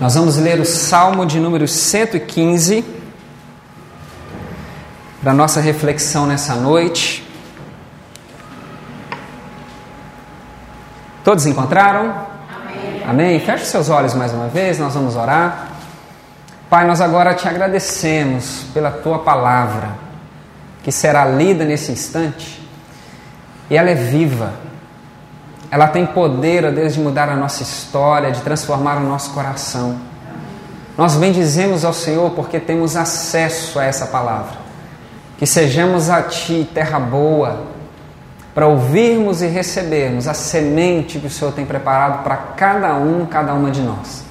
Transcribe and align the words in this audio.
Nós 0.00 0.14
vamos 0.14 0.36
ler 0.36 0.60
o 0.60 0.64
Salmo 0.64 1.26
de 1.26 1.40
número 1.40 1.66
115 1.66 2.84
para 5.20 5.34
nossa 5.34 5.60
reflexão 5.60 6.24
nessa 6.24 6.54
noite. 6.54 7.28
Todos 11.24 11.46
encontraram? 11.46 12.14
Amém. 12.48 13.02
Amém. 13.08 13.40
Feche 13.40 13.64
seus 13.64 13.88
olhos 13.88 14.14
mais 14.14 14.32
uma 14.32 14.46
vez, 14.46 14.78
nós 14.78 14.94
vamos 14.94 15.16
orar. 15.16 15.72
Pai, 16.70 16.86
nós 16.86 17.00
agora 17.00 17.34
te 17.34 17.48
agradecemos 17.48 18.66
pela 18.72 18.92
tua 18.92 19.18
palavra, 19.18 19.96
que 20.84 20.92
será 20.92 21.24
lida 21.24 21.64
nesse 21.64 21.90
instante, 21.90 22.64
e 23.68 23.76
ela 23.76 23.90
é 23.90 23.96
viva 23.96 24.67
ela 25.70 25.86
tem 25.88 26.06
poder, 26.06 26.64
ó 26.64 26.70
Deus, 26.70 26.94
de 26.94 27.00
mudar 27.00 27.28
a 27.28 27.36
nossa 27.36 27.62
história, 27.62 28.30
de 28.30 28.40
transformar 28.40 28.96
o 28.96 29.00
nosso 29.00 29.30
coração. 29.32 29.96
Nós 30.96 31.14
bendizemos 31.14 31.84
ao 31.84 31.92
Senhor 31.92 32.30
porque 32.30 32.58
temos 32.58 32.96
acesso 32.96 33.78
a 33.78 33.84
essa 33.84 34.06
palavra. 34.06 34.58
Que 35.38 35.46
sejamos 35.46 36.10
a 36.10 36.22
Ti, 36.22 36.68
terra 36.74 36.98
boa, 36.98 37.66
para 38.54 38.66
ouvirmos 38.66 39.40
e 39.40 39.46
recebermos 39.46 40.26
a 40.26 40.34
semente 40.34 41.20
que 41.20 41.26
o 41.28 41.30
Senhor 41.30 41.52
tem 41.52 41.64
preparado 41.64 42.24
para 42.24 42.36
cada 42.36 42.94
um, 42.94 43.24
cada 43.26 43.54
uma 43.54 43.70
de 43.70 43.80
nós. 43.80 44.24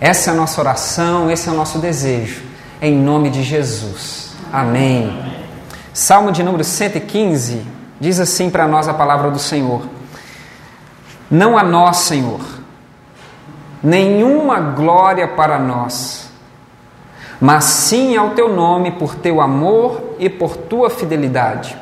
Essa 0.00 0.30
é 0.30 0.32
a 0.32 0.36
nossa 0.36 0.60
oração, 0.60 1.30
esse 1.30 1.48
é 1.48 1.52
o 1.52 1.54
nosso 1.54 1.78
desejo, 1.78 2.42
em 2.80 2.96
nome 2.96 3.28
de 3.28 3.42
Jesus. 3.42 4.34
Amém. 4.52 5.32
Salmo 5.92 6.32
de 6.32 6.42
número 6.42 6.64
115 6.64 7.62
diz 8.00 8.18
assim 8.18 8.48
para 8.48 8.66
nós 8.66 8.88
a 8.88 8.94
palavra 8.94 9.30
do 9.30 9.38
Senhor. 9.38 9.82
Não 11.30 11.56
a 11.56 11.62
nós, 11.62 11.98
Senhor, 11.98 12.40
nenhuma 13.82 14.60
glória 14.60 15.28
para 15.28 15.58
nós, 15.58 16.30
mas 17.40 17.64
sim 17.64 18.16
ao 18.16 18.30
teu 18.30 18.48
nome 18.48 18.92
por 18.92 19.14
teu 19.14 19.40
amor 19.40 20.16
e 20.18 20.28
por 20.28 20.56
tua 20.56 20.88
fidelidade. 20.88 21.76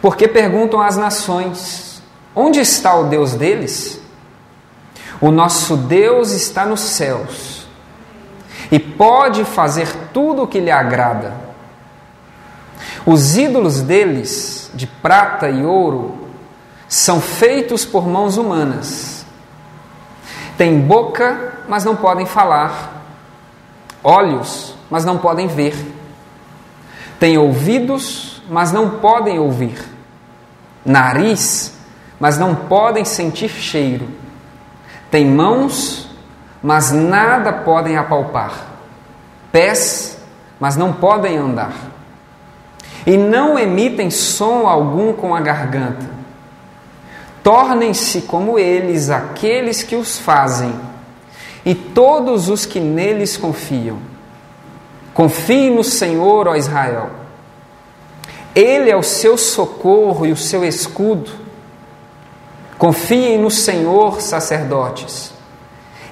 Porque 0.00 0.28
perguntam 0.28 0.80
as 0.80 0.96
nações: 0.96 2.02
onde 2.34 2.60
está 2.60 2.94
o 2.94 3.04
Deus 3.04 3.34
deles? 3.34 4.00
O 5.20 5.30
nosso 5.30 5.76
Deus 5.76 6.32
está 6.32 6.66
nos 6.66 6.80
céus 6.80 7.66
e 8.70 8.78
pode 8.78 9.44
fazer 9.44 9.88
tudo 10.12 10.42
o 10.42 10.46
que 10.46 10.60
lhe 10.60 10.70
agrada. 10.70 11.34
Os 13.04 13.36
ídolos 13.36 13.80
deles, 13.80 14.70
de 14.74 14.86
prata 14.86 15.48
e 15.48 15.64
ouro, 15.64 16.25
são 16.88 17.20
feitos 17.20 17.84
por 17.84 18.06
mãos 18.06 18.36
humanas. 18.36 19.26
Têm 20.56 20.80
boca, 20.80 21.54
mas 21.68 21.84
não 21.84 21.96
podem 21.96 22.24
falar, 22.24 23.02
olhos, 24.02 24.74
mas 24.90 25.04
não 25.04 25.18
podem 25.18 25.46
ver, 25.48 25.74
têm 27.18 27.36
ouvidos, 27.36 28.40
mas 28.48 28.72
não 28.72 28.98
podem 28.98 29.38
ouvir, 29.38 29.78
nariz, 30.84 31.76
mas 32.18 32.38
não 32.38 32.54
podem 32.54 33.04
sentir 33.04 33.50
cheiro, 33.50 34.08
têm 35.10 35.26
mãos, 35.26 36.08
mas 36.62 36.90
nada 36.90 37.52
podem 37.52 37.98
apalpar, 37.98 38.52
pés, 39.52 40.18
mas 40.58 40.74
não 40.74 40.92
podem 40.92 41.36
andar, 41.36 41.74
e 43.06 43.18
não 43.18 43.58
emitem 43.58 44.10
som 44.10 44.66
algum 44.66 45.12
com 45.12 45.34
a 45.34 45.40
garganta 45.40 46.15
Tornem-se 47.46 48.22
como 48.22 48.58
eles 48.58 49.08
aqueles 49.08 49.80
que 49.80 49.94
os 49.94 50.18
fazem 50.18 50.74
e 51.64 51.76
todos 51.76 52.48
os 52.48 52.66
que 52.66 52.80
neles 52.80 53.36
confiam. 53.36 53.98
Confie 55.14 55.70
no 55.70 55.84
Senhor, 55.84 56.48
ó 56.48 56.56
Israel. 56.56 57.08
Ele 58.52 58.90
é 58.90 58.96
o 58.96 59.02
seu 59.04 59.38
socorro 59.38 60.26
e 60.26 60.32
o 60.32 60.36
seu 60.36 60.64
escudo. 60.64 61.30
Confiem 62.78 63.38
no 63.38 63.48
Senhor, 63.48 64.20
sacerdotes. 64.20 65.32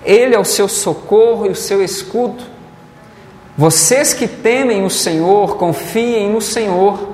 Ele 0.05 0.37
é 0.37 0.39
o 0.39 0.45
seu 0.45 0.69
socorro 0.69 1.47
e 1.47 1.51
o 1.51 1.57
seu 1.57 1.83
escudo. 1.83 2.45
Vocês 3.59 4.15
que 4.15 4.29
temem 4.29 4.85
o 4.85 4.91
Senhor, 4.91 5.57
confiem 5.57 6.31
no 6.31 6.41
Senhor. 6.41 7.09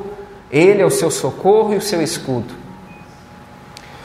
Ele 0.53 0.82
é 0.82 0.84
o 0.84 0.91
seu 0.91 1.10
socorro 1.10 1.72
e 1.72 1.78
o 1.78 1.82
seu 1.82 2.03
escudo. 2.03 2.59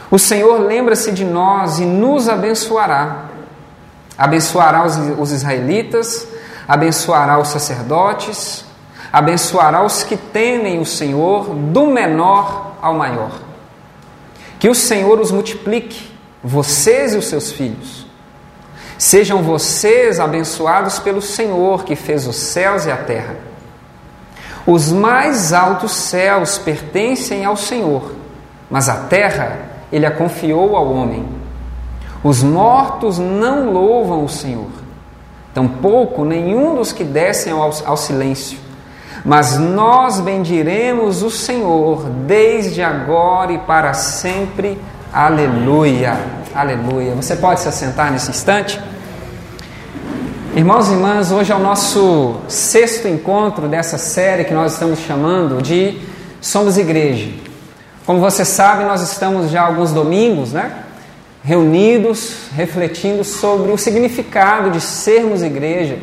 O 0.10 0.20
Senhor 0.20 0.60
lembra-se 0.60 1.12
de 1.12 1.26
nós 1.26 1.80
e 1.80 1.86
nos 1.86 2.30
abençoará. 2.30 3.26
Abençoará 4.18 4.86
os, 4.86 4.96
os 5.20 5.32
israelitas, 5.32 6.28
abençoará 6.68 7.38
os 7.40 7.50
sacerdotes, 7.50 8.64
abençoará 9.12 9.84
os 9.84 10.04
que 10.04 10.16
temem 10.16 10.80
o 10.80 10.86
Senhor, 10.86 11.54
do 11.54 11.88
menor 11.88 12.76
ao 12.82 12.94
maior. 12.94 13.32
Que 14.60 14.70
o 14.70 14.76
Senhor 14.76 15.20
os 15.20 15.32
multiplique, 15.32 16.12
vocês 16.44 17.14
e 17.14 17.18
os 17.18 17.28
seus 17.28 17.52
filhos. 17.52 18.06
Sejam 18.98 19.44
vocês 19.44 20.20
abençoados 20.20 21.00
pelo 21.00 21.22
Senhor 21.22 21.84
que 21.84 21.96
fez 21.96 22.26
os 22.28 22.38
céus 22.38 22.86
e 22.86 22.92
a 22.92 22.98
terra. 22.98 23.36
Os 24.66 24.92
mais 24.92 25.52
altos 25.52 25.92
céus 25.92 26.58
pertencem 26.58 27.44
ao 27.44 27.58
Senhor, 27.58 28.14
mas 28.70 28.88
a 28.88 28.96
terra 28.96 29.75
ele 29.92 30.06
a 30.06 30.12
confiou 30.12 30.76
ao 30.76 30.92
homem. 30.92 31.26
Os 32.24 32.42
mortos 32.42 33.20
não 33.20 33.72
louvam 33.72 34.24
o 34.24 34.30
Senhor, 34.30 34.70
tampouco 35.54 36.26
nenhum 36.26 36.76
dos 36.76 36.92
que 36.92 37.04
descem 37.04 37.54
ao, 37.54 37.72
ao 37.86 37.98
silêncio. 37.98 38.58
Mas 39.24 39.58
nós 39.58 40.20
bendiremos 40.20 41.24
o 41.24 41.32
Senhor 41.32 42.04
desde 42.28 42.84
agora 42.84 43.54
e 43.54 43.58
para 43.58 43.94
sempre. 43.94 44.80
Aleluia, 45.12 46.20
aleluia. 46.54 47.16
Você 47.16 47.36
pode 47.36 47.60
se 47.60 47.68
assentar 47.68 48.12
nesse 48.12 48.30
instante? 48.30 48.80
Irmãos 50.56 50.90
e 50.90 50.94
irmãs, 50.94 51.32
hoje 51.32 51.52
é 51.52 51.56
o 51.56 51.60
nosso 51.60 52.38
sexto 52.48 53.08
encontro 53.08 53.68
dessa 53.68 53.98
série 53.98 54.46
que 54.46 54.54
nós 54.54 54.74
estamos 54.74 55.00
chamando 55.00 55.62
de 55.62 56.00
Somos 56.40 56.78
Igreja. 56.78 57.30
Como 58.06 58.20
você 58.20 58.46
sabe, 58.46 58.84
nós 58.84 59.02
estamos 59.02 59.50
já 59.50 59.64
alguns 59.64 59.92
domingos, 59.92 60.54
né? 60.54 60.72
Reunidos, 61.44 62.50
refletindo 62.56 63.24
sobre 63.24 63.72
o 63.72 63.78
significado 63.78 64.70
de 64.70 64.80
sermos 64.80 65.42
igreja, 65.42 65.98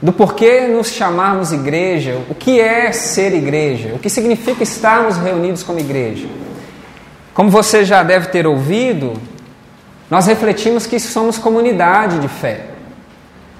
do 0.00 0.12
porquê 0.12 0.62
nos 0.62 0.88
chamarmos 0.88 1.52
igreja, 1.52 2.20
o 2.28 2.34
que 2.34 2.58
é 2.58 2.90
ser 2.92 3.34
igreja, 3.34 3.92
o 3.94 3.98
que 3.98 4.08
significa 4.08 4.62
estarmos 4.62 5.18
reunidos 5.18 5.62
como 5.62 5.78
igreja. 5.78 6.26
Como 7.34 7.50
você 7.50 7.84
já 7.84 8.02
deve 8.02 8.28
ter 8.28 8.46
ouvido, 8.46 9.14
nós 10.10 10.26
refletimos 10.26 10.86
que 10.86 10.98
somos 10.98 11.36
comunidade 11.36 12.18
de 12.18 12.28
fé. 12.28 12.66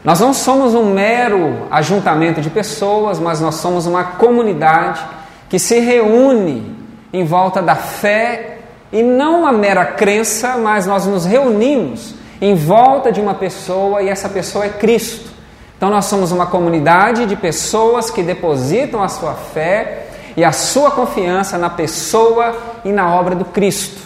Nós 0.02 0.20
não 0.20 0.32
somos 0.32 0.74
um 0.74 0.92
mero 0.92 1.66
ajuntamento 1.70 2.40
de 2.40 2.50
pessoas, 2.50 3.18
mas 3.18 3.40
nós 3.40 3.56
somos 3.56 3.86
uma 3.86 4.04
comunidade 4.04 5.00
que 5.48 5.58
se 5.58 5.78
reúne 5.80 6.83
em 7.14 7.24
volta 7.24 7.62
da 7.62 7.76
fé 7.76 8.58
e 8.92 9.00
não 9.00 9.42
uma 9.42 9.52
mera 9.52 9.86
crença, 9.86 10.56
mas 10.56 10.84
nós 10.84 11.06
nos 11.06 11.24
reunimos 11.24 12.12
em 12.40 12.56
volta 12.56 13.12
de 13.12 13.20
uma 13.20 13.34
pessoa 13.34 14.02
e 14.02 14.08
essa 14.08 14.28
pessoa 14.28 14.64
é 14.64 14.68
Cristo. 14.68 15.30
Então 15.76 15.90
nós 15.90 16.06
somos 16.06 16.32
uma 16.32 16.46
comunidade 16.46 17.24
de 17.26 17.36
pessoas 17.36 18.10
que 18.10 18.20
depositam 18.20 19.00
a 19.00 19.08
sua 19.08 19.34
fé 19.34 20.08
e 20.36 20.44
a 20.44 20.50
sua 20.50 20.90
confiança 20.90 21.56
na 21.56 21.70
pessoa 21.70 22.56
e 22.84 22.92
na 22.92 23.14
obra 23.14 23.36
do 23.36 23.44
Cristo. 23.44 24.02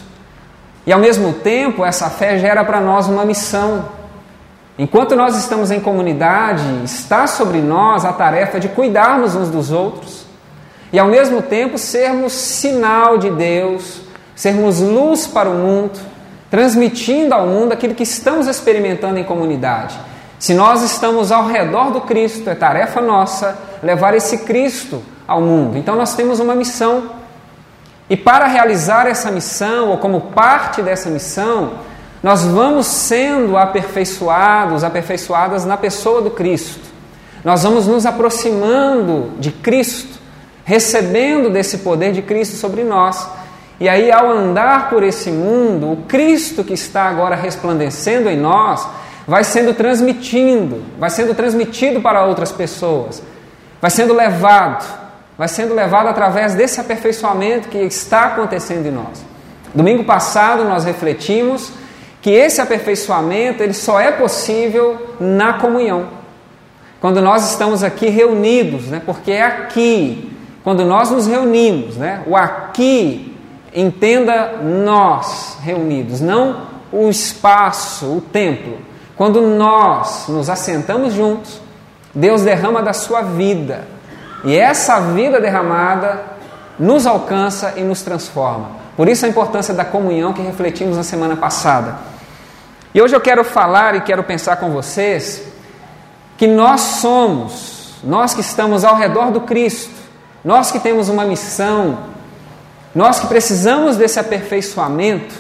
E 0.87 0.93
ao 0.93 1.01
mesmo 1.01 1.33
tempo, 1.33 1.87
essa 1.87 2.11
fé 2.11 2.39
gera 2.39 2.63
para 2.63 2.79
nós 2.79 3.09
uma 3.09 3.25
missão. 3.25 3.87
Enquanto 4.79 5.17
nós 5.17 5.35
estamos 5.35 5.71
em 5.71 5.81
comunidade, 5.81 6.63
está 6.85 7.27
sobre 7.27 7.63
nós 7.63 8.05
a 8.05 8.13
tarefa 8.13 8.61
de 8.61 8.69
cuidarmos 8.69 9.35
uns 9.35 9.49
dos 9.49 9.73
outros, 9.73 10.28
e 10.93 10.99
ao 10.99 11.09
mesmo 11.09 11.43
tempo 11.43 11.77
sermos 11.77 12.33
sinal 12.33 13.19
de 13.19 13.31
Deus, 13.31 14.01
sermos 14.35 14.81
luz 14.81 15.27
para 15.27 15.49
o 15.49 15.55
mundo, 15.55 15.99
transmitindo 16.51 17.35
ao 17.35 17.47
mundo 17.47 17.73
aquilo 17.73 17.95
que 17.95 18.03
estamos 18.03 18.47
experimentando 18.47 19.19
em 19.19 19.25
comunidade. 19.25 19.99
Se 20.39 20.55
nós 20.55 20.83
estamos 20.83 21.31
ao 21.31 21.47
redor 21.47 21.91
do 21.91 22.01
Cristo, 22.03 22.49
é 22.49 22.55
tarefa 22.55 23.01
nossa 23.01 23.59
levar 23.83 24.15
esse 24.15 24.39
Cristo 24.39 25.03
ao 25.27 25.43
mundo. 25.43 25.77
Então 25.77 25.97
nós 25.97 26.15
temos 26.15 26.41
uma 26.41 26.55
missão. 26.55 27.11
E 28.09 28.17
para 28.17 28.47
realizar 28.47 29.07
essa 29.07 29.31
missão, 29.31 29.91
ou 29.91 29.99
como 29.99 30.21
parte 30.21 30.81
dessa 30.81 31.11
missão, 31.11 31.73
nós 32.23 32.45
vamos 32.45 32.87
sendo 32.87 33.57
aperfeiçoados, 33.57 34.83
aperfeiçoadas 34.83 35.67
na 35.67 35.77
pessoa 35.77 36.23
do 36.23 36.31
Cristo. 36.31 36.89
Nós 37.45 37.63
vamos 37.63 37.87
nos 37.87 38.07
aproximando 38.07 39.33
de 39.39 39.51
Cristo 39.51 40.18
recebendo 40.69 41.49
desse 41.49 41.79
poder 41.79 42.13
de 42.13 42.21
Cristo 42.21 42.57
sobre 42.57 42.85
nós. 42.85 43.27
E 43.81 43.89
aí, 43.89 44.13
ao 44.13 44.31
andar 44.31 44.91
por 44.91 45.03
esse 45.03 45.31
mundo, 45.31 45.93
o 45.93 45.97
Cristo 46.07 46.63
que 46.63 46.75
está 46.75 47.05
agora 47.05 47.35
resplandecendo 47.35 48.29
em 48.29 48.37
nós 48.37 48.87
vai 49.27 49.45
sendo 49.45 49.73
transmitindo, 49.73 50.83
vai 50.99 51.09
sendo 51.09 51.35
transmitido 51.35 52.03
para 52.03 52.27
outras 52.27 52.53
pessoas, 52.53 53.23
vai 53.81 53.91
sendo 53.91 54.13
levado, 54.13 54.85
vai 55.39 55.49
sendo 55.49 55.73
levado 55.73 56.09
através 56.09 56.55
desse 56.55 56.79
aperfeiçoamento 56.79 57.71
que 57.71 57.79
está 57.79 58.27
acontecendo 58.27 58.85
em 58.85 58.91
nós. 58.91 59.25
Domingo 59.75 60.05
passado 60.05 60.65
nós 60.65 60.85
refletimos 60.85 61.73
que 62.21 62.31
esse 62.31 62.61
aperfeiçoamento 62.61 63.63
ele 63.63 63.73
só 63.73 63.99
é 63.99 64.13
possível 64.13 65.17
na 65.19 65.55
comunhão. 65.55 66.09
Quando 67.01 67.23
nós 67.23 67.53
estamos 67.53 67.83
aqui 67.83 68.09
reunidos, 68.09 68.89
né? 68.89 69.01
Porque 69.07 69.31
é 69.31 69.43
aqui, 69.43 70.28
quando 70.65 70.85
nós 70.85 71.11
nos 71.11 71.27
reunimos, 71.27 71.97
né? 71.97 72.23
O 72.27 72.37
aqui 72.37 73.37
entenda 73.75 74.59
nós 74.63 75.59
reunidos, 75.63 76.21
não 76.21 76.69
o 76.93 77.09
espaço, 77.09 78.07
o 78.07 78.21
templo. 78.21 78.79
Quando 79.17 79.41
nós 79.41 80.27
nos 80.29 80.49
assentamos 80.49 81.13
juntos, 81.13 81.61
Deus 82.15 82.43
derrama 82.43 82.83
da 82.83 82.93
sua 82.93 83.23
vida. 83.23 83.87
E 84.45 84.57
essa 84.57 85.01
vida 85.01 85.41
derramada 85.41 86.23
nos 86.79 87.07
alcança 87.07 87.75
e 87.77 87.83
nos 87.83 88.03
transforma. 88.03 88.71
Por 88.97 89.09
isso 89.09 89.27
a 89.27 89.29
importância 89.29 89.75
da 89.75 89.85
comunhão 89.85 90.33
que 90.33 90.43
refletimos 90.43 90.97
na 90.97 91.03
semana 91.03 91.37
passada. 91.37 91.97
E 92.95 93.03
hoje 93.03 93.15
eu 93.15 93.21
quero 93.21 93.45
falar 93.45 93.95
e 93.95 94.01
quero 94.01 94.23
pensar 94.23 94.57
com 94.57 94.71
vocês 94.71 95.43
que 96.37 96.47
nós 96.47 96.81
somos, 96.81 97.95
nós 98.03 98.33
que 98.33 98.41
estamos 98.41 98.85
ao 98.85 98.97
redor 98.97 99.31
do 99.31 99.41
Cristo, 99.41 99.98
nós 100.45 100.71
que 100.71 100.79
temos 100.79 101.09
uma 101.09 101.25
missão, 101.25 101.99
nós 102.95 103.21
que 103.21 103.27
precisamos 103.27 103.97
desse 103.97 104.19
aperfeiçoamento, 104.19 105.35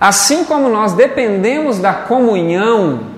assim 0.00 0.44
como 0.44 0.68
nós 0.68 0.92
dependemos 0.92 1.78
da 1.78 1.92
comunhão, 1.92 3.12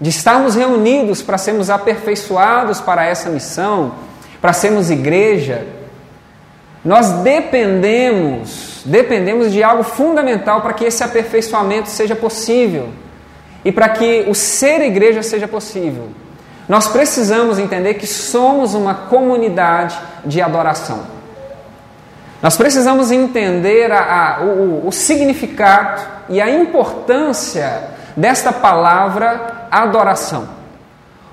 de 0.00 0.10
estarmos 0.10 0.54
reunidos 0.54 1.22
para 1.22 1.38
sermos 1.38 1.70
aperfeiçoados 1.70 2.80
para 2.80 3.04
essa 3.04 3.28
missão, 3.28 3.94
para 4.40 4.52
sermos 4.52 4.90
igreja, 4.90 5.66
nós 6.84 7.10
dependemos, 7.22 8.82
dependemos 8.84 9.52
de 9.52 9.62
algo 9.62 9.82
fundamental 9.82 10.60
para 10.60 10.72
que 10.72 10.84
esse 10.84 11.02
aperfeiçoamento 11.02 11.88
seja 11.88 12.14
possível 12.14 12.88
e 13.64 13.72
para 13.72 13.88
que 13.88 14.24
o 14.28 14.34
ser 14.34 14.80
igreja 14.82 15.22
seja 15.22 15.48
possível. 15.48 16.08
Nós 16.68 16.86
precisamos 16.86 17.58
entender 17.58 17.94
que 17.94 18.06
somos 18.06 18.74
uma 18.74 18.94
comunidade 18.94 19.98
de 20.24 20.42
adoração. 20.42 21.00
Nós 22.42 22.56
precisamos 22.56 23.10
entender 23.10 23.90
a, 23.90 24.36
a, 24.36 24.40
o, 24.42 24.86
o 24.86 24.92
significado 24.92 26.02
e 26.28 26.40
a 26.40 26.50
importância 26.50 27.88
desta 28.16 28.52
palavra 28.52 29.66
adoração. 29.70 30.48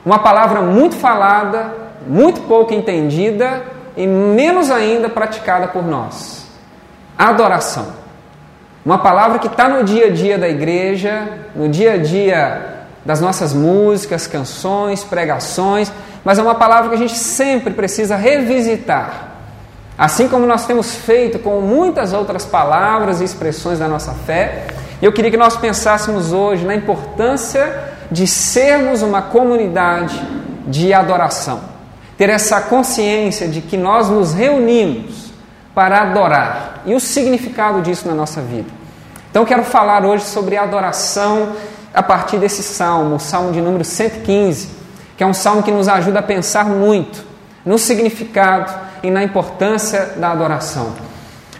Uma 0.05 0.19
palavra 0.19 0.61
muito 0.61 0.95
falada, 0.95 1.73
muito 2.07 2.41
pouco 2.41 2.73
entendida 2.73 3.63
e 3.97 4.07
menos 4.07 4.71
ainda 4.71 5.09
praticada 5.09 5.67
por 5.67 5.85
nós. 5.85 6.47
Adoração. 7.17 7.88
Uma 8.85 8.99
palavra 8.99 9.39
que 9.39 9.47
está 9.47 9.67
no 9.67 9.83
dia 9.83 10.07
a 10.07 10.11
dia 10.11 10.38
da 10.38 10.47
igreja, 10.47 11.27
no 11.55 11.67
dia 11.67 11.93
a 11.93 11.97
dia 11.97 12.75
das 13.05 13.21
nossas 13.21 13.53
músicas, 13.53 14.25
canções, 14.25 15.03
pregações, 15.03 15.91
mas 16.23 16.39
é 16.39 16.41
uma 16.41 16.55
palavra 16.55 16.89
que 16.89 16.95
a 16.95 16.97
gente 16.97 17.17
sempre 17.17 17.73
precisa 17.73 18.15
revisitar. 18.15 19.33
Assim 19.97 20.27
como 20.27 20.45
nós 20.45 20.65
temos 20.65 20.95
feito 20.95 21.37
com 21.39 21.61
muitas 21.61 22.11
outras 22.11 22.43
palavras 22.43 23.21
e 23.21 23.23
expressões 23.23 23.79
da 23.79 23.87
nossa 23.87 24.11
fé, 24.11 24.65
eu 25.01 25.13
queria 25.13 25.29
que 25.29 25.37
nós 25.37 25.55
pensássemos 25.55 26.33
hoje 26.33 26.65
na 26.65 26.75
importância 26.75 27.93
de 28.11 28.25
sermos 28.25 29.01
uma 29.01 29.21
comunidade 29.21 30.19
de 30.67 30.93
adoração. 30.93 31.61
Ter 32.17 32.29
essa 32.29 32.61
consciência 32.61 33.47
de 33.47 33.61
que 33.61 33.77
nós 33.77 34.09
nos 34.09 34.33
reunimos 34.33 35.31
para 35.75 36.01
adorar 36.01 36.81
e 36.85 36.95
o 36.95 36.99
significado 36.99 37.81
disso 37.81 38.07
na 38.07 38.13
nossa 38.13 38.41
vida. 38.41 38.69
Então, 39.29 39.45
quero 39.45 39.63
falar 39.63 40.05
hoje 40.05 40.23
sobre 40.23 40.55
adoração 40.57 41.53
a 41.95 42.03
partir 42.03 42.38
desse 42.38 42.62
salmo, 42.62 43.15
o 43.15 43.19
salmo 43.19 43.51
de 43.51 43.62
número 43.62 43.86
115, 43.86 44.69
que 45.18 45.24
é 45.24 45.27
um 45.27 45.33
salmo 45.33 45.63
que 45.63 45.71
nos 45.71 45.88
ajuda 45.88 46.19
a 46.19 46.24
pensar 46.24 46.65
muito 46.65 47.24
no 47.65 47.80
significado 47.80 48.71
e 49.01 49.09
na 49.09 49.24
importância 49.24 50.13
da 50.18 50.31
adoração. 50.31 50.94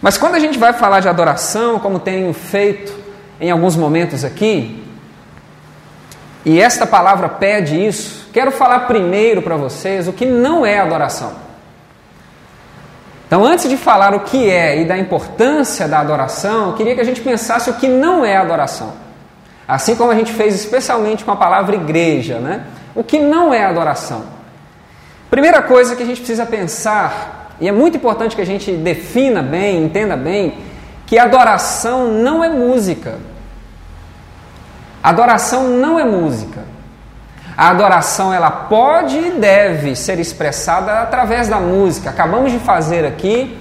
Mas 0.02 0.18
quando 0.18 0.34
a 0.34 0.38
gente 0.38 0.58
vai 0.58 0.72
falar 0.74 1.00
de 1.00 1.08
adoração, 1.08 1.78
como 1.78 1.98
tenho 1.98 2.32
feito 2.34 2.92
em 3.40 3.50
alguns 3.50 3.74
momentos 3.76 4.24
aqui, 4.24 4.84
e 6.44 6.60
esta 6.60 6.86
palavra 6.86 7.28
pede 7.28 7.84
isso, 7.84 8.28
quero 8.32 8.52
falar 8.52 8.80
primeiro 8.80 9.40
para 9.40 9.56
vocês 9.56 10.06
o 10.06 10.12
que 10.12 10.26
não 10.26 10.64
é 10.64 10.78
adoração. 10.78 11.32
Então, 13.26 13.44
antes 13.44 13.68
de 13.68 13.76
falar 13.76 14.14
o 14.14 14.20
que 14.20 14.48
é 14.48 14.80
e 14.80 14.84
da 14.84 14.96
importância 14.96 15.88
da 15.88 15.98
adoração, 15.98 16.68
eu 16.68 16.72
queria 16.74 16.94
que 16.94 17.00
a 17.00 17.04
gente 17.04 17.20
pensasse 17.20 17.68
o 17.68 17.74
que 17.74 17.88
não 17.88 18.24
é 18.24 18.36
adoração. 18.36 19.05
Assim 19.66 19.96
como 19.96 20.10
a 20.10 20.14
gente 20.14 20.32
fez 20.32 20.54
especialmente 20.54 21.24
com 21.24 21.32
a 21.32 21.36
palavra 21.36 21.74
igreja, 21.74 22.38
né? 22.38 22.66
O 22.94 23.02
que 23.02 23.18
não 23.18 23.52
é 23.52 23.64
adoração? 23.64 24.24
Primeira 25.28 25.60
coisa 25.62 25.96
que 25.96 26.02
a 26.02 26.06
gente 26.06 26.18
precisa 26.18 26.46
pensar, 26.46 27.50
e 27.60 27.68
é 27.68 27.72
muito 27.72 27.96
importante 27.96 28.36
que 28.36 28.42
a 28.42 28.46
gente 28.46 28.70
defina 28.72 29.42
bem, 29.42 29.82
entenda 29.82 30.16
bem, 30.16 30.58
que 31.04 31.18
adoração 31.18 32.08
não 32.08 32.44
é 32.44 32.48
música. 32.48 33.18
Adoração 35.02 35.68
não 35.68 35.98
é 35.98 36.04
música. 36.04 36.64
A 37.56 37.70
adoração 37.70 38.32
ela 38.32 38.50
pode 38.50 39.18
e 39.18 39.30
deve 39.32 39.96
ser 39.96 40.18
expressada 40.18 41.00
através 41.00 41.48
da 41.48 41.58
música. 41.58 42.10
Acabamos 42.10 42.52
de 42.52 42.58
fazer 42.58 43.04
aqui 43.06 43.58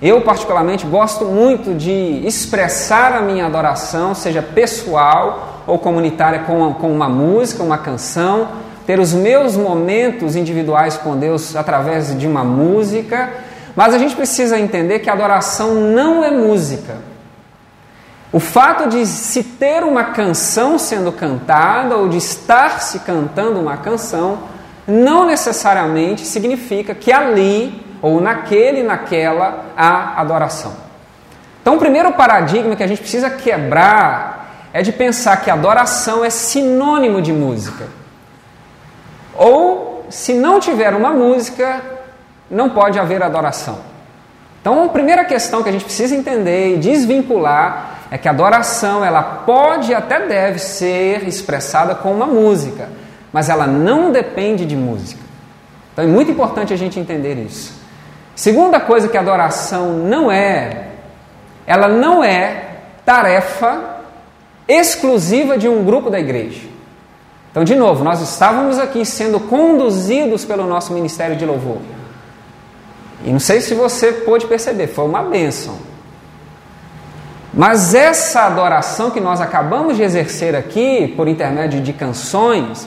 eu, 0.00 0.20
particularmente, 0.20 0.84
gosto 0.86 1.24
muito 1.24 1.74
de 1.74 2.20
expressar 2.26 3.14
a 3.14 3.22
minha 3.22 3.46
adoração, 3.46 4.14
seja 4.14 4.42
pessoal 4.42 5.62
ou 5.66 5.78
comunitária, 5.78 6.40
com, 6.40 6.74
com 6.74 6.92
uma 6.92 7.08
música, 7.08 7.62
uma 7.62 7.78
canção, 7.78 8.48
ter 8.86 9.00
os 9.00 9.14
meus 9.14 9.56
momentos 9.56 10.36
individuais 10.36 10.96
com 10.96 11.16
Deus 11.16 11.56
através 11.56 12.16
de 12.18 12.26
uma 12.26 12.44
música, 12.44 13.32
mas 13.74 13.94
a 13.94 13.98
gente 13.98 14.14
precisa 14.14 14.58
entender 14.58 14.98
que 14.98 15.08
a 15.08 15.14
adoração 15.14 15.74
não 15.74 16.22
é 16.22 16.30
música. 16.30 16.96
O 18.32 18.38
fato 18.38 18.88
de 18.88 19.06
se 19.06 19.42
ter 19.42 19.82
uma 19.82 20.04
canção 20.04 20.78
sendo 20.78 21.10
cantada 21.10 21.96
ou 21.96 22.08
de 22.08 22.18
estar 22.18 22.82
se 22.82 23.00
cantando 23.00 23.58
uma 23.58 23.78
canção 23.78 24.40
não 24.86 25.26
necessariamente 25.26 26.26
significa 26.26 26.94
que 26.94 27.10
ali 27.10 27.85
ou 28.02 28.20
naquele, 28.20 28.82
naquela, 28.82 29.64
a 29.76 30.20
adoração. 30.20 30.74
Então, 31.60 31.76
o 31.76 31.78
primeiro 31.78 32.12
paradigma 32.12 32.76
que 32.76 32.82
a 32.82 32.86
gente 32.86 33.00
precisa 33.00 33.28
quebrar 33.28 34.68
é 34.72 34.82
de 34.82 34.92
pensar 34.92 35.38
que 35.38 35.50
adoração 35.50 36.24
é 36.24 36.30
sinônimo 36.30 37.20
de 37.20 37.32
música. 37.32 37.86
Ou, 39.34 40.06
se 40.08 40.34
não 40.34 40.60
tiver 40.60 40.94
uma 40.94 41.10
música, 41.10 41.80
não 42.50 42.70
pode 42.70 42.98
haver 42.98 43.22
adoração. 43.22 43.78
Então, 44.60 44.84
a 44.84 44.88
primeira 44.88 45.24
questão 45.24 45.62
que 45.62 45.68
a 45.68 45.72
gente 45.72 45.84
precisa 45.84 46.14
entender 46.14 46.74
e 46.74 46.78
desvincular 46.78 47.96
é 48.10 48.18
que 48.18 48.28
a 48.28 48.30
adoração 48.30 49.04
ela 49.04 49.22
pode 49.22 49.90
e 49.90 49.94
até 49.94 50.26
deve 50.26 50.58
ser 50.58 51.26
expressada 51.26 51.94
com 51.94 52.12
uma 52.12 52.26
música, 52.26 52.88
mas 53.32 53.48
ela 53.48 53.66
não 53.66 54.12
depende 54.12 54.64
de 54.64 54.76
música. 54.76 55.20
Então 55.92 56.04
é 56.04 56.08
muito 56.08 56.30
importante 56.30 56.72
a 56.72 56.76
gente 56.76 57.00
entender 57.00 57.34
isso. 57.34 57.74
Segunda 58.36 58.78
coisa 58.78 59.08
que 59.08 59.16
a 59.16 59.20
adoração 59.20 59.94
não 59.94 60.30
é, 60.30 60.88
ela 61.66 61.88
não 61.88 62.22
é 62.22 62.64
tarefa 63.04 63.96
exclusiva 64.68 65.56
de 65.56 65.66
um 65.66 65.82
grupo 65.82 66.10
da 66.10 66.20
igreja. 66.20 66.68
Então, 67.50 67.64
de 67.64 67.74
novo, 67.74 68.04
nós 68.04 68.20
estávamos 68.20 68.78
aqui 68.78 69.06
sendo 69.06 69.40
conduzidos 69.40 70.44
pelo 70.44 70.66
nosso 70.66 70.92
ministério 70.92 71.34
de 71.34 71.46
louvor. 71.46 71.78
E 73.24 73.30
não 73.30 73.40
sei 73.40 73.62
se 73.62 73.72
você 73.72 74.12
pôde 74.12 74.46
perceber, 74.46 74.88
foi 74.88 75.06
uma 75.06 75.22
bênção. 75.22 75.78
Mas 77.54 77.94
essa 77.94 78.42
adoração 78.42 79.10
que 79.10 79.18
nós 79.18 79.40
acabamos 79.40 79.96
de 79.96 80.02
exercer 80.02 80.54
aqui, 80.54 81.14
por 81.16 81.26
intermédio 81.26 81.80
de 81.80 81.94
canções, 81.94 82.86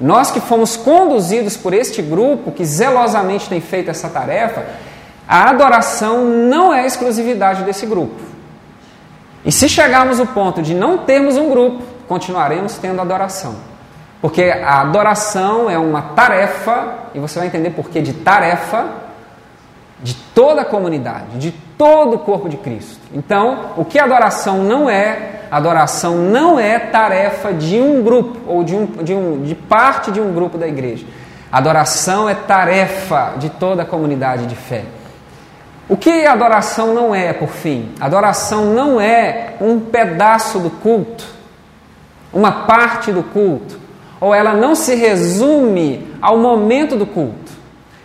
nós 0.00 0.30
que 0.30 0.40
fomos 0.40 0.76
conduzidos 0.76 1.56
por 1.56 1.72
este 1.72 2.02
grupo 2.02 2.50
que 2.50 2.64
zelosamente 2.64 3.48
tem 3.48 3.60
feito 3.60 3.90
essa 3.90 4.08
tarefa, 4.08 4.64
a 5.26 5.50
adoração 5.50 6.24
não 6.24 6.72
é 6.72 6.86
exclusividade 6.86 7.62
desse 7.62 7.86
grupo. 7.86 8.20
E 9.44 9.52
se 9.52 9.68
chegarmos 9.68 10.18
ao 10.18 10.26
ponto 10.26 10.62
de 10.62 10.74
não 10.74 10.98
termos 10.98 11.36
um 11.36 11.48
grupo, 11.48 11.82
continuaremos 12.08 12.76
tendo 12.78 13.00
adoração. 13.00 13.56
Porque 14.20 14.42
a 14.44 14.80
adoração 14.80 15.68
é 15.68 15.78
uma 15.78 16.00
tarefa, 16.00 16.94
e 17.14 17.18
você 17.18 17.38
vai 17.38 17.48
entender 17.48 17.70
por 17.70 17.90
que 17.90 18.00
de 18.00 18.14
tarefa, 18.14 18.86
de 20.04 20.12
toda 20.34 20.60
a 20.60 20.64
comunidade, 20.66 21.38
de 21.38 21.50
todo 21.50 22.16
o 22.16 22.18
corpo 22.18 22.46
de 22.46 22.58
Cristo. 22.58 23.00
Então, 23.14 23.70
o 23.74 23.86
que 23.86 23.98
adoração 23.98 24.62
não 24.62 24.88
é, 24.88 25.46
adoração 25.50 26.16
não 26.16 26.60
é 26.60 26.78
tarefa 26.78 27.54
de 27.54 27.80
um 27.80 28.02
grupo 28.02 28.38
ou 28.46 28.62
de, 28.62 28.76
um, 28.76 28.84
de, 28.84 29.14
um, 29.14 29.42
de 29.42 29.54
parte 29.54 30.12
de 30.12 30.20
um 30.20 30.34
grupo 30.34 30.58
da 30.58 30.68
igreja. 30.68 31.06
Adoração 31.50 32.28
é 32.28 32.34
tarefa 32.34 33.32
de 33.38 33.48
toda 33.48 33.82
a 33.82 33.86
comunidade 33.86 34.46
de 34.46 34.54
fé. 34.54 34.84
O 35.88 35.96
que 35.96 36.26
adoração 36.26 36.92
não 36.92 37.14
é, 37.14 37.32
por 37.32 37.48
fim? 37.48 37.88
Adoração 37.98 38.74
não 38.74 39.00
é 39.00 39.54
um 39.58 39.80
pedaço 39.80 40.58
do 40.58 40.68
culto, 40.68 41.24
uma 42.30 42.52
parte 42.66 43.10
do 43.10 43.22
culto, 43.22 43.78
ou 44.20 44.34
ela 44.34 44.52
não 44.52 44.74
se 44.74 44.94
resume 44.94 46.06
ao 46.20 46.36
momento 46.36 46.94
do 46.94 47.06
culto. 47.06 47.43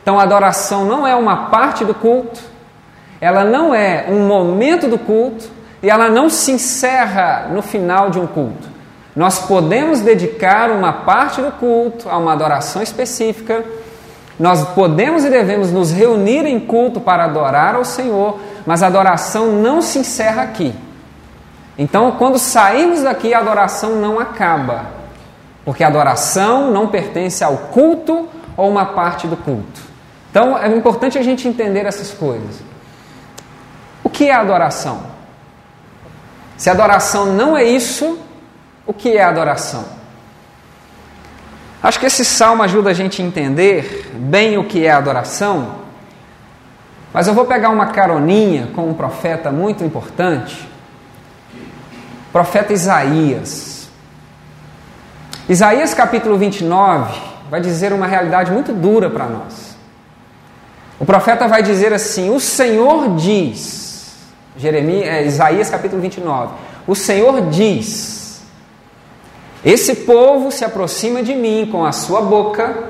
Então, 0.10 0.20
a 0.20 0.24
adoração 0.24 0.86
não 0.86 1.06
é 1.06 1.14
uma 1.14 1.52
parte 1.52 1.86
do 1.86 1.94
culto, 1.94 2.42
ela 3.22 3.44
não 3.44 3.76
é 3.76 4.08
um 4.10 4.26
momento 4.26 4.88
do 4.88 4.98
culto 4.98 5.48
e 5.84 5.88
ela 5.88 6.10
não 6.10 6.32
se 6.32 6.52
encerra 6.52 7.48
no 7.54 7.62
final 7.62 8.10
de 8.10 8.18
um 8.18 8.26
culto. 8.26 8.68
Nós 9.16 9.38
podemos 9.38 10.02
dedicar 10.02 10.72
uma 10.72 10.92
parte 10.92 11.44
do 11.44 11.52
culto 11.52 12.10
a 12.10 12.18
uma 12.18 12.34
adoração 12.34 12.82
específica 12.82 13.64
nós 14.40 14.70
podemos 14.70 15.24
e 15.26 15.30
devemos 15.30 15.72
nos 15.72 15.92
reunir 15.92 16.44
em 16.44 16.60
culto 16.60 17.00
para 17.00 17.26
adorar 17.26 17.76
ao 17.76 17.86
Senhor, 17.86 18.40
mas 18.66 18.82
a 18.82 18.88
adoração 18.88 19.52
não 19.52 19.80
se 19.80 20.00
encerra 20.00 20.42
aqui. 20.42 20.74
Então, 21.78 22.14
quando 22.14 22.40
saímos 22.40 23.04
daqui, 23.04 23.32
a 23.32 23.40
adoração 23.40 23.98
não 23.98 24.20
acaba, 24.20 24.86
porque 25.64 25.84
a 25.84 25.88
adoração 25.88 26.72
não 26.72 26.88
pertence 26.88 27.44
ao 27.44 27.58
culto 27.58 28.28
ou 28.58 28.70
uma 28.70 28.88
parte 28.88 29.28
do 29.28 29.38
culto. 29.38 29.89
Então, 30.30 30.58
é 30.58 30.68
importante 30.76 31.18
a 31.18 31.24
gente 31.24 31.48
entender 31.48 31.86
essas 31.86 32.12
coisas. 32.12 32.62
O 34.04 34.10
que 34.10 34.30
é 34.30 34.34
adoração? 34.34 35.04
Se 36.58 36.70
adoração 36.70 37.26
não 37.26 37.58
é 37.58 37.64
isso, 37.64 38.20
o 38.86 38.94
que 38.94 39.16
é 39.16 39.24
adoração? 39.24 39.86
Acho 41.82 42.00
que 42.00 42.06
esse 42.06 42.26
salmo 42.26 42.62
ajuda 42.62 42.90
a 42.90 42.94
gente 42.94 43.22
a 43.22 43.26
entender 43.26 44.12
bem 44.14 44.58
o 44.58 44.66
que 44.66 44.86
é 44.86 44.92
adoração, 44.92 45.76
mas 47.14 47.28
eu 47.28 47.34
vou 47.34 47.46
pegar 47.46 47.70
uma 47.70 47.88
caroninha 47.88 48.68
com 48.76 48.90
um 48.90 48.94
profeta 48.94 49.50
muito 49.52 49.84
importante, 49.84 50.68
profeta 52.32 52.74
Isaías. 52.74 53.90
Isaías 55.48 55.94
capítulo 55.94 56.38
29 56.38 57.18
vai 57.50 57.62
dizer 57.62 57.94
uma 57.94 58.06
realidade 58.06 58.52
muito 58.52 58.74
dura 58.74 59.10
para 59.10 59.26
nós. 59.26 59.69
O 61.00 61.06
profeta 61.06 61.48
vai 61.48 61.64
dizer 61.64 61.94
assim: 61.94 62.30
O 62.30 62.40
Senhor 62.40 63.16
diz, 63.16 64.18
Jeremias, 64.58 65.08
é, 65.08 65.26
Isaías 65.26 65.70
capítulo 65.70 66.02
29, 66.02 66.54
o 66.86 66.96
Senhor 66.96 67.50
diz, 67.50 68.42
esse 69.64 69.94
povo 69.96 70.52
se 70.52 70.64
aproxima 70.64 71.22
de 71.22 71.36
mim 71.36 71.68
com 71.72 71.86
a 71.86 71.92
sua 71.92 72.22
boca, 72.22 72.90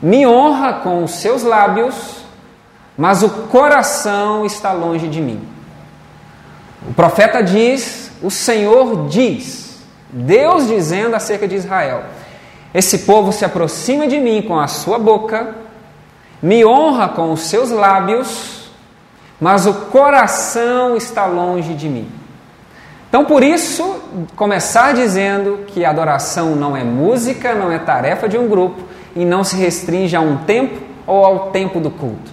me 0.00 0.26
honra 0.26 0.74
com 0.74 1.04
os 1.04 1.12
seus 1.12 1.42
lábios, 1.42 2.24
mas 2.96 3.22
o 3.22 3.28
coração 3.48 4.44
está 4.44 4.72
longe 4.72 5.06
de 5.06 5.20
mim. 5.20 5.40
O 6.88 6.94
profeta 6.94 7.42
diz, 7.42 8.10
o 8.22 8.30
Senhor 8.30 9.08
diz, 9.08 9.82
Deus 10.10 10.66
dizendo 10.66 11.14
acerca 11.14 11.46
de 11.46 11.56
Israel: 11.56 12.04
Esse 12.72 13.00
povo 13.00 13.32
se 13.32 13.44
aproxima 13.44 14.06
de 14.06 14.18
mim 14.18 14.42
com 14.42 14.58
a 14.58 14.66
sua 14.66 14.98
boca, 14.98 15.54
me 16.42 16.64
honra 16.64 17.08
com 17.08 17.32
os 17.32 17.42
seus 17.42 17.70
lábios, 17.70 18.70
mas 19.40 19.66
o 19.66 19.74
coração 19.74 20.96
está 20.96 21.26
longe 21.26 21.74
de 21.74 21.88
mim. 21.88 22.10
Então, 23.08 23.24
por 23.24 23.42
isso, 23.42 24.00
começar 24.36 24.94
dizendo 24.94 25.64
que 25.66 25.84
a 25.84 25.90
adoração 25.90 26.54
não 26.54 26.76
é 26.76 26.84
música, 26.84 27.54
não 27.54 27.72
é 27.72 27.78
tarefa 27.78 28.28
de 28.28 28.38
um 28.38 28.48
grupo 28.48 28.82
e 29.16 29.24
não 29.24 29.42
se 29.42 29.56
restringe 29.56 30.14
a 30.14 30.20
um 30.20 30.36
tempo 30.38 30.80
ou 31.06 31.24
ao 31.24 31.50
tempo 31.50 31.80
do 31.80 31.90
culto. 31.90 32.30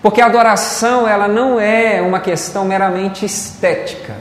Porque 0.00 0.20
a 0.20 0.26
adoração, 0.26 1.08
ela 1.08 1.26
não 1.26 1.58
é 1.58 2.00
uma 2.00 2.20
questão 2.20 2.64
meramente 2.64 3.24
estética. 3.24 4.14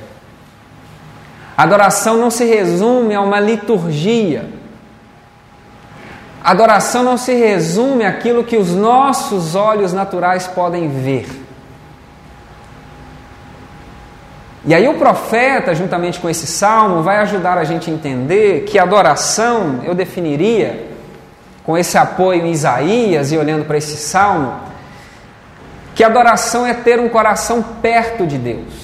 A 1.55 1.63
adoração 1.63 2.17
não 2.17 2.31
se 2.31 2.45
resume 2.45 3.13
a 3.13 3.21
uma 3.21 3.39
liturgia. 3.39 4.49
Adoração 6.43 7.03
não 7.03 7.17
se 7.17 7.33
resume 7.33 8.05
àquilo 8.05 8.43
que 8.43 8.57
os 8.57 8.71
nossos 8.71 9.55
olhos 9.55 9.93
naturais 9.93 10.45
podem 10.45 10.89
ver. 10.89 11.25
E 14.65 14.73
aí 14.73 14.87
o 14.87 14.95
profeta, 14.95 15.73
juntamente 15.73 16.19
com 16.19 16.29
esse 16.29 16.45
salmo, 16.45 17.01
vai 17.01 17.17
ajudar 17.17 17.57
a 17.57 17.63
gente 17.63 17.89
a 17.89 17.93
entender 17.93 18.65
que 18.65 18.77
adoração, 18.77 19.81
eu 19.83 19.95
definiria, 19.95 20.89
com 21.65 21.77
esse 21.77 21.97
apoio 21.97 22.45
em 22.45 22.51
Isaías 22.51 23.31
e 23.31 23.37
olhando 23.37 23.63
para 23.65 23.77
esse 23.77 23.95
salmo, 23.95 24.53
que 25.95 26.03
adoração 26.03 26.65
é 26.65 26.73
ter 26.73 26.99
um 26.99 27.07
coração 27.07 27.63
perto 27.81 28.25
de 28.25 28.37
Deus. 28.37 28.83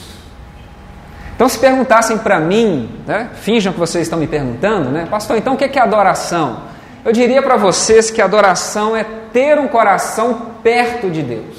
Então, 1.36 1.48
se 1.50 1.58
perguntassem 1.58 2.18
para 2.18 2.40
mim, 2.40 3.02
né, 3.06 3.30
finjam 3.34 3.74
que 3.74 3.80
vocês 3.80 4.04
estão 4.04 4.20
me 4.20 4.28
perguntando, 4.28 4.90
né, 4.90 5.08
pastor, 5.10 5.38
então 5.38 5.54
o 5.54 5.58
que 5.58 5.66
é 5.66 5.82
adoração? 5.82 6.70
Eu 7.04 7.14
diria 7.14 7.42
para 7.42 7.56
vocês 7.56 8.12
que 8.12 8.22
adoração 8.22 8.96
é 8.96 9.06
ter 9.32 9.58
um 9.58 9.68
coração 9.68 10.54
perto 10.62 11.10
de 11.10 11.22
Deus. 11.22 11.56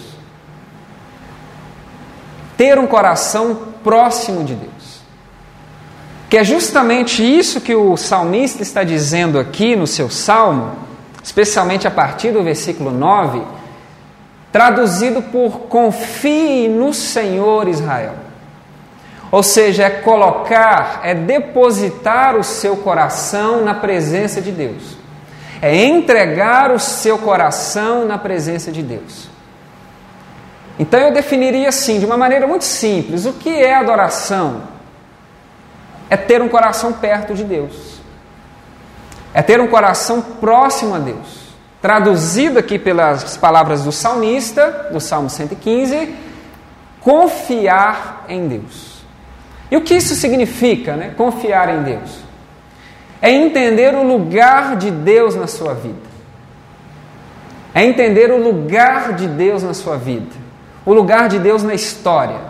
Ter 2.56 2.78
um 2.78 2.86
coração 2.86 3.58
próximo 3.82 4.44
de 4.44 4.54
Deus. 4.54 5.00
Que 6.28 6.36
é 6.36 6.44
justamente 6.44 7.22
isso 7.22 7.60
que 7.60 7.74
o 7.74 7.96
salmista 7.96 8.62
está 8.62 8.84
dizendo 8.84 9.38
aqui 9.38 9.74
no 9.74 9.86
seu 9.86 10.10
salmo, 10.10 10.76
especialmente 11.22 11.88
a 11.88 11.90
partir 11.90 12.32
do 12.32 12.42
versículo 12.42 12.90
9, 12.90 13.42
traduzido 14.52 15.22
por 15.22 15.60
confie 15.62 16.68
no 16.68 16.92
Senhor 16.92 17.66
Israel. 17.66 18.14
Ou 19.32 19.42
seja, 19.42 19.84
é 19.84 19.90
colocar, 19.90 21.00
é 21.02 21.14
depositar 21.14 22.36
o 22.36 22.44
seu 22.44 22.76
coração 22.76 23.64
na 23.64 23.74
presença 23.74 24.40
de 24.40 24.50
Deus. 24.50 24.99
É 25.62 25.84
entregar 25.84 26.70
o 26.70 26.78
seu 26.78 27.18
coração 27.18 28.06
na 28.06 28.16
presença 28.16 28.72
de 28.72 28.82
Deus. 28.82 29.28
Então 30.78 30.98
eu 30.98 31.12
definiria 31.12 31.68
assim, 31.68 31.98
de 31.98 32.06
uma 32.06 32.16
maneira 32.16 32.46
muito 32.46 32.64
simples: 32.64 33.26
o 33.26 33.34
que 33.34 33.50
é 33.50 33.74
adoração? 33.74 34.62
É 36.08 36.16
ter 36.16 36.40
um 36.40 36.48
coração 36.48 36.94
perto 36.94 37.34
de 37.34 37.44
Deus, 37.44 38.00
é 39.34 39.42
ter 39.42 39.60
um 39.60 39.68
coração 39.68 40.22
próximo 40.22 40.94
a 40.94 40.98
Deus. 40.98 41.50
Traduzido 41.82 42.58
aqui 42.58 42.78
pelas 42.78 43.36
palavras 43.36 43.84
do 43.84 43.92
salmista, 43.92 44.88
do 44.90 45.00
Salmo 45.00 45.30
115, 45.30 46.14
confiar 47.00 48.24
em 48.28 48.48
Deus. 48.48 49.02
E 49.70 49.76
o 49.76 49.82
que 49.82 49.94
isso 49.94 50.14
significa, 50.14 50.96
né? 50.96 51.14
Confiar 51.16 51.68
em 51.68 51.82
Deus. 51.82 52.29
É 53.20 53.30
entender 53.30 53.94
o 53.94 54.02
lugar 54.02 54.76
de 54.76 54.90
Deus 54.90 55.34
na 55.34 55.46
sua 55.46 55.74
vida. 55.74 56.10
É 57.74 57.84
entender 57.84 58.30
o 58.30 58.42
lugar 58.42 59.12
de 59.14 59.26
Deus 59.26 59.62
na 59.62 59.74
sua 59.74 59.96
vida 59.96 60.40
o 60.84 60.92
lugar 60.92 61.28
de 61.28 61.38
Deus 61.38 61.62
na 61.62 61.74
história. 61.74 62.40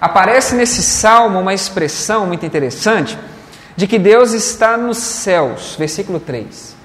Aparece 0.00 0.54
nesse 0.54 0.82
salmo 0.82 1.40
uma 1.40 1.54
expressão 1.54 2.26
muito 2.26 2.46
interessante 2.46 3.18
de 3.76 3.86
que 3.86 3.98
Deus 3.98 4.32
está 4.32 4.76
nos 4.76 4.98
céus, 4.98 5.76
versículo 5.78 6.18
3. 6.18 6.76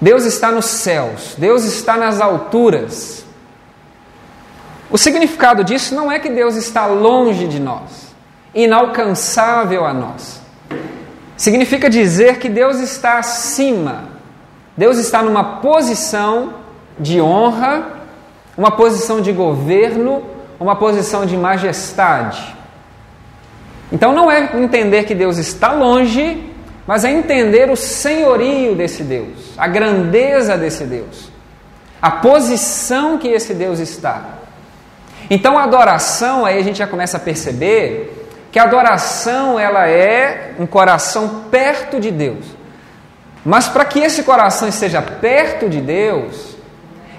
Deus 0.00 0.24
está 0.24 0.50
nos 0.50 0.66
céus, 0.66 1.34
Deus 1.36 1.64
está 1.64 1.96
nas 1.96 2.20
alturas. 2.20 3.24
O 4.90 4.96
significado 4.96 5.64
disso 5.64 5.94
não 5.94 6.10
é 6.10 6.18
que 6.18 6.30
Deus 6.30 6.54
está 6.56 6.86
longe 6.86 7.46
de 7.46 7.60
nós, 7.60 8.14
inalcançável 8.54 9.84
a 9.84 9.92
nós. 9.92 10.37
Significa 11.38 11.88
dizer 11.88 12.38
que 12.38 12.50
Deus 12.50 12.78
está 12.80 13.18
acima, 13.18 14.04
Deus 14.76 14.98
está 14.98 15.22
numa 15.22 15.60
posição 15.60 16.52
de 17.00 17.18
honra 17.18 17.98
uma 18.58 18.72
posição 18.72 19.20
de 19.20 19.30
governo, 19.30 20.24
uma 20.58 20.74
posição 20.74 21.24
de 21.24 21.36
majestade. 21.36 22.56
Então 23.92 24.12
não 24.12 24.28
é 24.28 24.50
entender 24.56 25.04
que 25.04 25.14
Deus 25.14 25.38
está 25.38 25.72
longe, 25.72 26.52
mas 26.84 27.04
é 27.04 27.10
entender 27.12 27.70
o 27.70 27.76
senhorio 27.76 28.74
desse 28.74 29.04
Deus, 29.04 29.54
a 29.56 29.68
grandeza 29.68 30.58
desse 30.58 30.84
Deus, 30.84 31.30
a 32.02 32.10
posição 32.10 33.16
que 33.16 33.28
esse 33.28 33.54
Deus 33.54 33.78
está. 33.78 34.24
Então 35.30 35.56
a 35.56 35.62
adoração, 35.62 36.44
aí 36.44 36.58
a 36.58 36.62
gente 36.62 36.78
já 36.78 36.86
começa 36.88 37.16
a 37.16 37.20
perceber 37.20 38.17
que 38.58 38.60
a 38.60 38.64
adoração 38.64 39.56
ela 39.56 39.88
é 39.88 40.54
um 40.58 40.66
coração 40.66 41.44
perto 41.48 42.00
de 42.00 42.10
Deus. 42.10 42.44
Mas 43.44 43.68
para 43.68 43.84
que 43.84 44.00
esse 44.00 44.24
coração 44.24 44.66
esteja 44.66 45.00
perto 45.00 45.68
de 45.68 45.80
Deus, 45.80 46.56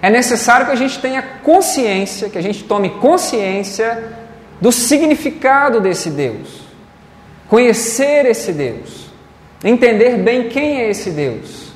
é 0.01 0.09
necessário 0.09 0.65
que 0.65 0.73
a 0.73 0.75
gente 0.75 0.99
tenha 0.99 1.21
consciência, 1.41 2.27
que 2.27 2.37
a 2.37 2.41
gente 2.41 2.65
tome 2.65 2.89
consciência 2.89 4.17
do 4.59 4.69
significado 4.69 5.79
desse 5.79 6.09
Deus. 6.09 6.67
conhecer 7.47 8.25
esse 8.25 8.51
Deus, 8.51 9.09
entender 9.63 10.17
bem 10.17 10.49
quem 10.49 10.81
é 10.81 10.89
esse 10.89 11.09
Deus. 11.09 11.71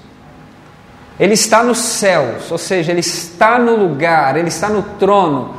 Ele 1.17 1.33
está 1.33 1.63
nos 1.63 1.79
céus, 1.79 2.51
ou 2.51 2.57
seja, 2.57 2.91
ele 2.91 2.99
está 2.99 3.57
no 3.57 3.77
lugar, 3.77 4.35
ele 4.35 4.49
está 4.49 4.69
no 4.69 4.83
trono, 4.99 5.55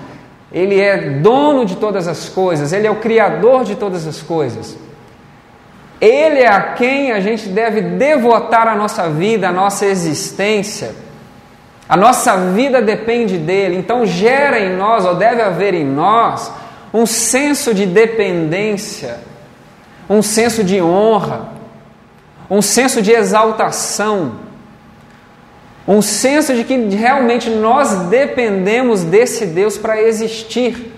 ele 0.54 0.80
é 0.80 0.96
dono 0.96 1.66
de 1.66 1.74
todas 1.74 2.06
as 2.06 2.28
coisas, 2.28 2.72
ele 2.72 2.86
é 2.86 2.90
o 2.90 3.00
criador 3.00 3.64
de 3.64 3.74
todas 3.74 4.06
as 4.06 4.22
coisas. 4.22 4.78
Ele 6.00 6.38
é 6.38 6.48
a 6.48 6.74
quem 6.74 7.10
a 7.10 7.18
gente 7.18 7.48
deve 7.48 7.80
devotar 7.80 8.68
a 8.68 8.76
nossa 8.76 9.08
vida, 9.10 9.48
a 9.48 9.52
nossa 9.52 9.84
existência. 9.84 10.94
A 11.88 11.96
nossa 11.96 12.36
vida 12.52 12.80
depende 12.80 13.36
dele, 13.36 13.76
então 13.76 14.06
gera 14.06 14.60
em 14.60 14.76
nós, 14.76 15.04
ou 15.04 15.16
deve 15.16 15.42
haver 15.42 15.74
em 15.74 15.84
nós, 15.84 16.52
um 16.92 17.04
senso 17.04 17.74
de 17.74 17.84
dependência, 17.84 19.18
um 20.08 20.22
senso 20.22 20.62
de 20.62 20.80
honra, 20.80 21.48
um 22.48 22.62
senso 22.62 23.02
de 23.02 23.10
exaltação, 23.10 24.36
um 25.86 26.00
senso 26.00 26.54
de 26.54 26.64
que 26.64 26.76
realmente 26.76 27.50
nós 27.50 27.94
dependemos 28.06 29.04
desse 29.04 29.46
Deus 29.46 29.76
para 29.76 30.00
existir. 30.00 30.92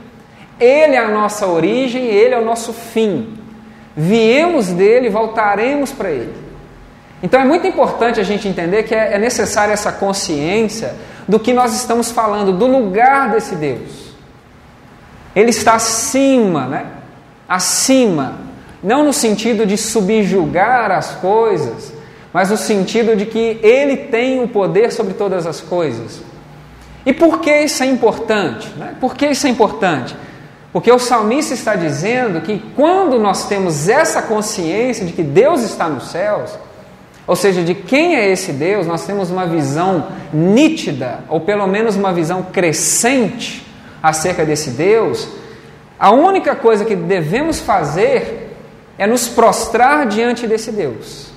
Ele 0.61 0.95
é 0.95 0.99
a 0.99 1.09
nossa 1.09 1.47
origem, 1.47 2.05
ele 2.07 2.35
é 2.35 2.39
o 2.39 2.45
nosso 2.45 2.73
fim. 2.73 3.37
Viemos 3.97 4.69
dele, 4.69 5.11
voltaremos 5.11 5.91
para 5.91 6.11
ele. 6.11 6.35
Então 7.23 7.41
é 7.41 7.45
muito 7.45 7.67
importante 7.67 8.21
a 8.21 8.23
gente 8.23 8.47
entender 8.47 8.85
que 8.85 8.95
é, 8.95 9.15
é 9.15 9.19
necessária 9.19 9.73
essa 9.73 9.91
consciência 9.91 10.95
do 11.27 11.41
que 11.41 11.53
nós 11.53 11.75
estamos 11.75 12.11
falando, 12.11 12.53
do 12.53 12.67
lugar 12.67 13.31
desse 13.31 13.57
Deus. 13.57 14.15
Ele 15.35 15.51
está 15.51 15.75
acima, 15.75 16.67
né? 16.67 16.87
Acima, 17.49 18.39
não 18.83 19.05
no 19.05 19.13
sentido 19.13 19.67
de 19.67 19.77
subjugar 19.77 20.91
as 20.91 21.13
coisas, 21.17 21.93
mas 22.33 22.51
no 22.51 22.57
sentido 22.57 23.17
de 23.17 23.27
que 23.27 23.59
ele 23.63 23.97
tem 23.97 24.43
o 24.43 24.49
poder 24.49 24.93
sobre 24.93 25.15
todas 25.15 25.47
as 25.47 25.61
coisas. 25.61 26.21
E 27.05 27.13
por 27.13 27.41
que 27.41 27.51
isso 27.61 27.83
é 27.83 27.87
importante? 27.87 28.69
Né? 28.77 28.95
Por 29.01 29.15
que 29.15 29.27
isso 29.27 29.47
é 29.47 29.51
importante? 29.51 30.17
Porque 30.73 30.91
o 30.91 30.99
salmista 30.99 31.55
está 31.55 31.75
dizendo 31.75 32.41
que 32.41 32.63
quando 32.75 33.19
nós 33.19 33.49
temos 33.49 33.89
essa 33.89 34.21
consciência 34.21 35.07
de 35.07 35.13
que 35.13 35.23
Deus 35.23 35.63
está 35.63 35.89
nos 35.89 36.09
céus, 36.09 36.59
ou 37.27 37.35
seja, 37.35 37.63
de 37.63 37.75
quem 37.75 38.17
é 38.17 38.29
esse 38.31 38.53
Deus, 38.53 38.87
nós 38.87 39.07
temos 39.07 39.31
uma 39.31 39.47
visão 39.47 40.09
nítida, 40.33 41.21
ou 41.29 41.41
pelo 41.41 41.67
menos 41.67 41.97
uma 41.97 42.13
visão 42.13 42.43
crescente 42.43 43.67
acerca 44.03 44.45
desse 44.45 44.71
Deus. 44.71 45.29
A 45.99 46.11
única 46.11 46.55
coisa 46.55 46.85
que 46.85 46.95
devemos 46.95 47.61
fazer 47.61 48.55
é 48.99 49.07
nos 49.07 49.29
prostrar 49.29 50.07
diante 50.07 50.47
desse 50.47 50.71
Deus 50.71 51.36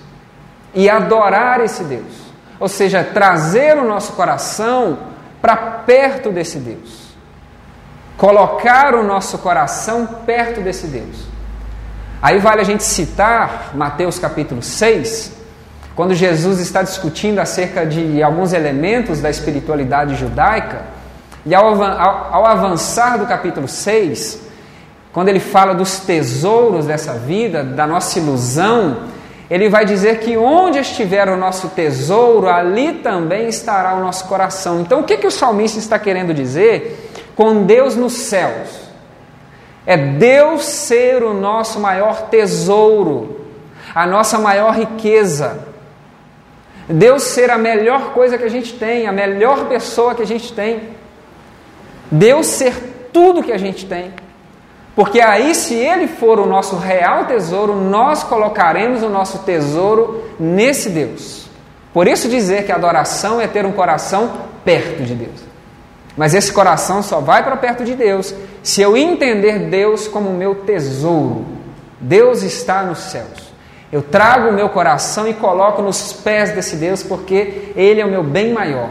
e 0.74 0.90
adorar 0.90 1.62
esse 1.62 1.84
Deus, 1.84 2.32
ou 2.60 2.68
seja, 2.68 3.04
trazer 3.04 3.78
o 3.78 3.88
nosso 3.88 4.14
coração 4.14 5.00
para 5.42 5.56
perto 5.56 6.32
desse 6.32 6.60
Deus 6.60 7.10
colocar 8.20 8.96
o 8.96 9.02
nosso 9.02 9.38
coração 9.38 10.06
perto 10.26 10.60
desse 10.60 10.88
Deus. 10.88 11.26
Aí 12.22 12.38
vale 12.38 12.60
a 12.60 12.66
gente 12.66 12.84
citar 12.84 13.72
Mateus 13.74 14.20
capítulo 14.20 14.62
6, 14.62 15.32
quando 15.96 16.14
Jesus 16.14 16.60
está 16.60 16.84
discutindo 16.84 17.40
acerca 17.40 17.86
de 17.86 18.22
alguns 18.22 18.52
elementos 18.52 19.22
da 19.22 19.30
espiritualidade 19.30 20.16
judaica, 20.16 20.82
e 21.46 21.56
ao, 21.56 22.46
avançar 22.46 23.18
do 23.18 23.26
capítulo 23.26 23.70
6, 23.70 24.42
quando 25.14 25.30
ele 25.30 25.40
fala 25.40 25.74
dos 25.74 26.02
tesouros 26.02 26.86
dessa 26.86 27.14
vida, 27.14 27.64
da 27.64 27.88
nossa 27.88 28.20
ilusão, 28.20 28.98
ele 29.50 29.70
vai 29.70 29.84
dizer 29.86 30.20
que 30.20 30.38
onde 30.38 30.80
estiver 30.80 31.28
o 31.28 31.36
nosso 31.36 31.70
tesouro, 31.70 32.48
ali 32.48 32.94
também 32.94 33.48
estará 33.48 33.96
o 33.96 34.00
nosso 34.00 34.26
coração. 34.28 34.82
Então, 34.82 35.00
o 35.00 35.04
que, 35.04 35.18
que 35.18 35.28
o 35.28 35.32
salmista 35.32 35.80
está 35.80 35.98
querendo 35.98 36.34
dizer? 36.34 37.10
com 37.40 37.64
Deus 37.64 37.96
nos 37.96 38.12
céus. 38.12 38.68
É 39.86 39.96
Deus 39.96 40.66
ser 40.66 41.24
o 41.24 41.34
nosso 41.34 41.80
maior 41.80 42.24
tesouro, 42.24 43.46
a 43.96 44.06
nossa 44.06 44.38
maior 44.38 44.76
riqueza. 44.76 45.66
Deus 46.90 47.24
ser 47.24 47.50
a 47.50 47.58
melhor 47.58 48.12
coisa 48.12 48.38
que 48.38 48.44
a 48.44 48.50
gente 48.50 48.74
tem, 48.74 49.08
a 49.08 49.14
melhor 49.14 49.70
pessoa 49.70 50.14
que 50.14 50.22
a 50.22 50.28
gente 50.28 50.52
tem. 50.52 50.90
Deus 52.12 52.48
ser 52.48 53.08
tudo 53.14 53.42
que 53.42 53.54
a 53.54 53.58
gente 53.58 53.86
tem. 53.86 54.14
Porque 54.96 55.22
aí, 55.22 55.56
se 55.56 55.76
Ele 55.76 56.08
for 56.08 56.40
o 56.40 56.46
nosso 56.46 56.76
real 56.76 57.26
tesouro, 57.26 57.76
nós 57.76 58.24
colocaremos 58.24 59.04
o 59.04 59.10
nosso 59.10 59.40
tesouro 59.40 60.24
nesse 60.40 60.90
Deus. 60.90 61.50
Por 61.94 62.08
isso, 62.08 62.28
dizer 62.28 62.66
que 62.66 62.72
adoração 62.72 63.40
é 63.40 63.48
ter 63.48 63.66
um 63.66 63.72
coração 63.72 64.32
perto 64.64 65.04
de 65.04 65.16
Deus. 65.16 65.50
Mas 66.18 66.34
esse 66.34 66.52
coração 66.52 67.02
só 67.02 67.22
vai 67.22 67.44
para 67.44 67.56
perto 67.56 67.86
de 67.86 67.96
Deus 67.96 68.34
se 68.62 68.82
eu 68.82 68.98
entender 68.98 69.70
Deus 69.70 70.08
como 70.08 70.32
meu 70.32 70.54
tesouro. 70.54 71.46
Deus 72.00 72.44
está 72.44 72.84
nos 72.84 73.00
céus. 73.00 73.54
Eu 73.92 74.02
trago 74.02 74.50
o 74.50 74.54
meu 74.54 74.70
coração 74.70 75.28
e 75.28 75.34
coloco 75.34 75.82
nos 75.82 76.14
pés 76.14 76.52
desse 76.52 76.76
Deus 76.76 77.02
porque 77.02 77.72
Ele 77.76 78.02
é 78.02 78.06
o 78.06 78.10
meu 78.10 78.24
bem 78.24 78.52
maior. 78.54 78.90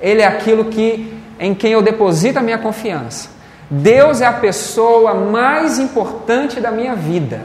Ele 0.00 0.22
é 0.22 0.26
aquilo 0.26 0.64
que 0.66 1.14
em 1.38 1.54
quem 1.54 1.72
eu 1.72 1.82
deposito 1.82 2.38
a 2.38 2.42
minha 2.42 2.58
confiança. 2.58 3.28
Deus 3.70 4.20
é 4.20 4.26
a 4.26 4.32
pessoa 4.32 5.14
mais 5.14 5.78
importante 5.78 6.60
da 6.60 6.70
minha 6.70 6.94
vida. 6.94 7.42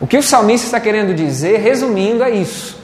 O 0.00 0.06
que 0.06 0.16
o 0.16 0.22
salmista 0.22 0.66
está 0.66 0.80
querendo 0.80 1.14
dizer, 1.14 1.58
resumindo, 1.58 2.22
é 2.22 2.30
isso. 2.30 2.78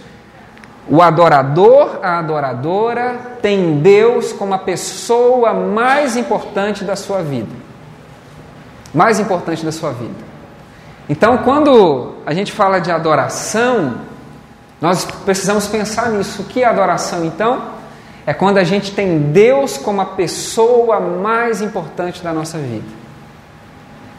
O 0.89 1.01
adorador, 1.01 2.01
a 2.03 2.19
adoradora, 2.19 3.17
tem 3.41 3.79
Deus 3.79 4.33
como 4.33 4.55
a 4.55 4.59
pessoa 4.59 5.55
mais 5.55 6.17
importante 6.17 6.85
da 6.85 6.97
sua 6.97 7.23
vida. 7.23 7.55
Mais 8.93 9.21
importante 9.21 9.65
da 9.65 9.73
sua 9.73 9.93
vida. 9.93 10.33
Então, 11.09 11.39
quando 11.39 12.15
a 12.27 12.35
gente 12.35 12.53
fala 12.53 12.79
de 12.79 12.91
adoração, 12.91 13.95
nós 14.81 15.05
precisamos 15.05 15.67
pensar 15.67 16.11
nisso. 16.11 16.43
O 16.43 16.45
que 16.47 16.63
é 16.63 16.67
adoração, 16.67 17.25
então? 17.25 17.63
É 18.27 18.33
quando 18.33 18.59
a 18.59 18.65
gente 18.65 18.93
tem 18.93 19.19
Deus 19.19 19.77
como 19.77 20.01
a 20.01 20.05
pessoa 20.05 21.01
mais 21.01 21.61
importante 21.61 22.23
da 22.23 22.33
nossa 22.33 22.59
vida. 22.59 22.87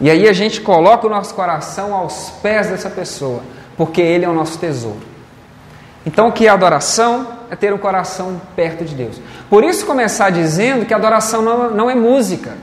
E 0.01 0.09
aí 0.09 0.27
a 0.27 0.33
gente 0.33 0.59
coloca 0.59 1.07
o 1.07 1.09
nosso 1.09 1.33
coração 1.33 1.93
aos 1.93 2.31
pés 2.41 2.69
dessa 2.69 2.89
pessoa, 2.89 3.41
porque 3.77 4.01
Ele 4.01 4.25
é 4.25 4.29
o 4.29 4.33
nosso 4.33 4.57
tesouro. 4.57 5.13
Então, 6.05 6.27
o 6.27 6.31
que 6.33 6.47
é 6.47 6.49
adoração? 6.49 7.27
É 7.49 7.55
ter 7.55 7.73
um 7.73 7.77
coração 7.77 8.41
perto 8.55 8.83
de 8.83 8.93
Deus. 8.93 9.21
Por 9.49 9.63
isso, 9.63 9.85
começar 9.85 10.29
dizendo 10.31 10.85
que 10.85 10.93
adoração 10.93 11.41
não, 11.41 11.71
não 11.71 11.89
é 11.89 11.95
música. 11.95 12.57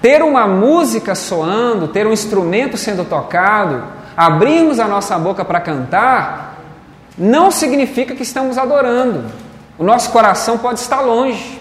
Ter 0.00 0.22
uma 0.22 0.46
música 0.46 1.14
soando, 1.14 1.88
ter 1.88 2.06
um 2.06 2.12
instrumento 2.12 2.76
sendo 2.76 3.04
tocado, 3.04 3.82
abrirmos 4.16 4.78
a 4.78 4.86
nossa 4.86 5.18
boca 5.18 5.44
para 5.44 5.60
cantar, 5.60 6.58
não 7.18 7.50
significa 7.50 8.14
que 8.14 8.22
estamos 8.22 8.56
adorando. 8.56 9.24
O 9.80 9.82
nosso 9.82 10.10
coração 10.10 10.58
pode 10.58 10.78
estar 10.78 11.00
longe. 11.00 11.58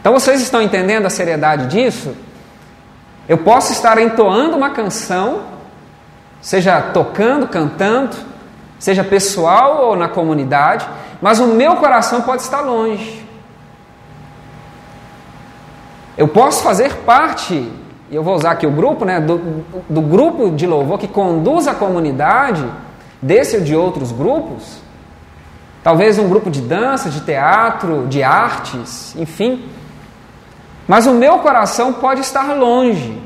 Então, 0.00 0.12
vocês 0.12 0.40
estão 0.40 0.62
entendendo 0.62 1.04
a 1.04 1.10
seriedade 1.10 1.66
disso? 1.66 2.14
Eu 3.28 3.38
posso 3.38 3.72
estar 3.72 3.98
entoando 3.98 4.56
uma 4.56 4.70
canção, 4.70 5.40
seja 6.40 6.80
tocando, 6.80 7.48
cantando, 7.48 8.16
seja 8.78 9.02
pessoal 9.02 9.88
ou 9.88 9.96
na 9.96 10.08
comunidade, 10.08 10.88
mas 11.20 11.40
o 11.40 11.48
meu 11.48 11.74
coração 11.74 12.22
pode 12.22 12.42
estar 12.42 12.60
longe. 12.60 13.26
Eu 16.16 16.28
posso 16.28 16.62
fazer 16.62 16.98
parte, 16.98 17.68
e 18.08 18.14
eu 18.14 18.22
vou 18.22 18.36
usar 18.36 18.52
aqui 18.52 18.66
o 18.68 18.70
grupo, 18.70 19.04
né, 19.04 19.20
do, 19.20 19.64
do 19.88 20.00
grupo 20.00 20.50
de 20.50 20.68
louvor 20.68 21.00
que 21.00 21.08
conduz 21.08 21.66
a 21.66 21.74
comunidade, 21.74 22.64
desse 23.20 23.56
ou 23.56 23.62
de 23.62 23.74
outros 23.74 24.12
grupos, 24.12 24.78
talvez 25.82 26.18
um 26.18 26.28
grupo 26.28 26.50
de 26.50 26.60
dança, 26.60 27.10
de 27.10 27.20
teatro, 27.20 28.06
de 28.08 28.22
artes, 28.22 29.14
enfim. 29.16 29.68
Mas 30.86 31.06
o 31.06 31.12
meu 31.12 31.38
coração 31.38 31.92
pode 31.92 32.20
estar 32.20 32.54
longe. 32.54 33.20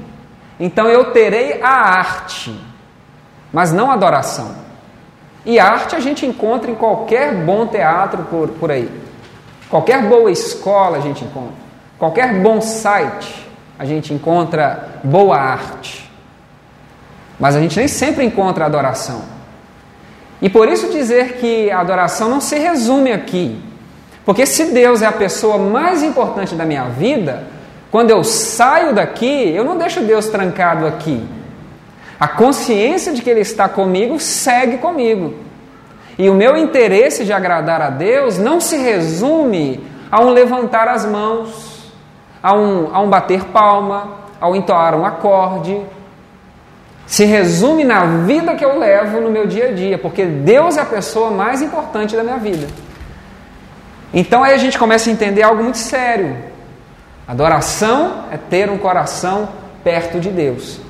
Então 0.59 0.87
eu 0.87 1.13
terei 1.13 1.61
a 1.63 1.71
arte, 1.71 2.59
mas 3.53 3.73
não 3.73 3.91
a 3.91 3.95
adoração. 3.95 4.55
E 5.45 5.59
arte 5.59 5.95
a 5.95 6.01
gente 6.01 6.25
encontra 6.25 6.71
em 6.71 6.75
qualquer 6.75 7.35
bom 7.35 7.67
teatro 7.67 8.23
por, 8.25 8.49
por 8.49 8.71
aí. 8.71 8.91
Qualquer 9.69 10.03
boa 10.09 10.31
escola 10.31 10.99
a 10.99 11.01
gente 11.01 11.25
encontra. 11.25 11.65
Qualquer 11.99 12.41
bom 12.41 12.61
site 12.61 13.47
a 13.79 13.85
gente 13.85 14.15
encontra 14.15 15.01
boa 15.03 15.37
arte. 15.37 16.11
Mas 17.39 17.57
a 17.57 17.61
gente 17.61 17.77
nem 17.77 17.89
sempre 17.89 18.25
encontra 18.25 18.65
adoração. 18.65 19.34
E 20.45 20.51
por 20.51 20.69
isso 20.69 20.91
dizer 20.91 21.39
que 21.39 21.71
a 21.71 21.81
adoração 21.81 22.29
não 22.29 22.39
se 22.39 22.59
resume 22.59 23.11
aqui. 23.11 23.59
Porque 24.27 24.45
se 24.45 24.67
Deus 24.73 25.01
é 25.01 25.07
a 25.07 25.13
pessoa 25.13 25.57
mais 25.57 26.03
importante 26.03 26.55
da 26.55 26.67
minha 26.67 26.85
vida, 26.85 27.45
quando 27.91 28.11
eu 28.11 28.23
saio 28.23 28.95
daqui, 28.95 29.49
eu 29.55 29.65
não 29.65 29.79
deixo 29.79 30.03
Deus 30.03 30.27
trancado 30.27 30.87
aqui. 30.87 31.27
A 32.21 32.29
consciência 32.29 33.15
de 33.15 33.23
que 33.23 33.31
Ele 33.31 33.41
está 33.41 33.71
comigo 33.71 34.21
segue 34.21 34.77
comigo. 34.77 35.33
E 36.19 36.29
o 36.29 36.35
meu 36.35 36.59
interesse 36.59 37.25
de 37.25 37.33
agradar 37.33 37.81
a 37.81 37.89
Deus 37.89 38.37
não 38.37 38.61
se 38.61 38.77
resume 38.77 39.83
a 40.13 40.21
um 40.21 40.29
levantar 40.29 40.89
as 40.89 41.07
mãos, 41.07 41.91
a 42.43 42.55
um, 42.55 42.95
a 42.95 43.01
um 43.01 43.09
bater 43.09 43.45
palma, 43.45 44.19
ao 44.39 44.55
entoar 44.55 44.95
um 44.95 45.07
acorde. 45.07 45.81
Se 47.07 47.25
resume 47.25 47.85
na 47.85 48.05
vida 48.25 48.55
que 48.55 48.65
eu 48.65 48.79
levo 48.79 49.21
no 49.21 49.31
meu 49.31 49.47
dia 49.47 49.69
a 49.69 49.73
dia, 49.73 49.99
porque 49.99 50.25
Deus 50.25 50.77
é 50.77 50.81
a 50.81 50.87
pessoa 50.87 51.31
mais 51.31 51.61
importante 51.61 52.17
da 52.17 52.23
minha 52.23 52.39
vida. 52.39 52.67
Então 54.13 54.43
aí 54.43 54.55
a 54.55 54.59
gente 54.59 54.79
começa 54.79 55.11
a 55.11 55.13
entender 55.13 55.43
algo 55.43 55.63
muito 55.63 55.79
sério. 55.79 56.37
Adoração 57.27 58.25
é 58.31 58.37
ter 58.37 58.71
um 58.71 58.79
coração 58.79 59.49
perto 59.83 60.21
de 60.21 60.31
Deus. 60.31 60.81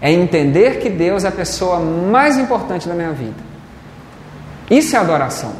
É 0.00 0.10
entender 0.10 0.78
que 0.78 0.88
Deus 0.88 1.24
é 1.24 1.28
a 1.28 1.32
pessoa 1.32 1.78
mais 1.78 2.38
importante 2.38 2.88
da 2.88 2.94
minha 2.94 3.12
vida. 3.12 3.36
Isso 4.70 4.96
é 4.96 4.98
adoração. 4.98 5.52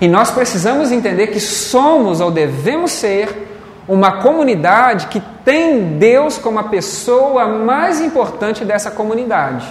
E 0.00 0.06
nós 0.08 0.30
precisamos 0.30 0.92
entender 0.92 1.28
que 1.28 1.40
somos 1.40 2.20
ou 2.20 2.30
devemos 2.30 2.92
ser 2.92 3.48
uma 3.86 4.20
comunidade 4.20 5.06
que 5.06 5.22
tem 5.48 5.96
Deus 5.96 6.36
como 6.36 6.58
a 6.58 6.64
pessoa 6.64 7.48
mais 7.48 8.02
importante 8.02 8.66
dessa 8.66 8.90
comunidade. 8.90 9.66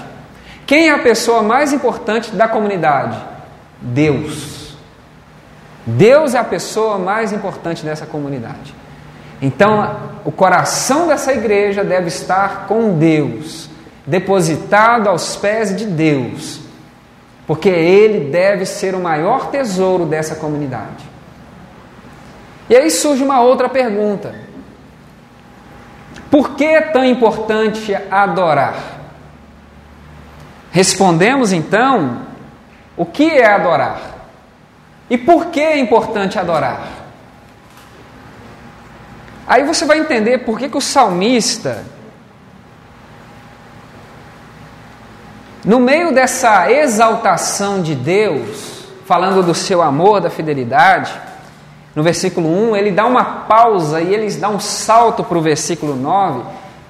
Quem 0.65 0.89
é 0.89 0.91
a 0.91 0.97
pessoa 0.97 1.43
mais 1.43 1.71
importante 1.71 2.31
da 2.31 2.47
comunidade? 2.47 3.23
Deus. 3.79 4.75
Deus 5.85 6.33
é 6.33 6.39
a 6.39 6.43
pessoa 6.43 6.97
mais 6.97 7.31
importante 7.31 7.85
dessa 7.85 8.07
comunidade. 8.07 8.73
Então, 9.39 9.95
o 10.25 10.31
coração 10.31 11.07
dessa 11.07 11.31
igreja 11.31 11.83
deve 11.83 12.07
estar 12.07 12.65
com 12.65 12.97
Deus, 12.97 13.69
depositado 14.03 15.07
aos 15.07 15.35
pés 15.35 15.75
de 15.75 15.85
Deus, 15.85 16.59
porque 17.45 17.69
Ele 17.69 18.31
deve 18.31 18.65
ser 18.65 18.95
o 18.95 18.99
maior 18.99 19.51
tesouro 19.51 20.07
dessa 20.07 20.33
comunidade. 20.33 21.05
E 22.67 22.75
aí 22.75 22.89
surge 22.89 23.23
uma 23.23 23.41
outra 23.41 23.69
pergunta: 23.69 24.46
por 26.29 26.55
que 26.55 26.65
é 26.65 26.81
tão 26.81 27.05
importante 27.05 27.95
adorar? 28.09 28.75
Respondemos 30.71 31.51
então 31.51 32.21
o 32.95 33.05
que 33.05 33.29
é 33.29 33.45
adorar 33.45 33.99
e 35.09 35.17
por 35.17 35.47
que 35.47 35.59
é 35.59 35.77
importante 35.77 36.37
adorar. 36.37 36.87
Aí 39.47 39.63
você 39.63 39.85
vai 39.85 39.99
entender 39.99 40.39
por 40.39 40.59
que, 40.59 40.67
que 40.67 40.77
o 40.77 40.81
salmista 40.81 41.85
No 45.67 45.81
meio 45.81 46.13
dessa 46.13 46.71
exaltação 46.71 47.81
de 47.81 47.93
Deus, 47.93 48.85
falando 49.05 49.43
do 49.43 49.53
seu 49.53 49.81
amor, 49.81 50.21
da 50.21 50.29
fidelidade, 50.29 51.11
no 51.97 52.03
versículo 52.03 52.47
1, 52.47 52.75
ele 52.75 52.91
dá 52.91 53.07
uma 53.07 53.23
pausa 53.23 53.99
e 53.99 54.13
ele 54.13 54.31
dá 54.35 54.49
um 54.49 54.59
salto 54.59 55.23
para 55.23 55.35
o 55.35 55.41
versículo 55.41 55.95
9 55.95 56.43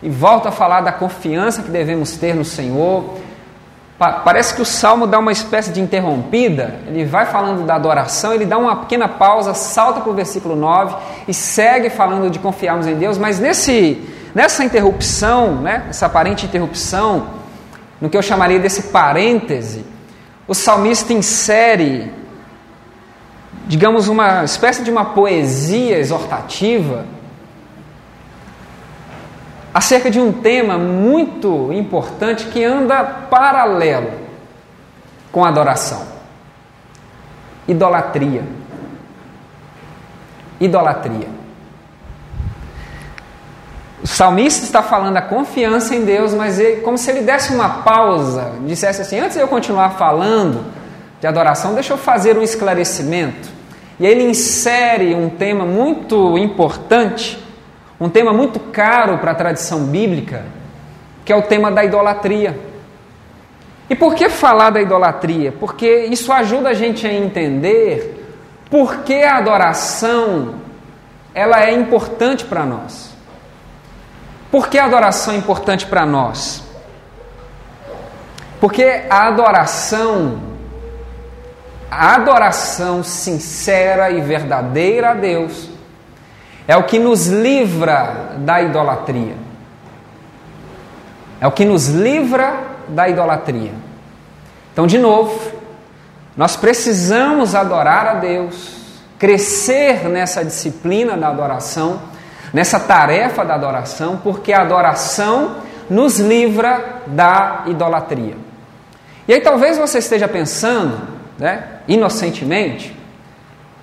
e 0.03 0.09
volta 0.09 0.49
a 0.49 0.51
falar 0.51 0.81
da 0.81 0.91
confiança 0.91 1.63
que 1.63 1.71
devemos 1.71 2.17
ter 2.17 2.35
no 2.35 2.43
Senhor. 2.43 3.13
Parece 3.97 4.53
que 4.53 4.61
o 4.61 4.65
salmo 4.65 5.07
dá 5.07 5.17
uma 5.17 5.31
espécie 5.31 5.71
de 5.71 5.79
interrompida, 5.79 6.81
ele 6.87 7.05
vai 7.05 7.25
falando 7.25 7.65
da 7.65 7.75
adoração, 7.75 8.33
ele 8.33 8.45
dá 8.45 8.57
uma 8.57 8.75
pequena 8.81 9.07
pausa, 9.07 9.53
salta 9.53 10.01
para 10.01 10.11
o 10.11 10.13
versículo 10.13 10.57
9 10.57 10.97
e 11.25 11.33
segue 11.33 11.89
falando 11.89 12.29
de 12.29 12.37
confiarmos 12.37 12.85
em 12.85 12.95
Deus, 12.95 13.17
mas 13.17 13.39
nesse, 13.39 14.05
nessa 14.35 14.61
interrupção, 14.61 15.55
né, 15.55 15.85
essa 15.89 16.07
aparente 16.07 16.45
interrupção, 16.45 17.27
no 18.01 18.09
que 18.09 18.17
eu 18.17 18.21
chamaria 18.21 18.59
desse 18.59 18.83
parêntese, 18.91 19.85
o 20.45 20.53
salmista 20.53 21.13
insere, 21.13 22.11
digamos, 23.67 24.07
uma 24.07 24.43
espécie 24.43 24.83
de 24.83 24.89
uma 24.89 25.05
poesia 25.05 25.97
exortativa 25.97 27.05
acerca 29.73 30.09
de 30.09 30.19
um 30.19 30.31
tema 30.31 30.77
muito 30.77 31.71
importante 31.71 32.45
que 32.45 32.63
anda 32.63 33.03
paralelo 33.03 34.11
com 35.31 35.43
a 35.45 35.49
adoração: 35.49 36.01
idolatria. 37.67 38.43
Idolatria. 40.59 41.37
O 44.01 44.07
salmista 44.07 44.63
está 44.65 44.81
falando 44.81 45.15
da 45.15 45.21
confiança 45.21 45.93
em 45.93 46.05
Deus, 46.05 46.33
mas 46.33 46.57
como 46.83 46.97
se 46.97 47.11
ele 47.11 47.21
desse 47.21 47.53
uma 47.53 47.83
pausa, 47.83 48.53
dissesse 48.65 49.01
assim: 49.01 49.19
antes 49.19 49.35
de 49.35 49.43
eu 49.43 49.47
continuar 49.47 49.91
falando 49.91 50.65
de 51.19 51.27
adoração, 51.27 51.73
deixa 51.73 51.93
eu 51.93 51.97
fazer 51.97 52.37
um 52.37 52.41
esclarecimento. 52.41 53.49
E 53.99 54.05
ele 54.05 54.23
insere 54.23 55.15
um 55.15 55.29
tema 55.29 55.65
muito 55.65 56.37
importante, 56.37 57.43
um 57.99 58.09
tema 58.09 58.31
muito 58.31 58.59
caro 58.59 59.17
para 59.17 59.31
a 59.31 59.35
tradição 59.35 59.85
bíblica, 59.85 60.45
que 61.25 61.33
é 61.33 61.35
o 61.35 61.41
tema 61.41 61.71
da 61.71 61.83
idolatria. 61.83 62.59
E 63.89 63.95
por 63.95 64.13
que 64.13 64.29
falar 64.29 64.69
da 64.69 64.81
idolatria? 64.81 65.51
Porque 65.51 66.05
isso 66.05 66.31
ajuda 66.31 66.69
a 66.69 66.73
gente 66.73 67.07
a 67.07 67.13
entender 67.13 68.25
por 68.69 68.97
que 68.99 69.23
a 69.23 69.37
adoração 69.37 70.55
ela 71.33 71.63
é 71.63 71.71
importante 71.71 72.43
para 72.45 72.65
nós. 72.65 73.15
Por 74.51 74.67
que 74.67 74.77
a 74.77 74.85
adoração 74.85 75.33
é 75.33 75.37
importante 75.37 75.85
para 75.85 76.05
nós? 76.05 76.63
Porque 78.59 79.03
a 79.09 79.27
adoração, 79.27 80.39
a 81.89 82.15
adoração 82.15 83.03
sincera 83.03 84.09
e 84.11 84.21
verdadeira 84.21 85.11
a 85.11 85.13
Deus, 85.13 85.69
é 86.67 86.75
o 86.75 86.83
que 86.83 86.99
nos 86.99 87.27
livra 87.27 88.35
da 88.37 88.61
idolatria. 88.61 89.35
É 91.39 91.47
o 91.47 91.51
que 91.51 91.63
nos 91.63 91.87
livra 91.87 92.55
da 92.87 93.07
idolatria. 93.07 93.73
Então, 94.73 94.85
de 94.85 94.97
novo, 94.97 95.53
nós 96.35 96.55
precisamos 96.55 97.55
adorar 97.55 98.07
a 98.07 98.13
Deus, 98.15 98.75
crescer 99.17 100.09
nessa 100.09 100.43
disciplina 100.43 101.15
da 101.15 101.29
adoração 101.29 101.99
nessa 102.53 102.79
tarefa 102.79 103.43
da 103.43 103.55
adoração, 103.55 104.17
porque 104.23 104.53
a 104.53 104.61
adoração 104.61 105.57
nos 105.89 106.19
livra 106.19 107.01
da 107.07 107.63
idolatria. 107.67 108.35
E 109.27 109.33
aí 109.33 109.41
talvez 109.41 109.77
você 109.77 109.99
esteja 109.99 110.27
pensando, 110.27 110.99
né, 111.37 111.63
inocentemente, 111.87 112.95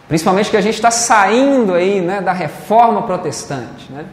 principalmente 0.06 0.50
que 0.50 0.56
a 0.56 0.60
gente 0.60 0.74
está 0.74 0.90
saindo 0.90 1.74
aí 1.74 2.00
né, 2.00 2.20
da 2.20 2.32
reforma 2.32 3.02
protestante. 3.02 3.90
Né? 3.90 4.04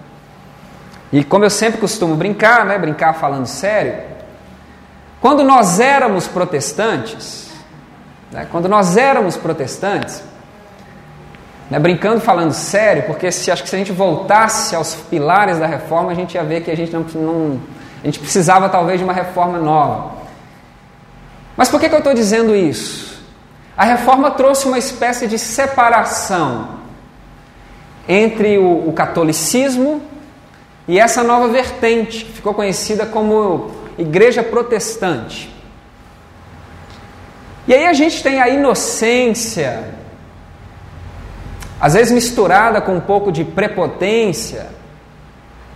E 1.12 1.24
como 1.24 1.44
eu 1.44 1.50
sempre 1.50 1.80
costumo 1.80 2.16
brincar, 2.16 2.66
né, 2.66 2.78
brincar 2.78 3.14
falando 3.14 3.46
sério, 3.46 3.96
quando 5.20 5.44
nós 5.44 5.80
éramos 5.80 6.28
protestantes, 6.28 7.52
né, 8.32 8.48
quando 8.50 8.70
nós 8.70 8.96
éramos 8.96 9.36
protestantes, 9.36 10.24
né, 11.70 11.78
brincando, 11.80 12.22
falando 12.22 12.54
sério, 12.54 13.04
porque 13.04 13.32
se, 13.32 13.52
acho 13.52 13.64
que 13.64 13.70
se 13.70 13.76
a 13.76 13.80
gente 13.80 13.92
voltasse 13.92 14.76
aos 14.76 14.96
pilares 14.96 15.60
da 15.60 15.68
reforma, 15.68 16.12
a 16.12 16.16
gente 16.16 16.36
ia 16.36 16.44
ver 16.44 16.62
que 16.62 16.72
a 16.72 16.76
gente 16.76 16.94
não, 16.94 17.02
não 17.02 17.62
a 18.02 18.06
gente 18.06 18.20
precisava 18.20 18.68
talvez 18.68 19.00
de 19.00 19.04
uma 19.04 19.14
reforma 19.14 19.60
nova. 19.60 20.12
Mas 21.56 21.70
por 21.70 21.80
que, 21.80 21.88
que 21.88 21.94
eu 21.94 22.00
estou 22.00 22.14
dizendo 22.14 22.56
isso? 22.56 23.11
A 23.82 23.84
reforma 23.84 24.30
trouxe 24.30 24.67
uma 24.67 24.78
espécie 24.78 25.26
de 25.26 25.39
separação 25.39 26.82
entre 28.08 28.60
o, 28.60 28.88
o 28.88 28.94
catolicismo 28.94 30.04
e 30.88 31.00
essa 31.00 31.24
nova 31.24 31.48
vertente, 31.48 32.26
que 32.26 32.32
ficou 32.32 32.54
conhecida 32.54 33.08
como 33.08 33.72
Igreja 33.98 34.44
Protestante. 34.44 35.52
E 37.67 37.74
aí 37.74 37.88
a 37.88 37.94
gente 37.94 38.22
tem 38.22 38.39
a 38.39 38.50
inocência 38.50 39.96
às 41.80 41.96
vezes 41.96 42.12
misturada 42.13 42.82
com 42.82 42.98
um 42.98 43.02
pouco 43.02 43.32
de 43.32 43.44
prepotência, 43.44 44.70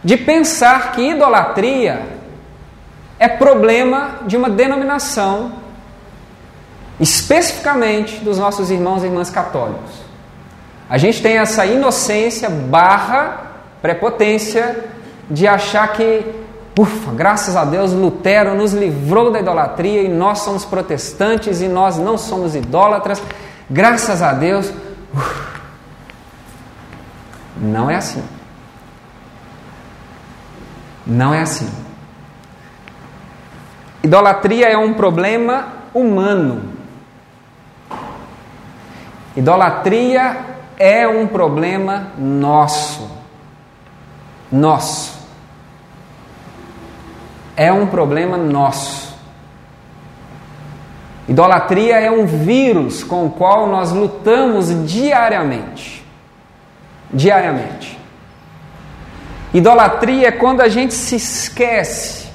de 0.03 0.15
pensar 0.15 0.91
que 0.91 1.09
idolatria 1.09 2.03
é 3.17 3.27
problema 3.27 4.19
de 4.27 4.37
uma 4.37 4.47
denominação, 4.47 5.64
especificamente 6.99 8.23
dos 8.23 8.37
nossos 8.37 8.71
irmãos 8.71 9.03
e 9.03 9.07
irmãs 9.07 9.29
católicos. 9.29 10.05
A 10.89 10.97
gente 10.97 11.21
tem 11.21 11.37
essa 11.37 11.65
inocência 11.65 12.49
barra 12.49 13.45
prepotência 13.81 14.85
de 15.29 15.47
achar 15.47 15.87
que, 15.93 16.25
ufa, 16.77 17.11
graças 17.11 17.55
a 17.55 17.65
Deus, 17.65 17.91
Lutero 17.91 18.55
nos 18.55 18.73
livrou 18.73 19.31
da 19.31 19.39
idolatria 19.39 20.01
e 20.01 20.07
nós 20.07 20.39
somos 20.39 20.63
protestantes 20.65 21.61
e 21.61 21.67
nós 21.67 21.97
não 21.97 22.17
somos 22.17 22.55
idólatras. 22.55 23.21
Graças 23.69 24.21
a 24.21 24.33
Deus, 24.33 24.71
não 27.57 27.89
é 27.89 27.95
assim. 27.95 28.23
Não 31.05 31.33
é 31.33 31.41
assim. 31.41 31.69
Idolatria 34.03 34.67
é 34.67 34.77
um 34.77 34.93
problema 34.93 35.67
humano. 35.93 36.74
Idolatria 39.35 40.37
é 40.77 41.07
um 41.07 41.27
problema 41.27 42.07
nosso. 42.17 43.09
Nosso. 44.51 45.19
É 47.57 47.71
um 47.71 47.87
problema 47.87 48.37
nosso. 48.37 49.15
Idolatria 51.27 51.99
é 51.99 52.11
um 52.11 52.25
vírus 52.25 53.03
com 53.03 53.25
o 53.25 53.31
qual 53.31 53.67
nós 53.67 53.91
lutamos 53.91 54.87
diariamente. 54.87 56.05
Diariamente. 57.11 57.99
Idolatria 59.53 60.27
é 60.27 60.31
quando 60.31 60.61
a 60.61 60.67
gente 60.67 60.93
se 60.93 61.15
esquece 61.15 62.25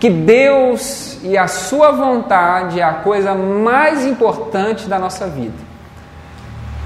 que 0.00 0.08
Deus 0.08 1.18
e 1.22 1.36
a 1.36 1.46
Sua 1.46 1.92
vontade 1.92 2.80
é 2.80 2.82
a 2.82 2.94
coisa 2.94 3.34
mais 3.34 4.04
importante 4.06 4.88
da 4.88 4.98
nossa 4.98 5.26
vida. 5.26 5.67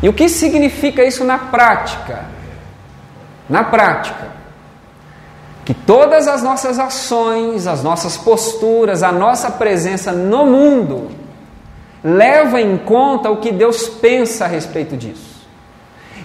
E 0.03 0.09
o 0.09 0.13
que 0.13 0.29
significa 0.29 1.05
isso 1.05 1.25
na 1.25 1.39
prática? 1.39 2.25
Na 3.49 3.63
prática, 3.63 4.33
que 5.65 5.73
todas 5.73 6.27
as 6.27 6.43
nossas 6.43 6.79
ações, 6.79 7.67
as 7.67 7.83
nossas 7.83 8.17
posturas, 8.17 9.03
a 9.03 9.13
nossa 9.13 9.51
presença 9.51 10.11
no 10.11 10.47
mundo 10.47 11.11
leva 12.03 12.61
em 12.61 12.77
conta 12.79 13.31
o 13.31 13.37
que 13.37 13.53
Deus 13.53 13.89
pensa 13.89 14.45
a 14.45 14.49
respeito 14.49 14.97
disso. 14.97 15.47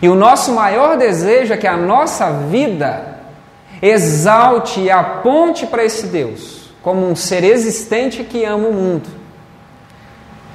E 0.01 0.09
o 0.09 0.15
nosso 0.15 0.53
maior 0.53 0.97
desejo 0.97 1.53
é 1.53 1.57
que 1.57 1.67
a 1.67 1.77
nossa 1.77 2.31
vida 2.31 3.19
exalte 3.81 4.79
e 4.79 4.89
aponte 4.89 5.67
para 5.67 5.83
esse 5.83 6.07
Deus 6.07 6.71
como 6.81 7.07
um 7.07 7.15
ser 7.15 7.43
existente 7.43 8.23
que 8.23 8.43
ama 8.45 8.69
o 8.69 8.73
mundo 8.73 9.16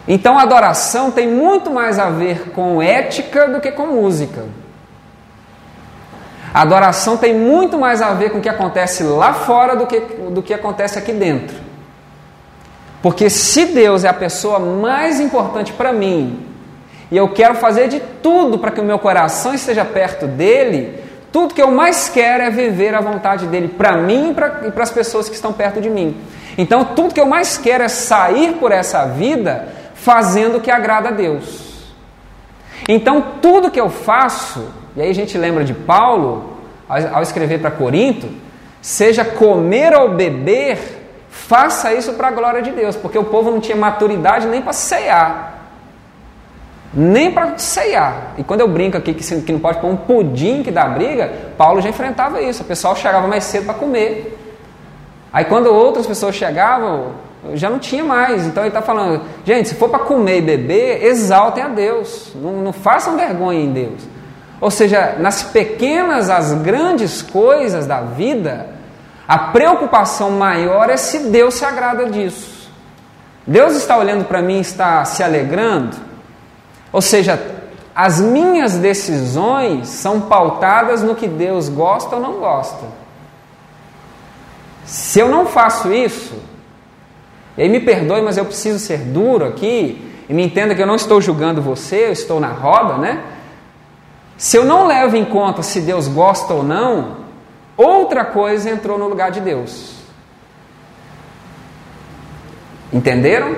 então 0.06 0.38
a 0.38 0.42
adoração 0.42 1.10
tem 1.10 1.28
muito 1.28 1.70
mais 1.70 1.98
a 1.98 2.10
ver 2.10 2.50
com 2.50 2.82
ética 2.82 3.48
do 3.48 3.60
que 3.60 3.70
com 3.70 3.86
música. 3.86 4.44
A 6.52 6.62
adoração 6.62 7.16
tem 7.16 7.34
muito 7.34 7.78
mais 7.78 8.02
a 8.02 8.12
ver 8.12 8.30
com 8.30 8.38
o 8.38 8.40
que 8.40 8.48
acontece 8.48 9.02
lá 9.02 9.32
fora 9.32 9.74
do 9.74 9.86
que, 9.86 10.00
do 10.00 10.42
que 10.42 10.52
acontece 10.52 10.98
aqui 10.98 11.12
dentro. 11.12 11.56
Porque 13.00 13.30
se 13.30 13.66
Deus 13.66 14.04
é 14.04 14.08
a 14.08 14.14
pessoa 14.14 14.58
mais 14.58 15.18
importante 15.18 15.72
para 15.72 15.92
mim, 15.92 16.46
e 17.10 17.16
eu 17.16 17.28
quero 17.28 17.54
fazer 17.54 17.88
de 17.88 18.00
tudo 18.22 18.58
para 18.58 18.70
que 18.70 18.80
o 18.80 18.84
meu 18.84 18.98
coração 18.98 19.54
esteja 19.54 19.84
perto 19.84 20.26
dele, 20.26 21.02
tudo 21.32 21.54
que 21.54 21.62
eu 21.62 21.70
mais 21.70 22.08
quero 22.08 22.42
é 22.42 22.50
viver 22.50 22.94
a 22.94 23.00
vontade 23.00 23.46
dele 23.46 23.68
para 23.68 23.96
mim 23.96 24.30
e 24.30 24.34
para 24.70 24.82
as 24.82 24.90
pessoas 24.90 25.28
que 25.28 25.34
estão 25.34 25.52
perto 25.52 25.80
de 25.80 25.88
mim. 25.88 26.16
Então, 26.58 26.84
tudo 26.84 27.14
que 27.14 27.20
eu 27.20 27.26
mais 27.26 27.56
quero 27.56 27.82
é 27.82 27.88
sair 27.88 28.54
por 28.54 28.70
essa 28.70 29.06
vida 29.06 29.68
fazendo 30.02 30.58
o 30.58 30.60
que 30.60 30.70
agrada 30.70 31.10
a 31.10 31.12
Deus. 31.12 31.92
Então, 32.88 33.24
tudo 33.40 33.70
que 33.70 33.80
eu 33.80 33.88
faço, 33.88 34.68
e 34.96 35.00
aí 35.00 35.10
a 35.10 35.14
gente 35.14 35.38
lembra 35.38 35.64
de 35.64 35.72
Paulo, 35.72 36.58
ao 36.88 37.22
escrever 37.22 37.60
para 37.60 37.70
Corinto, 37.70 38.28
seja 38.80 39.24
comer 39.24 39.94
ou 39.94 40.14
beber, 40.14 40.78
faça 41.30 41.94
isso 41.94 42.14
para 42.14 42.28
a 42.28 42.30
glória 42.32 42.60
de 42.62 42.72
Deus, 42.72 42.96
porque 42.96 43.16
o 43.16 43.24
povo 43.24 43.50
não 43.50 43.60
tinha 43.60 43.76
maturidade 43.76 44.48
nem 44.48 44.60
para 44.60 44.72
ceiar. 44.72 45.60
Nem 46.92 47.30
para 47.30 47.56
ceiar. 47.56 48.34
E 48.36 48.42
quando 48.42 48.60
eu 48.60 48.68
brinco 48.68 48.96
aqui 48.96 49.14
que 49.14 49.52
não 49.52 49.60
pode 49.60 49.78
pôr 49.78 49.88
um 49.88 49.96
pudim 49.96 50.62
que 50.62 50.70
dá 50.70 50.86
briga, 50.86 51.32
Paulo 51.56 51.80
já 51.80 51.88
enfrentava 51.88 52.42
isso. 52.42 52.62
O 52.62 52.66
pessoal 52.66 52.94
chegava 52.96 53.26
mais 53.26 53.44
cedo 53.44 53.66
para 53.66 53.74
comer. 53.74 54.38
Aí 55.32 55.44
quando 55.46 55.72
outras 55.72 56.06
pessoas 56.06 56.34
chegavam, 56.34 57.12
já 57.54 57.68
não 57.68 57.78
tinha 57.78 58.04
mais. 58.04 58.46
Então 58.46 58.62
ele 58.62 58.68
está 58.68 58.82
falando, 58.82 59.22
gente, 59.44 59.68
se 59.68 59.74
for 59.74 59.88
para 59.88 60.00
comer 60.00 60.38
e 60.38 60.42
beber, 60.42 61.04
exaltem 61.04 61.62
a 61.62 61.68
Deus. 61.68 62.32
Não, 62.34 62.52
não 62.62 62.72
façam 62.72 63.16
vergonha 63.16 63.60
em 63.60 63.72
Deus. 63.72 64.02
Ou 64.60 64.70
seja, 64.70 65.16
nas 65.18 65.42
pequenas, 65.42 66.30
as 66.30 66.52
grandes 66.54 67.20
coisas 67.20 67.86
da 67.86 68.00
vida, 68.00 68.68
a 69.26 69.38
preocupação 69.38 70.30
maior 70.30 70.88
é 70.88 70.96
se 70.96 71.30
Deus 71.30 71.54
se 71.54 71.64
agrada 71.64 72.06
disso. 72.06 72.70
Deus 73.44 73.74
está 73.74 73.96
olhando 73.96 74.24
para 74.24 74.40
mim 74.40 74.58
e 74.58 74.60
está 74.60 75.04
se 75.04 75.22
alegrando. 75.22 75.96
Ou 76.92 77.02
seja, 77.02 77.40
as 77.94 78.20
minhas 78.20 78.74
decisões 78.76 79.88
são 79.88 80.20
pautadas 80.20 81.02
no 81.02 81.16
que 81.16 81.26
Deus 81.26 81.68
gosta 81.68 82.14
ou 82.16 82.22
não 82.22 82.34
gosta. 82.34 82.86
Se 84.84 85.18
eu 85.18 85.28
não 85.28 85.46
faço 85.46 85.92
isso, 85.92 86.34
e 87.56 87.62
aí 87.62 87.68
me 87.68 87.80
perdoe, 87.80 88.22
mas 88.22 88.36
eu 88.36 88.44
preciso 88.44 88.78
ser 88.78 88.98
duro 88.98 89.44
aqui, 89.44 90.10
e 90.28 90.34
me 90.34 90.44
entenda 90.44 90.74
que 90.74 90.82
eu 90.82 90.86
não 90.86 90.94
estou 90.94 91.20
julgando 91.20 91.60
você, 91.60 92.06
eu 92.06 92.12
estou 92.12 92.40
na 92.40 92.48
roda, 92.48 92.96
né? 92.98 93.22
Se 94.36 94.56
eu 94.56 94.64
não 94.64 94.86
levo 94.86 95.16
em 95.16 95.24
conta 95.24 95.62
se 95.62 95.80
Deus 95.80 96.08
gosta 96.08 96.54
ou 96.54 96.62
não, 96.62 97.18
outra 97.76 98.24
coisa 98.24 98.70
entrou 98.70 98.98
no 98.98 99.08
lugar 99.08 99.30
de 99.30 99.40
Deus. 99.40 99.94
Entenderam? 102.92 103.56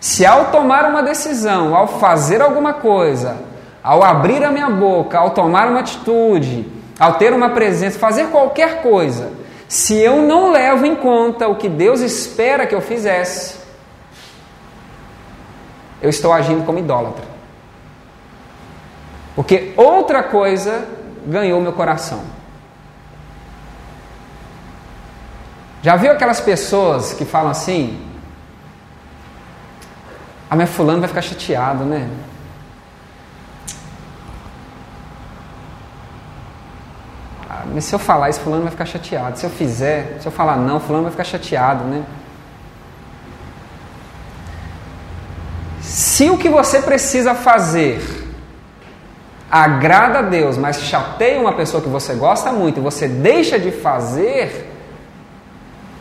Se 0.00 0.26
ao 0.26 0.46
tomar 0.46 0.84
uma 0.86 1.02
decisão, 1.02 1.76
ao 1.76 1.86
fazer 1.86 2.42
alguma 2.42 2.72
coisa, 2.74 3.36
ao 3.82 4.02
abrir 4.02 4.42
a 4.44 4.50
minha 4.50 4.68
boca, 4.68 5.18
ao 5.18 5.30
tomar 5.30 5.68
uma 5.68 5.80
atitude, 5.80 6.66
ao 6.98 7.14
ter 7.14 7.32
uma 7.32 7.50
presença, 7.50 7.98
fazer 7.98 8.26
qualquer 8.28 8.82
coisa, 8.82 9.30
se 9.72 9.96
eu 9.96 10.20
não 10.20 10.52
levo 10.52 10.84
em 10.84 10.94
conta 10.94 11.48
o 11.48 11.56
que 11.56 11.66
Deus 11.66 12.00
espera 12.02 12.66
que 12.66 12.74
eu 12.74 12.82
fizesse, 12.82 13.56
eu 16.02 16.10
estou 16.10 16.30
agindo 16.30 16.62
como 16.66 16.78
idólatra. 16.78 17.24
Porque 19.34 19.72
outra 19.74 20.22
coisa 20.22 20.86
ganhou 21.26 21.58
meu 21.58 21.72
coração. 21.72 22.22
Já 25.80 25.96
viu 25.96 26.12
aquelas 26.12 26.38
pessoas 26.38 27.14
que 27.14 27.24
falam 27.24 27.50
assim? 27.50 27.98
Ah, 30.50 30.54
minha 30.54 30.66
fulano 30.66 31.00
vai 31.00 31.08
ficar 31.08 31.22
chateado, 31.22 31.82
né? 31.82 32.10
Mas 37.72 37.84
se 37.84 37.94
eu 37.94 37.98
falar 37.98 38.30
isso, 38.30 38.40
fulano 38.40 38.62
vai 38.62 38.70
ficar 38.70 38.84
chateado. 38.84 39.38
Se 39.38 39.46
eu 39.46 39.50
fizer, 39.50 40.18
se 40.20 40.26
eu 40.26 40.32
falar 40.32 40.56
não, 40.56 40.78
fulano 40.78 41.04
vai 41.04 41.12
ficar 41.12 41.24
chateado, 41.24 41.84
né? 41.84 42.04
Se 45.80 46.30
o 46.30 46.38
que 46.38 46.48
você 46.48 46.80
precisa 46.80 47.34
fazer 47.34 48.00
agrada 49.50 50.20
a 50.20 50.22
Deus, 50.22 50.56
mas 50.56 50.80
chateia 50.80 51.38
uma 51.38 51.52
pessoa 51.52 51.82
que 51.82 51.88
você 51.88 52.14
gosta 52.14 52.50
muito 52.50 52.80
e 52.80 52.82
você 52.82 53.06
deixa 53.06 53.58
de 53.58 53.70
fazer, 53.70 54.70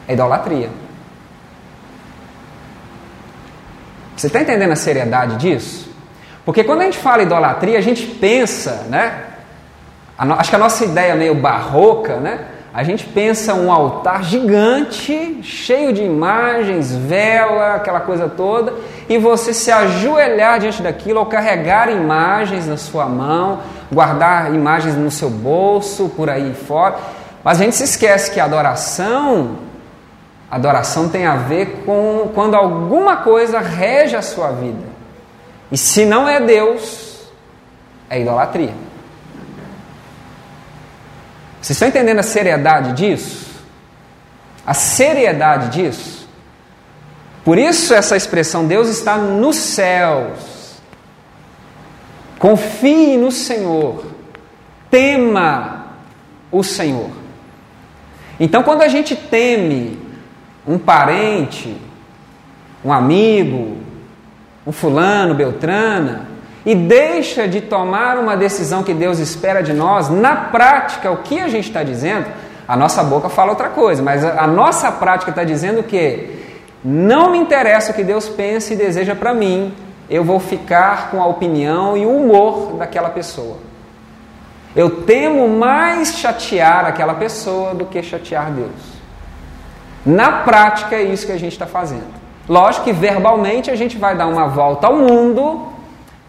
é 0.07 0.13
idolatria. 0.13 0.69
Você 4.15 4.27
está 4.27 4.39
entendendo 4.39 4.71
a 4.71 4.75
seriedade 4.75 5.35
disso? 5.37 5.89
Porque 6.45 6.63
quando 6.63 6.81
a 6.81 6.85
gente 6.85 6.97
fala 6.97 7.23
idolatria, 7.23 7.77
a 7.77 7.81
gente 7.81 8.05
pensa, 8.05 8.85
né? 8.89 9.30
Acho 10.29 10.49
que 10.49 10.55
a 10.55 10.59
nossa 10.59 10.85
ideia 10.85 11.15
meio 11.15 11.35
barroca, 11.35 12.17
né? 12.17 12.45
A 12.73 12.83
gente 12.83 13.05
pensa 13.05 13.53
um 13.53 13.69
altar 13.69 14.23
gigante, 14.23 15.39
cheio 15.43 15.91
de 15.91 16.03
imagens, 16.03 16.95
vela, 16.95 17.75
aquela 17.75 17.99
coisa 17.99 18.29
toda, 18.29 18.73
e 19.09 19.17
você 19.17 19.53
se 19.53 19.69
ajoelhar 19.69 20.57
diante 20.59 20.81
daquilo, 20.81 21.19
ou 21.19 21.25
carregar 21.25 21.91
imagens 21.91 22.67
na 22.67 22.77
sua 22.77 23.07
mão, 23.07 23.59
guardar 23.91 24.53
imagens 24.53 24.95
no 24.95 25.11
seu 25.11 25.29
bolso, 25.29 26.09
por 26.15 26.29
aí 26.29 26.53
fora. 26.53 26.95
Mas 27.43 27.59
a 27.59 27.65
gente 27.65 27.75
se 27.75 27.83
esquece 27.83 28.31
que 28.31 28.39
a 28.39 28.45
adoração, 28.45 29.57
adoração 30.49 31.09
tem 31.09 31.25
a 31.25 31.35
ver 31.35 31.83
com 31.85 32.29
quando 32.33 32.55
alguma 32.55 33.17
coisa 33.17 33.59
rege 33.59 34.15
a 34.15 34.21
sua 34.21 34.51
vida. 34.51 34.91
E 35.69 35.77
se 35.77 36.05
não 36.05 36.29
é 36.29 36.39
Deus, 36.39 37.29
é 38.09 38.21
idolatria. 38.21 38.90
Vocês 41.61 41.75
estão 41.75 41.87
entendendo 41.87 42.19
a 42.19 42.23
seriedade 42.23 42.93
disso? 42.93 43.51
A 44.65 44.73
seriedade 44.73 45.69
disso? 45.69 46.27
Por 47.45 47.57
isso 47.57 47.93
essa 47.93 48.17
expressão 48.17 48.65
Deus 48.65 48.89
está 48.89 49.17
nos 49.17 49.57
céus. 49.57 50.81
Confie 52.39 53.17
no 53.17 53.31
Senhor. 53.31 54.05
Tema 54.89 55.85
o 56.51 56.63
Senhor. 56.63 57.11
Então 58.39 58.63
quando 58.63 58.81
a 58.81 58.87
gente 58.87 59.15
teme 59.15 59.99
um 60.67 60.79
parente, 60.79 61.77
um 62.83 62.91
amigo, 62.91 63.77
um 64.65 64.71
fulano, 64.71 65.35
beltrana, 65.35 66.30
e 66.65 66.75
deixa 66.75 67.47
de 67.47 67.61
tomar 67.61 68.17
uma 68.17 68.37
decisão 68.37 68.83
que 68.83 68.93
Deus 68.93 69.19
espera 69.19 69.63
de 69.63 69.73
nós, 69.73 70.09
na 70.09 70.35
prática, 70.35 71.11
o 71.11 71.17
que 71.17 71.39
a 71.39 71.47
gente 71.47 71.67
está 71.67 71.81
dizendo, 71.81 72.27
a 72.67 72.75
nossa 72.77 73.03
boca 73.03 73.29
fala 73.29 73.51
outra 73.51 73.69
coisa, 73.69 74.03
mas 74.03 74.23
a, 74.23 74.45
nossa 74.45 74.91
prática 74.91 75.31
está 75.31 75.43
dizendo 75.43 75.83
que 75.83 76.39
Não 76.83 77.31
me 77.31 77.37
interessa 77.37 77.91
o 77.91 77.95
que 77.95 78.03
Deus 78.03 78.27
pensa 78.27 78.73
e 78.73 78.77
deseja 78.77 79.13
para 79.15 79.33
mim, 79.33 79.73
eu 80.09 80.23
vou 80.23 80.39
ficar 80.39 81.11
com 81.11 81.21
a 81.21 81.27
opinião 81.27 81.95
e 81.95 82.05
o 82.05 82.15
humor 82.15 82.73
daquela 82.77 83.09
pessoa. 83.09 83.57
Eu 84.75 85.01
temo 85.01 85.47
mais 85.47 86.15
chatear 86.17 86.85
aquela 86.85 87.13
pessoa 87.13 87.75
do 87.75 87.85
que 87.85 88.01
chatear 88.01 88.51
Deus. 88.51 89.01
Na 90.05 90.31
prática 90.43 90.95
é 90.95 91.03
isso 91.03 91.25
que 91.25 91.31
a 91.31 91.37
gente 91.37 91.51
está 91.51 91.67
fazendo. 91.67 92.21
Lógico 92.49 92.85
que 92.85 92.93
verbalmente 92.93 93.69
a 93.69 93.75
gente 93.75 93.97
vai 93.97 94.15
dar 94.15 94.27
uma 94.27 94.47
volta 94.47 94.87
ao 94.87 94.95
mundo 94.95 95.70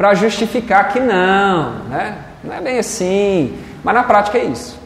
para 0.02 0.14
justificar 0.14 0.92
que 0.92 0.98
não, 0.98 1.74
né? 1.88 2.16
não 2.42 2.52
é 2.52 2.60
bem 2.60 2.76
assim, 2.76 3.56
mas 3.84 3.94
na 3.94 4.02
prática 4.02 4.36
é 4.36 4.46
isso. 4.46 4.76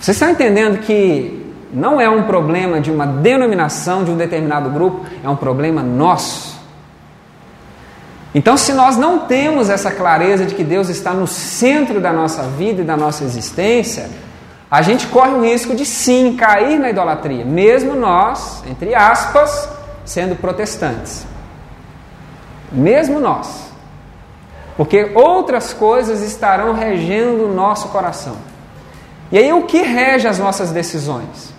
Você 0.00 0.10
está 0.10 0.28
entendendo 0.28 0.80
que 0.80 1.54
não 1.72 2.00
é 2.00 2.10
um 2.10 2.24
problema 2.24 2.80
de 2.80 2.90
uma 2.90 3.06
denominação, 3.06 4.02
de 4.02 4.10
um 4.10 4.16
determinado 4.16 4.68
grupo, 4.70 5.06
é 5.22 5.28
um 5.28 5.36
problema 5.36 5.80
nosso. 5.80 6.58
Então, 8.34 8.56
se 8.56 8.72
nós 8.72 8.96
não 8.96 9.20
temos 9.20 9.70
essa 9.70 9.92
clareza 9.92 10.44
de 10.44 10.56
que 10.56 10.64
Deus 10.64 10.88
está 10.88 11.14
no 11.14 11.28
centro 11.28 12.00
da 12.00 12.12
nossa 12.12 12.42
vida 12.42 12.82
e 12.82 12.84
da 12.84 12.96
nossa 12.96 13.22
existência, 13.22 14.10
a 14.68 14.82
gente 14.82 15.06
corre 15.06 15.30
o 15.30 15.44
risco 15.44 15.72
de 15.76 15.86
sim 15.86 16.34
cair 16.34 16.80
na 16.80 16.90
idolatria, 16.90 17.44
mesmo 17.44 17.94
nós, 17.94 18.64
entre 18.68 18.92
aspas, 18.92 19.68
sendo 20.04 20.34
protestantes. 20.34 21.30
Mesmo 22.70 23.18
nós. 23.18 23.70
Porque 24.76 25.10
outras 25.14 25.72
coisas 25.72 26.22
estarão 26.22 26.72
regendo 26.72 27.46
o 27.46 27.54
nosso 27.54 27.88
coração. 27.88 28.36
E 29.30 29.38
aí, 29.38 29.52
o 29.52 29.64
que 29.64 29.82
rege 29.82 30.26
as 30.26 30.38
nossas 30.38 30.72
decisões? 30.72 31.52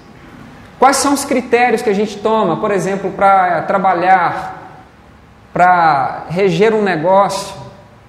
Quais 0.80 0.98
são 0.98 1.14
os 1.14 1.24
critérios 1.24 1.82
que 1.82 1.90
a 1.90 1.94
gente 1.94 2.18
toma, 2.18 2.58
por 2.58 2.72
exemplo, 2.72 3.12
para 3.12 3.62
trabalhar, 3.62 4.80
para 5.54 6.26
reger 6.30 6.74
um 6.74 6.82
negócio, 6.82 7.56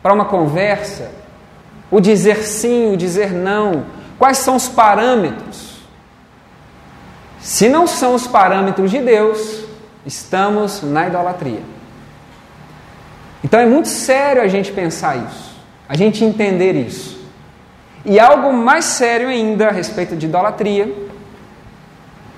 para 0.03 0.13
uma 0.15 0.25
conversa? 0.25 1.11
O 1.91 2.01
dizer 2.01 2.39
sim, 2.45 2.95
o 2.95 2.97
dizer 2.97 3.33
não. 3.33 3.85
Quais 4.19 4.39
são 4.39 4.57
os 4.57 4.69
parâmetros? 4.69 5.83
Se 7.39 7.69
não 7.69 7.87
são 7.87 8.15
os 8.15 8.27
parâmetros 8.27 8.91
de 8.91 9.01
Deus, 9.01 9.65
estamos 10.07 10.83
na 10.83 11.09
idolatria. 11.09 11.61
Então 13.45 13.59
é 13.59 13.67
muito 13.67 13.89
sério 13.89 14.43
a 14.43 14.49
gente 14.49 14.73
pensar 14.73 15.17
isso, 15.17 15.57
a 15.89 15.97
gente 15.97 16.25
entender 16.25 16.75
isso. 16.75 17.21
E 18.05 18.19
algo 18.19 18.53
mais 18.53 18.85
sério 18.85 19.29
ainda 19.29 19.69
a 19.69 19.73
respeito 19.73 20.17
de 20.17 20.27
idolatria, 20.27 20.93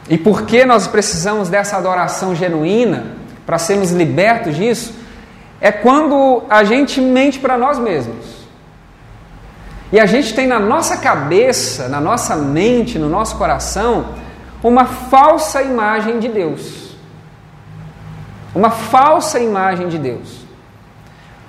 e 0.08 0.18
por 0.18 0.42
que 0.42 0.64
nós 0.64 0.86
precisamos 0.86 1.48
dessa 1.48 1.76
adoração 1.76 2.34
genuína 2.34 3.06
para 3.46 3.58
sermos 3.58 3.90
libertos 3.90 4.56
disso, 4.56 4.94
é 5.60 5.72
quando 5.72 6.42
a 6.48 6.64
gente 6.64 7.00
mente 7.00 7.38
para 7.38 7.56
nós 7.56 7.78
mesmos. 7.78 8.44
E 9.90 10.00
a 10.00 10.06
gente 10.06 10.34
tem 10.34 10.46
na 10.46 10.58
nossa 10.58 10.96
cabeça, 10.96 11.88
na 11.88 12.00
nossa 12.00 12.36
mente, 12.36 12.98
no 12.98 13.08
nosso 13.08 13.36
coração, 13.36 14.14
uma 14.62 14.84
falsa 14.84 15.62
imagem 15.62 16.18
de 16.18 16.28
Deus. 16.28 16.96
Uma 18.54 18.70
falsa 18.70 19.38
imagem 19.38 19.88
de 19.88 19.98
Deus. 19.98 20.43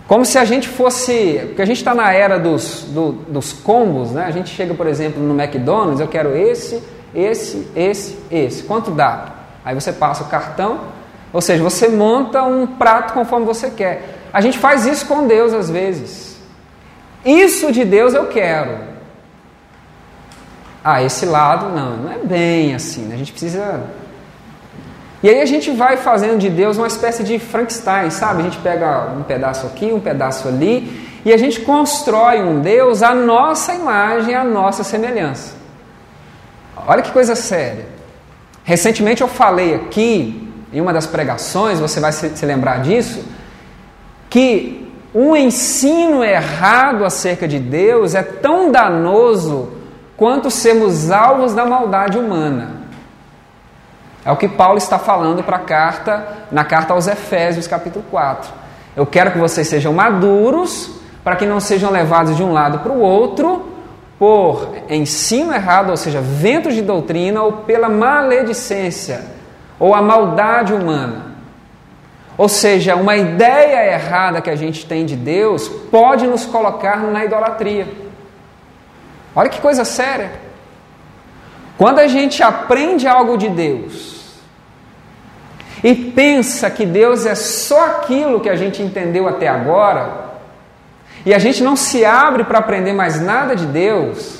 Como 0.07 0.23
se 0.23 0.37
a 0.37 0.45
gente 0.45 0.67
fosse. 0.67 1.41
Porque 1.47 1.61
a 1.61 1.65
gente 1.65 1.77
está 1.77 1.95
na 1.95 2.11
era 2.13 2.37
dos, 2.37 2.85
do, 2.89 3.11
dos 3.11 3.53
combos, 3.53 4.11
né? 4.11 4.25
A 4.25 4.31
gente 4.31 4.49
chega, 4.49 4.73
por 4.73 4.87
exemplo, 4.87 5.21
no 5.21 5.39
McDonald's, 5.39 5.99
eu 5.99 6.07
quero 6.07 6.35
esse, 6.35 6.81
esse, 7.13 7.67
esse, 7.75 8.17
esse. 8.29 8.63
Quanto 8.63 8.91
dá? 8.91 9.33
Aí 9.63 9.73
você 9.73 9.91
passa 9.91 10.23
o 10.23 10.27
cartão, 10.27 10.81
ou 11.33 11.41
seja, 11.41 11.63
você 11.63 11.89
monta 11.89 12.43
um 12.43 12.67
prato 12.67 13.13
conforme 13.13 13.45
você 13.45 13.71
quer. 13.71 14.19
A 14.31 14.41
gente 14.41 14.59
faz 14.59 14.85
isso 14.85 15.07
com 15.07 15.25
Deus 15.25 15.53
às 15.53 15.69
vezes. 15.69 16.37
Isso 17.25 17.71
de 17.71 17.83
Deus 17.83 18.13
eu 18.13 18.27
quero. 18.27 18.77
Ah, 20.83 21.01
esse 21.01 21.25
lado 21.25 21.69
não, 21.69 21.97
não 21.97 22.11
é 22.11 22.19
bem 22.19 22.75
assim. 22.75 23.05
Né? 23.05 23.15
A 23.15 23.17
gente 23.17 23.31
precisa 23.31 23.83
e 25.23 25.29
aí 25.29 25.41
a 25.41 25.45
gente 25.45 25.71
vai 25.71 25.97
fazendo 25.97 26.37
de 26.37 26.49
Deus 26.49 26.77
uma 26.77 26.87
espécie 26.87 27.23
de 27.23 27.39
Frankenstein, 27.39 28.09
sabe? 28.09 28.41
A 28.41 28.43
gente 28.43 28.57
pega 28.57 29.11
um 29.17 29.23
pedaço 29.23 29.65
aqui, 29.65 29.91
um 29.91 29.99
pedaço 29.99 30.47
ali, 30.47 31.05
e 31.25 31.33
a 31.33 31.37
gente 31.37 31.61
constrói 31.61 32.43
um 32.43 32.59
Deus 32.59 33.01
à 33.01 33.15
nossa 33.15 33.73
imagem, 33.73 34.35
à 34.35 34.43
nossa 34.43 34.83
semelhança. 34.83 35.55
Olha 36.87 37.01
que 37.01 37.11
coisa 37.11 37.35
séria. 37.35 37.87
Recentemente 38.63 39.21
eu 39.21 39.27
falei 39.27 39.73
aqui, 39.73 40.51
em 40.71 40.81
uma 40.81 40.93
das 40.93 41.07
pregações, 41.07 41.79
você 41.79 41.99
vai 41.99 42.11
se 42.11 42.45
lembrar 42.45 42.81
disso, 42.81 43.23
que 44.29 44.91
um 45.13 45.35
ensino 45.35 46.23
errado 46.23 47.05
acerca 47.05 47.47
de 47.47 47.57
Deus 47.57 48.13
é 48.13 48.21
tão 48.21 48.71
danoso 48.71 49.71
quanto 50.17 50.51
sermos 50.51 51.09
alvos 51.09 51.53
da 51.53 51.65
maldade 51.65 52.17
humana. 52.17 52.84
É 54.25 54.31
o 54.31 54.35
que 54.35 54.49
Paulo 54.49 54.79
está 54.79 54.97
falando 54.97 55.43
para 55.43 55.57
a 55.57 55.59
carta, 55.59 56.27
na 56.51 56.65
carta 56.65 56.93
aos 56.93 57.07
Efésios, 57.07 57.67
capítulo 57.67 58.03
4. 58.09 58.51
Eu 58.97 59.05
quero 59.05 59.31
que 59.31 59.37
vocês 59.37 59.67
sejam 59.67 59.93
maduros, 59.93 60.89
para 61.23 61.35
que 61.35 61.45
não 61.45 61.59
sejam 61.59 61.91
levados 61.91 62.35
de 62.35 62.41
um 62.41 62.51
lado 62.51 62.79
para 62.79 62.91
o 62.91 62.99
outro 62.99 63.69
por 64.17 64.69
ensino 64.89 65.53
errado, 65.53 65.91
ou 65.91 65.97
seja, 65.97 66.21
ventos 66.21 66.73
de 66.73 66.81
doutrina, 66.81 67.43
ou 67.43 67.51
pela 67.51 67.87
maledicência, 67.87 69.25
ou 69.77 69.93
a 69.93 70.01
maldade 70.01 70.73
humana. 70.73 71.35
Ou 72.35 72.49
seja, 72.49 72.95
uma 72.95 73.15
ideia 73.15 73.93
errada 73.93 74.41
que 74.41 74.49
a 74.49 74.55
gente 74.55 74.87
tem 74.87 75.05
de 75.05 75.15
Deus 75.15 75.67
pode 75.67 76.25
nos 76.25 76.45
colocar 76.45 76.97
na 76.97 77.23
idolatria. 77.23 77.87
Olha 79.35 79.49
que 79.49 79.61
coisa 79.61 79.85
séria. 79.85 80.31
Quando 81.77 81.99
a 81.99 82.07
gente 82.07 82.41
aprende 82.41 83.07
algo 83.07 83.37
de 83.37 83.49
Deus 83.49 84.14
e 85.85 85.93
pensa 85.93 86.67
que 86.71 86.83
Deus 86.83 87.27
é 87.27 87.35
só 87.35 87.85
aquilo 87.85 88.39
que 88.39 88.49
a 88.49 88.55
gente 88.55 88.81
entendeu 88.81 89.27
até 89.27 89.47
agora, 89.47 90.31
e 91.23 91.31
a 91.31 91.37
gente 91.37 91.61
não 91.61 91.75
se 91.75 92.03
abre 92.03 92.43
para 92.43 92.57
aprender 92.57 92.91
mais 92.91 93.21
nada 93.21 93.55
de 93.55 93.67
Deus, 93.67 94.39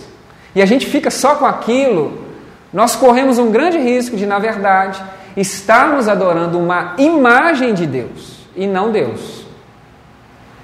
e 0.56 0.62
a 0.62 0.66
gente 0.66 0.88
fica 0.88 1.12
só 1.12 1.36
com 1.36 1.46
aquilo, 1.46 2.26
nós 2.74 2.96
corremos 2.96 3.38
um 3.38 3.52
grande 3.52 3.78
risco 3.78 4.18
de, 4.18 4.26
na 4.26 4.40
verdade, 4.40 5.00
estarmos 5.38 6.08
adorando 6.08 6.58
uma 6.58 6.96
imagem 6.98 7.76
de 7.76 7.86
Deus 7.86 8.48
e 8.56 8.66
não 8.66 8.92
Deus. 8.92 9.46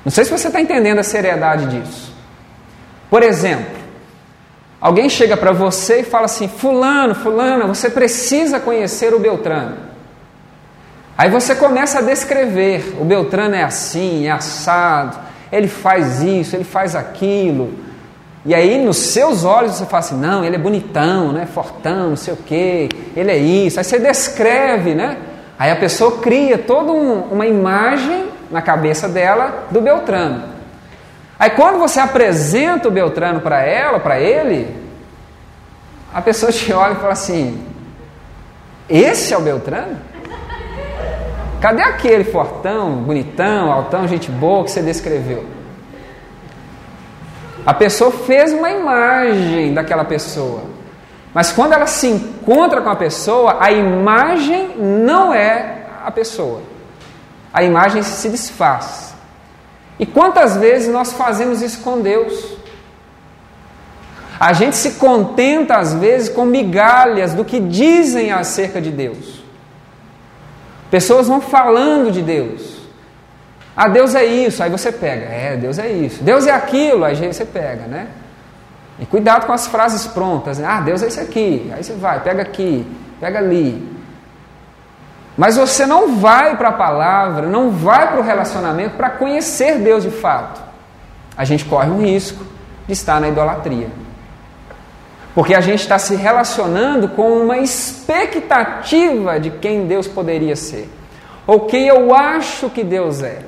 Não 0.04 0.12
sei 0.12 0.26
se 0.26 0.32
você 0.32 0.48
está 0.48 0.60
entendendo 0.60 0.98
a 0.98 1.04
seriedade 1.04 1.67
disso. 1.67 2.12
Por 3.08 3.22
exemplo, 3.22 3.78
alguém 4.82 5.10
chega 5.10 5.38
para 5.38 5.52
você 5.52 6.00
e 6.00 6.04
fala 6.04 6.26
assim: 6.26 6.48
Fulano, 6.48 7.13
Fulana, 7.13 7.67
você 7.67 7.88
precisa 7.88 8.60
conhecer 8.60 9.13
o 9.13 9.20
Beltrano. 9.20 9.90
Aí 11.21 11.29
você 11.29 11.53
começa 11.53 11.99
a 11.99 12.01
descrever: 12.01 12.95
o 12.99 13.05
Beltrano 13.05 13.53
é 13.53 13.62
assim, 13.62 14.25
é 14.25 14.31
assado, 14.31 15.19
ele 15.51 15.67
faz 15.67 16.19
isso, 16.19 16.55
ele 16.55 16.63
faz 16.63 16.95
aquilo. 16.95 17.75
E 18.43 18.55
aí 18.55 18.84
nos 18.84 18.97
seus 18.97 19.45
olhos 19.45 19.73
você 19.73 19.86
fala 19.86 19.99
assim: 19.99 20.19
não, 20.19 20.43
ele 20.43 20.55
é 20.55 20.57
bonitão, 20.57 21.31
né? 21.31 21.45
fortão, 21.45 22.10
não 22.10 22.15
sei 22.15 22.34
o 22.34 22.38
quê, 22.38 22.89
ele 23.15 23.29
é 23.29 23.38
isso. 23.38 23.79
Aí 23.79 23.84
você 23.84 23.99
descreve, 23.99 24.95
né? 24.95 25.15
Aí 25.60 25.69
a 25.69 25.75
pessoa 25.75 26.17
cria 26.17 26.57
toda 26.57 26.91
um, 26.91 27.19
uma 27.31 27.45
imagem 27.45 28.25
na 28.49 28.63
cabeça 28.63 29.07
dela 29.07 29.67
do 29.69 29.79
Beltrano. 29.79 30.45
Aí 31.38 31.51
quando 31.51 31.77
você 31.77 31.99
apresenta 31.99 32.88
o 32.88 32.91
Beltrano 32.91 33.41
para 33.41 33.62
ela, 33.62 33.99
para 33.99 34.19
ele, 34.19 34.76
a 36.11 36.19
pessoa 36.19 36.51
te 36.51 36.74
olha 36.74 36.93
e 36.93 36.95
fala 36.95 37.13
assim: 37.13 37.63
esse 38.89 39.36
é 39.36 39.38
o 39.38 39.41
Beltrano? 39.41 40.09
Cadê 41.62 41.84
aquele 41.84 42.24
fortão, 42.24 42.95
bonitão, 43.03 43.72
altão, 43.72 44.07
gente 44.07 44.32
boa 44.32 44.64
que 44.64 44.72
você 44.72 44.82
descreveu? 44.82 45.45
A 47.64 47.72
pessoa 47.72 48.12
fez 48.12 48.51
uma 48.51 48.72
imagem 48.72 49.72
daquela 49.72 50.03
pessoa. 50.03 50.64
Mas 51.32 51.51
quando 51.51 51.74
ela 51.74 51.86
se 51.86 52.07
encontra 52.07 52.82
com 52.82 52.89
a 52.89 52.95
pessoa, 52.95 53.57
a 53.59 53.72
imagem 53.72 54.76
não 54.76 55.32
é 55.32 55.84
a 56.03 56.09
pessoa. 56.09 56.64
A 57.53 57.62
imagem 57.62 58.01
se 58.01 58.28
desfaz. 58.28 59.14
E 59.99 60.05
quantas 60.05 60.57
vezes 60.57 60.91
nós 60.91 61.14
fazemos 61.14 61.62
isso 61.62 61.82
com 61.82 62.01
Deus? 62.01 62.57
A 64.39 64.51
gente 64.51 64.76
se 64.76 64.93
contenta 64.93 65.78
às 65.78 65.93
vezes 65.93 66.28
com 66.28 66.43
migalhas 66.43 67.36
do 67.36 67.45
que 67.45 67.59
dizem 67.59 68.32
acerca 68.32 68.82
de 68.82 68.89
Deus. 68.89 69.41
Pessoas 70.92 71.28
vão 71.28 71.39
falando 71.39 72.12
de 72.12 72.22
Deus. 72.22 72.82
Ah, 73.76 73.88
Deus 73.88 74.14
é 74.14 74.26
isso, 74.26 74.62
aí 74.62 74.70
você 74.70 74.92
pega. 74.92 75.26
É, 75.26 75.56
Deus 75.56 75.80
é 75.80 75.89
isso. 75.89 76.22
Deus 76.22 76.46
é 76.46 76.52
aquilo, 76.52 77.06
aí 77.06 77.16
você 77.16 77.46
pega, 77.46 77.88
né? 77.88 78.08
E 79.00 79.06
cuidado 79.06 79.48
com 79.48 79.54
as 79.54 79.66
frases 79.68 80.06
prontas. 80.06 80.60
Né? 80.60 80.68
Ah, 80.70 80.82
Deus 80.82 81.02
é 81.02 81.08
isso 81.08 81.22
aqui. 81.22 81.72
Aí 81.74 81.84
você 81.84 81.94
vai, 81.94 82.20
pega 82.20 82.42
aqui, 82.42 82.86
pega 83.20 83.39
ali. 83.39 83.89
Mas 85.38 85.56
você 85.56 85.86
não 85.86 86.18
vai 86.18 86.58
para 86.58 86.70
a 86.70 86.74
palavra, 86.74 87.48
não 87.48 87.72
vai 87.72 88.10
para 88.10 88.20
o 88.20 88.24
relacionamento 88.24 88.98
para 88.98 89.10
conhecer 89.12 89.80
Deus 89.80 90.04
de 90.04 90.12
fato. 90.12 90.62
A 91.38 91.46
gente 91.46 91.64
corre 91.64 91.89
um 91.89 92.02
risco 92.02 92.46
de 92.86 92.92
estar 92.92 93.22
na 93.22 93.30
idolatria. 93.30 93.88
Porque 95.34 95.53
a 95.53 95.61
gente 95.61 95.79
está 95.79 95.97
se 95.97 96.15
relacionando 96.15 97.07
com 97.09 97.41
uma 97.41 97.57
expectativa 97.57 99.39
de 99.39 99.49
quem 99.49 99.88
Deus 99.88 100.07
poderia 100.07 100.55
ser, 100.55 100.89
ou 101.47 101.61
quem 101.61 101.88
eu 101.88 102.13
acho 102.13 102.69
que 102.69 102.84
Deus 102.84 103.23
é. 103.23 103.41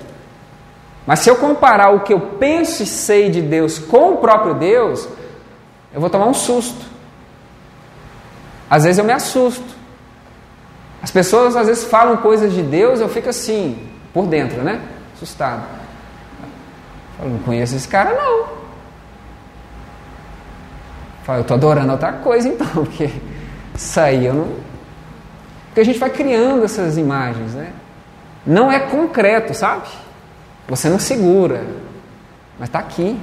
Mas 1.05 1.19
se 1.19 1.29
eu 1.29 1.35
comparar 1.35 1.93
o 1.93 1.99
que 2.01 2.13
eu 2.13 2.19
penso 2.19 2.83
e 2.83 2.85
sei 2.85 3.29
de 3.29 3.41
Deus 3.41 3.77
com 3.77 4.13
o 4.13 4.17
próprio 4.17 4.53
Deus, 4.53 5.07
eu 5.93 5.99
vou 5.99 6.09
tomar 6.09 6.27
um 6.27 6.33
susto. 6.33 6.85
Às 8.69 8.85
vezes 8.85 8.97
eu 8.97 9.05
me 9.05 9.11
assusto. 9.11 9.75
As 11.01 11.11
pessoas 11.11 11.57
às 11.57 11.67
vezes 11.67 11.83
falam 11.83 12.15
coisas 12.17 12.53
de 12.53 12.63
Deus, 12.63 13.01
eu 13.01 13.09
fico 13.09 13.27
assim, 13.27 13.89
por 14.13 14.25
dentro, 14.25 14.61
né? 14.61 14.79
Assustado. 15.13 15.63
Eu 17.21 17.29
não 17.29 17.39
conheço 17.39 17.75
esse 17.75 17.87
cara, 17.87 18.13
não. 18.13 18.62
Fala, 21.23 21.39
eu 21.39 21.41
estou 21.43 21.55
adorando 21.55 21.91
outra 21.91 22.13
coisa 22.13 22.47
então, 22.47 22.67
porque 22.85 23.09
isso 23.73 23.99
aí 23.99 24.25
eu 24.25 24.33
não. 24.33 24.47
Porque 25.67 25.81
a 25.81 25.85
gente 25.85 25.97
vai 25.97 26.09
criando 26.09 26.63
essas 26.63 26.97
imagens, 26.97 27.53
né? 27.53 27.71
Não 28.45 28.71
é 28.71 28.79
concreto, 28.79 29.53
sabe? 29.53 29.87
Você 30.67 30.89
não 30.89 30.99
segura, 30.99 31.63
mas 32.59 32.69
está 32.69 32.79
aqui. 32.79 33.17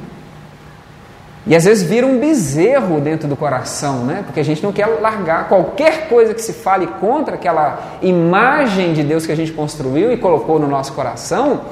E 1.47 1.57
às 1.57 1.65
vezes 1.65 1.83
vira 1.83 2.07
um 2.07 2.19
bezerro 2.19 3.01
dentro 3.01 3.29
do 3.29 3.37
coração, 3.37 4.05
né? 4.05 4.23
Porque 4.25 4.41
a 4.41 4.45
gente 4.45 4.63
não 4.63 4.73
quer 4.73 4.87
largar 4.87 5.49
qualquer 5.49 6.09
coisa 6.09 6.35
que 6.35 6.43
se 6.43 6.53
fale 6.53 6.87
contra 6.87 7.35
aquela 7.35 7.99
imagem 8.03 8.93
de 8.93 9.03
Deus 9.03 9.25
que 9.25 9.33
a 9.33 9.37
gente 9.37 9.53
construiu 9.53 10.13
e 10.13 10.17
colocou 10.17 10.59
no 10.59 10.67
nosso 10.67 10.93
coração 10.93 11.63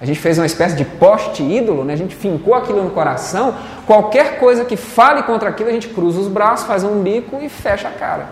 a 0.00 0.06
gente 0.06 0.18
fez 0.18 0.38
uma 0.38 0.46
espécie 0.46 0.76
de 0.76 0.84
poste 0.84 1.42
ídolo, 1.42 1.84
né? 1.84 1.94
a 1.94 1.96
gente 1.96 2.14
fincou 2.14 2.54
aquilo 2.54 2.82
no 2.82 2.90
coração. 2.90 3.54
Qualquer 3.86 4.38
coisa 4.38 4.64
que 4.64 4.76
fale 4.76 5.22
contra 5.22 5.48
aquilo, 5.48 5.68
a 5.68 5.72
gente 5.72 5.88
cruza 5.88 6.20
os 6.20 6.28
braços, 6.28 6.66
faz 6.66 6.82
um 6.82 7.02
bico 7.02 7.38
e 7.40 7.48
fecha 7.48 7.88
a 7.88 7.92
cara. 7.92 8.28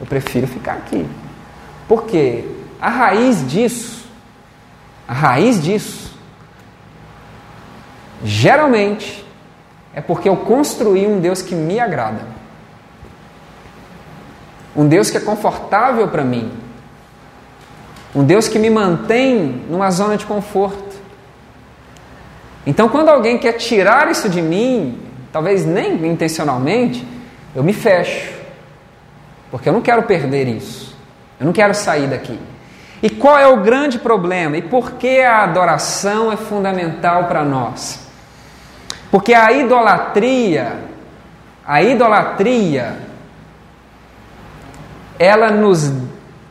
Eu 0.00 0.06
prefiro 0.06 0.46
ficar 0.46 0.72
aqui. 0.72 1.06
Porque 1.86 2.44
a 2.80 2.88
raiz 2.88 3.46
disso, 3.46 4.06
a 5.06 5.12
raiz 5.12 5.62
disso, 5.62 6.16
geralmente 8.24 9.24
é 9.94 10.00
porque 10.00 10.28
eu 10.28 10.36
construí 10.38 11.06
um 11.06 11.20
Deus 11.20 11.42
que 11.42 11.54
me 11.54 11.78
agrada. 11.78 12.20
Um 14.74 14.86
Deus 14.86 15.10
que 15.10 15.16
é 15.16 15.20
confortável 15.20 16.08
para 16.08 16.24
mim, 16.24 16.50
um 18.14 18.24
Deus 18.24 18.48
que 18.48 18.58
me 18.58 18.70
mantém 18.70 19.64
numa 19.68 19.90
zona 19.90 20.16
de 20.16 20.26
conforto. 20.26 20.98
Então, 22.66 22.88
quando 22.88 23.08
alguém 23.08 23.38
quer 23.38 23.52
tirar 23.52 24.10
isso 24.10 24.28
de 24.28 24.42
mim, 24.42 25.00
talvez 25.32 25.64
nem 25.64 25.94
intencionalmente, 26.06 27.06
eu 27.54 27.62
me 27.62 27.72
fecho. 27.72 28.32
Porque 29.50 29.68
eu 29.68 29.72
não 29.72 29.80
quero 29.80 30.02
perder 30.02 30.48
isso. 30.48 30.96
Eu 31.38 31.46
não 31.46 31.52
quero 31.52 31.74
sair 31.74 32.06
daqui. 32.08 32.38
E 33.02 33.08
qual 33.08 33.38
é 33.38 33.46
o 33.46 33.62
grande 33.62 33.98
problema? 33.98 34.56
E 34.56 34.62
por 34.62 34.92
que 34.92 35.20
a 35.20 35.44
adoração 35.44 36.30
é 36.30 36.36
fundamental 36.36 37.24
para 37.24 37.42
nós? 37.42 38.06
Porque 39.10 39.32
a 39.32 39.50
idolatria, 39.50 40.78
a 41.66 41.82
idolatria, 41.82 42.98
ela 45.18 45.50
nos, 45.50 45.92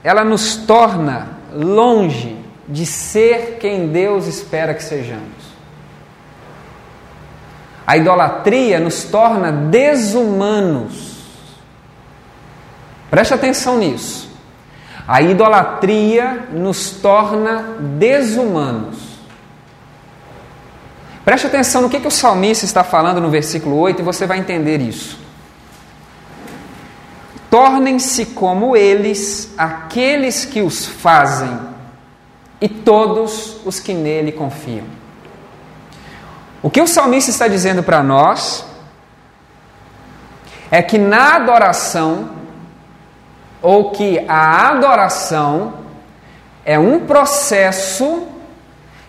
ela 0.03 0.23
nos 0.23 0.57
torna 0.57 1.38
longe 1.53 2.37
de 2.67 2.85
ser 2.85 3.57
quem 3.59 3.87
Deus 3.87 4.27
espera 4.27 4.73
que 4.73 4.83
sejamos. 4.83 5.49
A 7.85 7.97
idolatria 7.97 8.79
nos 8.79 9.03
torna 9.05 9.51
desumanos. 9.51 11.17
Preste 13.09 13.33
atenção 13.33 13.77
nisso. 13.77 14.29
A 15.07 15.23
idolatria 15.23 16.47
nos 16.51 16.91
torna 16.91 17.77
desumanos. 17.97 19.09
Preste 21.25 21.47
atenção 21.47 21.81
no 21.81 21.89
que, 21.89 21.99
que 21.99 22.07
o 22.07 22.11
salmista 22.11 22.65
está 22.65 22.83
falando 22.83 23.19
no 23.19 23.29
versículo 23.29 23.75
8 23.77 24.01
e 24.01 24.03
você 24.03 24.27
vai 24.27 24.37
entender 24.37 24.79
isso. 24.81 25.28
Tornem-se 27.49 28.27
como 28.27 28.75
eles 28.75 29.53
aqueles 29.57 30.45
que 30.45 30.61
os 30.61 30.85
fazem 30.85 31.59
e 32.61 32.69
todos 32.69 33.57
os 33.65 33.79
que 33.79 33.93
nele 33.93 34.31
confiam. 34.31 34.85
O 36.61 36.69
que 36.69 36.81
o 36.81 36.87
salmista 36.87 37.31
está 37.31 37.47
dizendo 37.47 37.81
para 37.81 38.03
nós 38.03 38.65
é 40.69 40.81
que 40.81 40.97
na 40.97 41.35
adoração, 41.35 42.29
ou 43.61 43.91
que 43.91 44.23
a 44.27 44.69
adoração 44.69 45.73
é 46.63 46.77
um 46.77 46.99
processo 46.99 48.27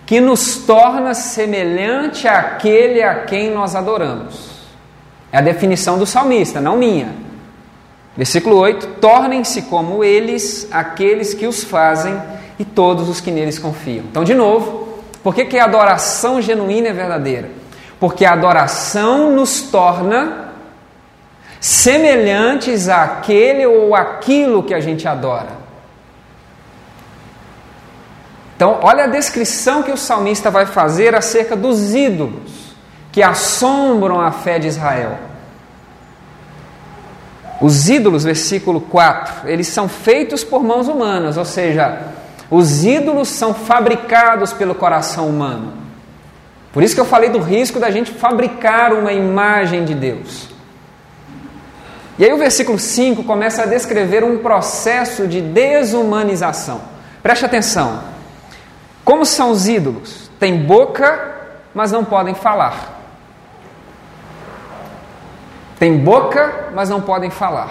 que 0.07 0.21
nos 0.21 0.57
torna 0.59 1.13
semelhante 1.13 2.27
àquele 2.27 3.03
a 3.03 3.25
quem 3.25 3.53
nós 3.53 3.75
adoramos. 3.75 4.51
É 5.31 5.39
a 5.39 5.41
definição 5.43 5.99
do 5.99 6.07
salmista, 6.07 6.61
não 6.61 6.77
minha. 6.77 7.30
Versículo 8.17 8.57
8: 8.57 8.87
Tornem-se 9.01 9.63
como 9.63 10.03
eles 10.05 10.69
aqueles 10.71 11.35
que 11.35 11.47
os 11.47 11.65
fazem 11.65 12.21
e 12.59 12.65
todos 12.65 13.09
os 13.09 13.21
que 13.21 13.31
neles 13.31 13.59
confiam. 13.59 14.05
Então, 14.11 14.25
de 14.25 14.35
novo, 14.35 14.99
por 15.23 15.35
que, 15.35 15.45
que 15.45 15.59
a 15.59 15.65
adoração 15.65 16.41
genuína 16.41 16.89
é 16.89 16.93
verdadeira? 16.93 17.51
Porque 17.99 18.25
a 18.25 18.33
adoração 18.33 19.31
nos 19.31 19.63
torna 19.63 20.51
semelhantes 21.61 22.89
àquele 22.89 23.67
ou 23.67 23.95
aquilo 23.95 24.63
que 24.63 24.73
a 24.73 24.81
gente 24.81 25.07
adora. 25.07 25.61
Então, 28.57 28.79
olha 28.83 29.05
a 29.05 29.07
descrição 29.07 29.83
que 29.83 29.91
o 29.91 29.97
salmista 29.97 30.51
vai 30.51 30.67
fazer 30.67 31.15
acerca 31.15 31.57
dos 31.57 31.95
ídolos 31.95 32.75
que 33.11 33.23
assombram 33.23 34.21
a 34.21 34.31
fé 34.31 34.59
de 34.59 34.69
Israel. 34.69 35.30
Os 37.61 37.91
ídolos, 37.91 38.25
versículo 38.25 38.81
4, 38.81 39.49
eles 39.49 39.69
são 39.69 39.89
feitos 39.89 40.43
por 40.43 40.65
mãos 40.65 40.89
humanas, 40.89 41.37
ou 41.37 41.45
seja, 41.45 42.01
os 42.51 42.85
ídolos 42.85 43.29
são 43.29 43.53
fabricados 43.53 44.53
pelo 44.53 44.75
coração 44.75 45.29
humano. 45.29 45.75
Por 46.73 46.83
isso 46.83 46.95
que 46.95 47.01
eu 47.01 47.05
falei 47.05 47.29
do 47.29 47.39
risco 47.39 47.79
da 47.79 47.91
gente 47.91 48.13
fabricar 48.13 48.93
uma 48.93 49.13
imagem 49.13 49.85
de 49.85 49.95
Deus. 49.95 50.49
E 52.19 52.25
aí 52.25 52.33
o 52.33 52.39
versículo 52.39 52.79
5 52.79 53.25
começa 53.25 53.63
a 53.63 53.67
descrever 53.67 54.25
um 54.25 54.39
processo 54.39 55.27
de 55.27 55.41
desumanização. 55.41 56.81
Preste 57.23 57.45
atenção. 57.45 58.01
Como 59.05 59.27
são 59.27 59.51
os 59.51 59.69
ídolos? 59.69 60.31
Tem 60.39 60.57
boca, 60.57 61.35
mas 61.75 61.93
não 61.93 62.05
podem 62.05 62.35
falar. 62.35 63.00
Tem 65.81 65.97
boca, 65.97 66.69
mas 66.75 66.91
não 66.91 67.01
podem 67.01 67.31
falar. 67.31 67.71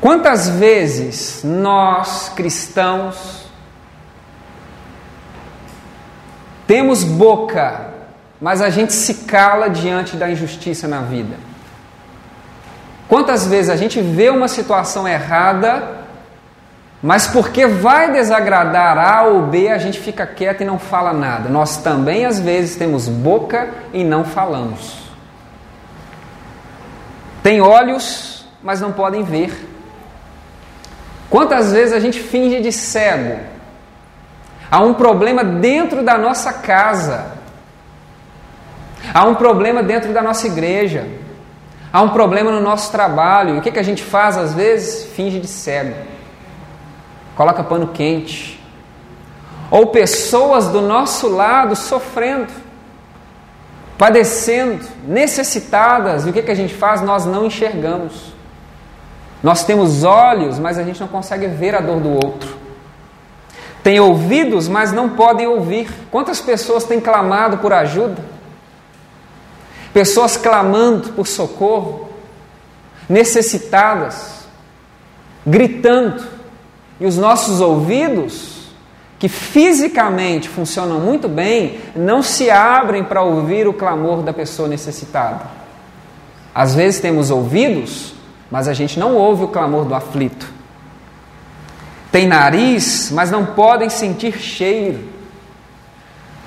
Quantas 0.00 0.48
vezes 0.48 1.42
nós 1.44 2.28
cristãos 2.34 3.46
temos 6.66 7.04
boca, 7.04 7.90
mas 8.40 8.60
a 8.60 8.68
gente 8.68 8.92
se 8.92 9.14
cala 9.26 9.70
diante 9.70 10.16
da 10.16 10.28
injustiça 10.28 10.88
na 10.88 11.02
vida? 11.02 11.36
Quantas 13.08 13.46
vezes 13.46 13.70
a 13.70 13.76
gente 13.76 14.00
vê 14.00 14.28
uma 14.28 14.48
situação 14.48 15.06
errada, 15.06 15.98
mas 17.00 17.28
porque 17.28 17.64
vai 17.64 18.10
desagradar 18.10 18.98
A 18.98 19.22
ou 19.22 19.42
B, 19.42 19.68
a 19.68 19.78
gente 19.78 20.00
fica 20.00 20.26
quieto 20.26 20.62
e 20.62 20.64
não 20.64 20.80
fala 20.80 21.12
nada? 21.12 21.48
Nós 21.48 21.76
também, 21.76 22.26
às 22.26 22.40
vezes, 22.40 22.74
temos 22.74 23.06
boca 23.06 23.70
e 23.92 24.02
não 24.02 24.24
falamos. 24.24 25.07
Tem 27.48 27.62
olhos, 27.62 28.44
mas 28.62 28.78
não 28.78 28.92
podem 28.92 29.22
ver. 29.22 29.66
Quantas 31.30 31.72
vezes 31.72 31.94
a 31.94 31.98
gente 31.98 32.20
finge 32.20 32.60
de 32.60 32.70
cego? 32.70 33.40
Há 34.70 34.80
um 34.80 34.92
problema 34.92 35.42
dentro 35.42 36.02
da 36.02 36.18
nossa 36.18 36.52
casa. 36.52 37.32
Há 39.14 39.24
um 39.24 39.34
problema 39.34 39.82
dentro 39.82 40.12
da 40.12 40.20
nossa 40.20 40.46
igreja. 40.46 41.08
Há 41.90 42.02
um 42.02 42.10
problema 42.10 42.50
no 42.52 42.60
nosso 42.60 42.92
trabalho. 42.92 43.54
E 43.54 43.58
o 43.60 43.62
que, 43.62 43.70
que 43.70 43.78
a 43.78 43.82
gente 43.82 44.02
faz 44.02 44.36
às 44.36 44.52
vezes? 44.52 45.10
Finge 45.14 45.40
de 45.40 45.48
cego. 45.48 45.94
Coloca 47.34 47.64
pano 47.64 47.88
quente. 47.94 48.62
Ou 49.70 49.86
pessoas 49.86 50.68
do 50.68 50.82
nosso 50.82 51.30
lado 51.30 51.74
sofrendo 51.74 52.52
padecendo, 53.98 54.86
necessitadas, 55.06 56.24
e 56.24 56.30
o 56.30 56.32
que, 56.32 56.40
que 56.40 56.50
a 56.52 56.54
gente 56.54 56.72
faz? 56.72 57.02
Nós 57.02 57.26
não 57.26 57.44
enxergamos. 57.44 58.32
Nós 59.42 59.64
temos 59.64 60.04
olhos, 60.04 60.58
mas 60.58 60.78
a 60.78 60.84
gente 60.84 61.00
não 61.00 61.08
consegue 61.08 61.48
ver 61.48 61.74
a 61.74 61.80
dor 61.80 62.00
do 62.00 62.10
outro. 62.10 62.56
Tem 63.82 63.98
ouvidos, 63.98 64.68
mas 64.68 64.92
não 64.92 65.10
podem 65.10 65.46
ouvir. 65.46 65.90
Quantas 66.10 66.40
pessoas 66.40 66.84
têm 66.84 67.00
clamado 67.00 67.58
por 67.58 67.72
ajuda? 67.72 68.22
Pessoas 69.92 70.36
clamando 70.36 71.10
por 71.10 71.26
socorro, 71.26 72.08
necessitadas, 73.08 74.46
gritando, 75.46 76.24
e 77.00 77.06
os 77.06 77.16
nossos 77.16 77.60
ouvidos, 77.60 78.57
que 79.18 79.28
fisicamente 79.28 80.48
funcionam 80.48 81.00
muito 81.00 81.28
bem, 81.28 81.80
não 81.96 82.22
se 82.22 82.50
abrem 82.50 83.02
para 83.02 83.22
ouvir 83.22 83.66
o 83.66 83.72
clamor 83.72 84.22
da 84.22 84.32
pessoa 84.32 84.68
necessitada. 84.68 85.42
Às 86.54 86.74
vezes 86.74 87.00
temos 87.00 87.30
ouvidos, 87.30 88.14
mas 88.50 88.68
a 88.68 88.72
gente 88.72 88.98
não 88.98 89.16
ouve 89.16 89.44
o 89.44 89.48
clamor 89.48 89.84
do 89.84 89.94
aflito. 89.94 90.48
Tem 92.12 92.26
nariz, 92.26 93.10
mas 93.12 93.30
não 93.30 93.44
podem 93.44 93.90
sentir 93.90 94.38
cheiro. 94.38 95.00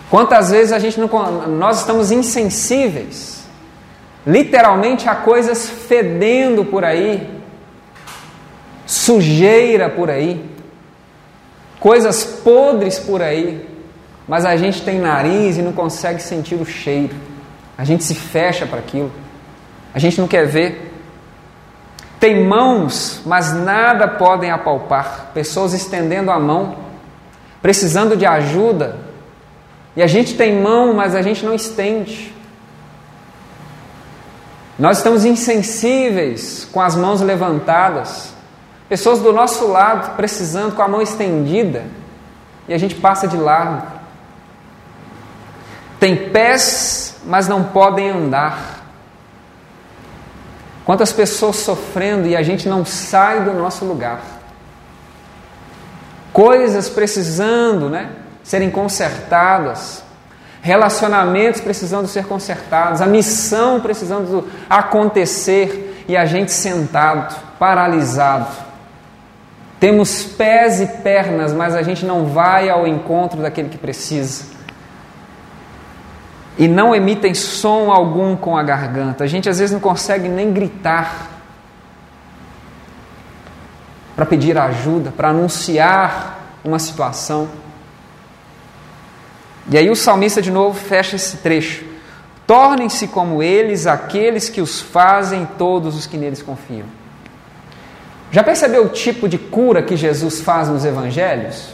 Quantas 0.09 0.51
vezes 0.51 0.74
a 0.74 0.80
gente 0.80 0.99
não, 0.99 1.07
nós 1.47 1.80
estamos 1.80 2.11
insensíveis, 2.11 3.45
literalmente 4.26 5.07
há 5.07 5.15
coisas 5.15 5.69
fedendo 5.69 6.65
por 6.65 6.84
aí, 6.84 7.30
sujeira 8.86 9.89
por 9.89 10.09
aí, 10.09 10.51
coisas 11.82 12.23
podres 12.23 12.99
por 12.99 13.21
aí, 13.21 13.67
mas 14.27 14.45
a 14.45 14.55
gente 14.55 14.84
tem 14.84 14.99
nariz 14.99 15.57
e 15.57 15.61
não 15.61 15.73
consegue 15.73 16.21
sentir 16.21 16.55
o 16.55 16.65
cheiro. 16.65 17.15
A 17.75 17.84
gente 17.84 18.03
se 18.03 18.13
fecha 18.13 18.67
para 18.67 18.77
aquilo. 18.77 19.11
A 19.93 19.97
gente 19.97 20.21
não 20.21 20.27
quer 20.27 20.45
ver. 20.45 20.93
Tem 22.19 22.45
mãos, 22.45 23.21
mas 23.25 23.51
nada 23.51 24.07
podem 24.07 24.51
apalpar. 24.51 25.32
Pessoas 25.34 25.73
estendendo 25.73 26.29
a 26.29 26.39
mão, 26.39 26.77
precisando 27.63 28.15
de 28.15 28.27
ajuda. 28.27 28.97
E 29.95 30.03
a 30.03 30.07
gente 30.07 30.36
tem 30.36 30.61
mão, 30.61 30.93
mas 30.93 31.15
a 31.15 31.21
gente 31.23 31.43
não 31.43 31.53
estende. 31.53 32.32
Nós 34.77 34.97
estamos 34.97 35.25
insensíveis 35.25 36.67
com 36.71 36.79
as 36.79 36.95
mãos 36.95 37.21
levantadas. 37.21 38.34
Pessoas 38.92 39.20
do 39.20 39.32
nosso 39.32 39.70
lado 39.70 40.18
precisando 40.18 40.76
com 40.76 40.82
a 40.82 40.88
mão 40.89 41.02
estendida. 41.02 41.86
E 42.68 42.74
a 42.74 42.78
gente 42.78 42.94
passa 42.94 43.26
de 43.26 43.38
lado. 43.38 43.88
Tem 45.98 46.30
pés, 46.30 47.16
mas 47.26 47.48
não 47.48 47.64
podem 47.64 48.10
andar. 48.10 48.84
Quantas 50.84 51.14
pessoas 51.14 51.56
sofrendo 51.56 52.28
e 52.28 52.36
a 52.36 52.44
gente 52.44 52.68
não 52.68 52.84
sai 52.84 53.46
do 53.46 53.54
nosso 53.54 53.86
lugar. 53.86 54.20
Coisas 56.34 56.89
precisando, 56.89 57.89
né, 57.89 58.10
serem 58.44 58.70
consertadas. 58.70 60.04
Relacionamentos 60.62 61.62
precisando 61.62 62.10
ser 62.10 62.26
consertados, 62.26 63.00
a 63.00 63.08
missão 63.08 63.80
precisando 63.80 64.50
acontecer 64.70 66.04
e 66.10 66.18
a 66.18 66.26
gente 66.26 66.52
sentado, 66.52 67.34
paralisado. 67.58 68.70
Temos 69.82 70.23
pés 70.23 70.79
e 70.79 70.86
pernas, 70.86 71.51
mas 71.51 71.75
a 71.75 71.82
gente 71.82 72.05
não 72.05 72.27
vai 72.27 72.69
ao 72.69 72.88
encontro 72.88 73.41
daquele 73.41 73.67
que 73.67 73.79
precisa 73.79 74.45
e 76.55 76.67
não 76.67 76.93
emitem 76.93 77.34
som 77.34 77.91
algum 77.91 78.36
com 78.36 78.55
a 78.55 78.61
garganta. 78.61 79.23
A 79.23 79.27
gente 79.27 79.49
às 79.49 79.57
vezes 79.57 79.73
não 79.73 79.79
consegue 79.79 80.29
nem 80.29 80.53
gritar 80.53 81.29
para 84.15 84.27
pedir 84.27 84.55
ajuda, 84.55 85.09
para 85.09 85.29
anunciar 85.29 86.59
uma 86.63 86.77
situação. 86.77 87.49
E 89.67 89.75
aí 89.75 89.89
o 89.89 89.95
salmista 89.95 90.39
de 90.39 90.51
novo 90.51 90.79
fecha 90.79 91.15
esse 91.15 91.38
trecho. 91.38 91.84
Tornem-se 92.45 93.07
como 93.07 93.41
eles 93.41 93.88
aqueles 93.88 94.47
que 94.47 94.61
os 94.61 94.79
fazem 94.79 95.47
todos 95.57 95.95
os 95.95 96.05
que 96.05 96.15
neles 96.15 96.43
confiam. 96.43 97.01
Já 98.32 98.43
percebeu 98.43 98.86
o 98.86 98.89
tipo 98.89 99.27
de 99.27 99.38
cura 99.38 99.84
que 99.84 99.97
Jesus 99.97 100.41
faz 100.41 100.69
nos 100.69 100.86
evangelhos? 100.86 101.69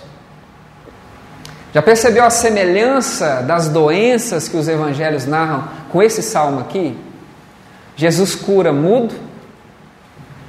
Já 1.73 1.81
percebeu 1.81 2.25
a 2.25 2.29
semelhança 2.29 3.43
das 3.43 3.69
doenças 3.69 4.47
que 4.47 4.57
os 4.57 4.67
evangelhos 4.67 5.25
narram 5.25 5.67
com 5.91 6.01
esse 6.01 6.23
salmo 6.23 6.59
aqui? 6.59 6.97
Jesus 7.95 8.33
cura 8.33 8.73
mudo, 8.73 9.13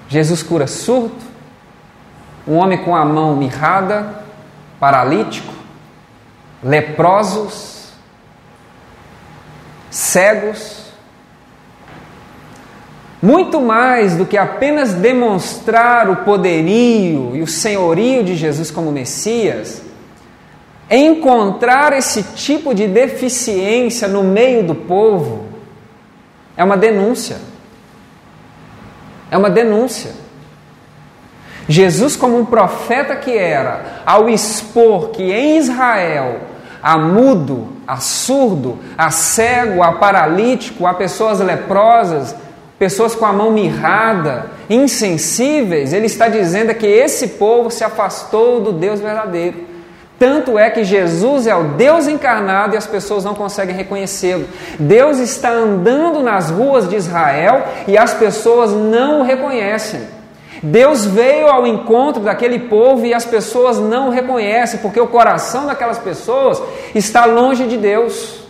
Jesus 0.09 0.43
cura 0.43 0.67
surdo, 0.67 1.29
um 2.47 2.57
homem 2.57 2.79
com 2.79 2.97
a 2.97 3.05
mão 3.05 3.37
mirrada, 3.37 4.23
paralítico, 4.81 5.53
leprosos, 6.63 7.93
cegos. 9.91 10.88
Muito 13.21 13.61
mais 13.61 14.17
do 14.17 14.25
que 14.25 14.37
apenas 14.37 14.95
demonstrar 14.95 16.09
o 16.09 16.17
poderio 16.17 17.33
e 17.35 17.43
o 17.43 17.47
senhorio 17.47 18.23
de 18.23 18.37
Jesus 18.37 18.71
como 18.71 18.93
Messias, 18.93 19.83
Encontrar 20.91 21.93
esse 21.93 22.23
tipo 22.23 22.75
de 22.75 22.87
deficiência 22.87 24.09
no 24.09 24.25
meio 24.25 24.63
do 24.67 24.75
povo 24.75 25.45
é 26.57 26.65
uma 26.65 26.79
denúncia. 26.79 27.37
É 29.31 29.37
uma 29.37 29.51
denúncia. 29.51 30.13
Jesus, 31.69 32.17
como 32.17 32.39
um 32.39 32.47
profeta 32.47 33.15
que 33.17 33.37
era, 33.37 34.03
ao 34.07 34.31
expor 34.31 35.11
que 35.11 35.23
em 35.23 35.59
Israel 35.59 36.41
há 36.83 36.97
mudo, 36.97 37.69
há 37.87 37.99
surdo, 37.99 38.79
há 38.97 39.11
cego, 39.11 39.83
há 39.83 39.93
paralítico, 39.93 40.87
há 40.87 40.95
pessoas 40.95 41.41
leprosas, 41.41 42.35
pessoas 42.79 43.15
com 43.15 43.27
a 43.27 43.33
mão 43.33 43.51
mirrada, 43.51 44.51
insensíveis, 44.71 45.93
ele 45.93 46.07
está 46.07 46.29
dizendo 46.29 46.75
que 46.75 46.87
esse 46.87 47.29
povo 47.29 47.71
se 47.71 47.83
afastou 47.83 48.61
do 48.61 48.73
Deus 48.73 49.01
verdadeiro. 49.01 49.67
Tanto 50.19 50.59
é 50.59 50.69
que 50.69 50.83
Jesus 50.83 51.47
é 51.47 51.55
o 51.55 51.63
Deus 51.75 52.09
encarnado 52.09 52.75
e 52.75 52.77
as 52.77 52.87
pessoas 52.87 53.25
não 53.25 53.35
conseguem 53.35 53.75
reconhecê-lo. 53.75 54.47
Deus 54.79 55.19
está 55.19 55.51
andando 55.51 56.21
nas 56.21 56.51
ruas 56.51 56.89
de 56.89 56.97
Israel 56.97 57.65
e 57.87 57.97
as 57.97 58.15
pessoas 58.15 58.73
não 58.73 59.21
o 59.21 59.23
reconhecem. 59.23 60.01
Deus 60.61 61.05
veio 61.07 61.47
ao 61.47 61.65
encontro 61.67 62.21
daquele 62.21 62.59
povo 62.59 63.07
e 63.07 63.15
as 63.15 63.25
pessoas 63.25 63.79
não 63.79 64.09
o 64.09 64.11
reconhecem, 64.11 64.81
porque 64.81 65.01
o 65.01 65.07
coração 65.07 65.67
daquelas 65.67 65.99
pessoas 65.99 66.61
está 66.97 67.25
longe 67.25 67.65
de 67.67 67.77
Deus. 67.77 68.48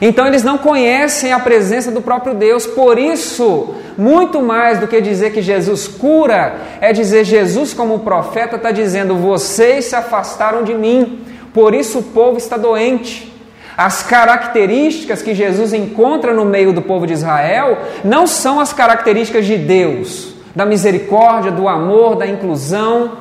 Então 0.00 0.26
eles 0.26 0.42
não 0.42 0.56
conhecem 0.56 1.32
a 1.32 1.38
presença 1.38 1.90
do 1.90 2.00
próprio 2.00 2.34
Deus, 2.34 2.66
por 2.66 2.98
isso, 2.98 3.74
muito 3.98 4.40
mais 4.40 4.78
do 4.78 4.88
que 4.88 5.00
dizer 5.00 5.32
que 5.32 5.42
Jesus 5.42 5.86
cura, 5.86 6.56
é 6.80 6.92
dizer 6.92 7.24
Jesus, 7.24 7.74
como 7.74 7.98
profeta, 8.00 8.56
está 8.56 8.70
dizendo: 8.70 9.14
vocês 9.16 9.86
se 9.86 9.96
afastaram 9.96 10.62
de 10.62 10.74
mim, 10.74 11.24
por 11.52 11.74
isso 11.74 11.98
o 11.98 12.02
povo 12.02 12.38
está 12.38 12.56
doente. 12.56 13.30
As 13.76 14.02
características 14.02 15.22
que 15.22 15.34
Jesus 15.34 15.72
encontra 15.72 16.34
no 16.34 16.44
meio 16.44 16.72
do 16.72 16.82
povo 16.82 17.06
de 17.06 17.14
Israel 17.14 17.78
não 18.04 18.26
são 18.26 18.60
as 18.60 18.72
características 18.72 19.46
de 19.46 19.56
Deus, 19.56 20.34
da 20.54 20.66
misericórdia, 20.66 21.50
do 21.50 21.68
amor, 21.68 22.16
da 22.16 22.26
inclusão, 22.26 23.12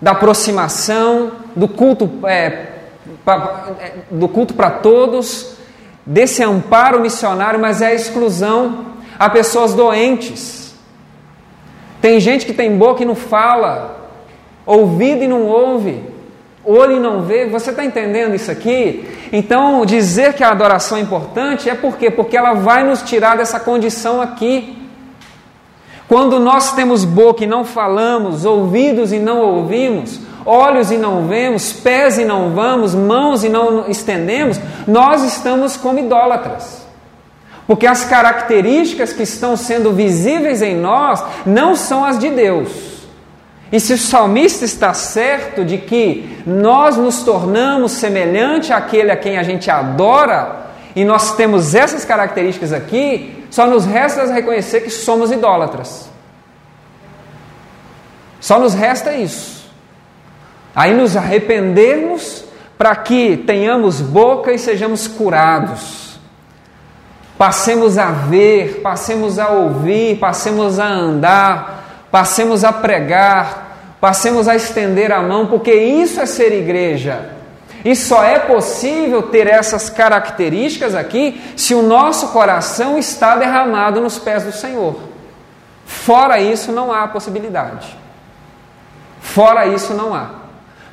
da 0.00 0.12
aproximação, 0.12 1.32
do 1.54 1.68
culto, 1.68 2.10
é, 2.24 2.66
é 3.26 3.92
do 4.10 4.28
culto 4.28 4.54
para 4.54 4.70
todos 4.70 5.54
desse 6.06 6.42
amparo 6.42 7.00
missionário, 7.00 7.58
mas 7.58 7.80
é 7.80 7.86
a 7.86 7.94
exclusão 7.94 8.86
a 9.18 9.30
pessoas 9.30 9.74
doentes. 9.74 10.74
Tem 12.00 12.20
gente 12.20 12.44
que 12.44 12.52
tem 12.52 12.76
boca 12.76 13.02
e 13.02 13.06
não 13.06 13.14
fala, 13.14 14.10
ouvido 14.66 15.24
e 15.24 15.28
não 15.28 15.46
ouve, 15.46 16.02
olho 16.64 16.96
e 16.96 17.00
não 17.00 17.22
vê. 17.22 17.46
Você 17.46 17.70
está 17.70 17.84
entendendo 17.84 18.34
isso 18.34 18.50
aqui? 18.50 19.06
Então, 19.32 19.86
dizer 19.86 20.34
que 20.34 20.44
a 20.44 20.50
adoração 20.50 20.98
é 20.98 21.00
importante 21.00 21.70
é 21.70 21.74
por 21.74 21.96
quê? 21.96 22.10
Porque 22.10 22.36
ela 22.36 22.54
vai 22.54 22.84
nos 22.84 23.02
tirar 23.02 23.36
dessa 23.36 23.58
condição 23.58 24.20
aqui. 24.20 24.78
Quando 26.06 26.38
nós 26.38 26.72
temos 26.72 27.04
boca 27.04 27.44
e 27.44 27.46
não 27.46 27.64
falamos, 27.64 28.44
ouvidos 28.44 29.12
e 29.12 29.18
não 29.18 29.40
ouvimos, 29.40 30.20
olhos 30.46 30.90
e 30.90 30.96
não 30.96 31.26
vemos, 31.26 31.72
pés 31.72 32.18
e 32.18 32.24
não 32.24 32.50
vamos, 32.50 32.94
mãos 32.94 33.44
e 33.44 33.48
não 33.48 33.88
estendemos, 33.88 34.60
nós 34.86 35.22
estamos 35.24 35.76
como 35.76 35.98
idólatras. 35.98 36.84
Porque 37.66 37.86
as 37.86 38.04
características 38.04 39.12
que 39.12 39.22
estão 39.22 39.56
sendo 39.56 39.92
visíveis 39.92 40.60
em 40.60 40.76
nós 40.76 41.24
não 41.46 41.74
são 41.74 42.04
as 42.04 42.18
de 42.18 42.30
Deus. 42.30 42.94
E 43.72 43.80
se 43.80 43.94
o 43.94 43.98
salmista 43.98 44.64
está 44.64 44.92
certo 44.92 45.64
de 45.64 45.78
que 45.78 46.42
nós 46.46 46.96
nos 46.96 47.22
tornamos 47.22 47.92
semelhante 47.92 48.72
àquele 48.72 49.10
a 49.10 49.16
quem 49.16 49.38
a 49.38 49.42
gente 49.42 49.70
adora, 49.70 50.64
e 50.94 51.04
nós 51.04 51.34
temos 51.34 51.74
essas 51.74 52.04
características 52.04 52.72
aqui, 52.72 53.44
só 53.50 53.66
nos 53.66 53.84
resta 53.84 54.32
reconhecer 54.32 54.82
que 54.82 54.90
somos 54.90 55.32
idólatras. 55.32 56.08
Só 58.40 58.58
nos 58.58 58.74
resta 58.74 59.14
isso. 59.14 59.63
Aí 60.74 60.92
nos 60.92 61.16
arrependermos 61.16 62.44
para 62.76 62.96
que 62.96 63.36
tenhamos 63.36 64.00
boca 64.00 64.52
e 64.52 64.58
sejamos 64.58 65.06
curados. 65.06 66.18
Passemos 67.38 67.98
a 67.98 68.10
ver, 68.10 68.80
passemos 68.82 69.38
a 69.38 69.48
ouvir, 69.48 70.18
passemos 70.18 70.78
a 70.78 70.86
andar, 70.86 72.06
passemos 72.10 72.64
a 72.64 72.72
pregar, 72.72 73.96
passemos 74.00 74.48
a 74.48 74.54
estender 74.54 75.12
a 75.12 75.22
mão, 75.22 75.46
porque 75.46 75.72
isso 75.72 76.20
é 76.20 76.26
ser 76.26 76.52
igreja. 76.52 77.30
E 77.84 77.94
só 77.94 78.24
é 78.24 78.38
possível 78.38 79.24
ter 79.24 79.46
essas 79.46 79.90
características 79.90 80.94
aqui 80.94 81.40
se 81.56 81.74
o 81.74 81.82
nosso 81.82 82.28
coração 82.28 82.96
está 82.98 83.36
derramado 83.36 84.00
nos 84.00 84.18
pés 84.18 84.42
do 84.42 84.52
Senhor. 84.52 84.96
Fora 85.84 86.40
isso, 86.40 86.72
não 86.72 86.92
há 86.92 87.06
possibilidade. 87.08 87.94
Fora 89.20 89.66
isso, 89.66 89.92
não 89.92 90.14
há. 90.14 90.43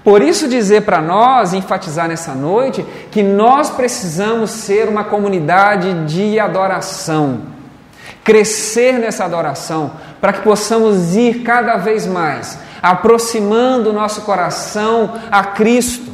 Por 0.03 0.21
isso, 0.21 0.47
dizer 0.47 0.81
para 0.81 0.99
nós, 1.01 1.53
enfatizar 1.53 2.07
nessa 2.07 2.33
noite, 2.33 2.85
que 3.11 3.21
nós 3.21 3.69
precisamos 3.69 4.49
ser 4.49 4.87
uma 4.87 5.03
comunidade 5.03 6.05
de 6.05 6.39
adoração, 6.39 7.41
crescer 8.23 8.93
nessa 8.93 9.25
adoração, 9.25 9.91
para 10.19 10.33
que 10.33 10.41
possamos 10.41 11.15
ir 11.15 11.43
cada 11.43 11.77
vez 11.77 12.07
mais 12.07 12.57
aproximando 12.81 13.91
o 13.91 13.93
nosso 13.93 14.21
coração 14.21 15.13
a 15.29 15.43
Cristo, 15.43 16.11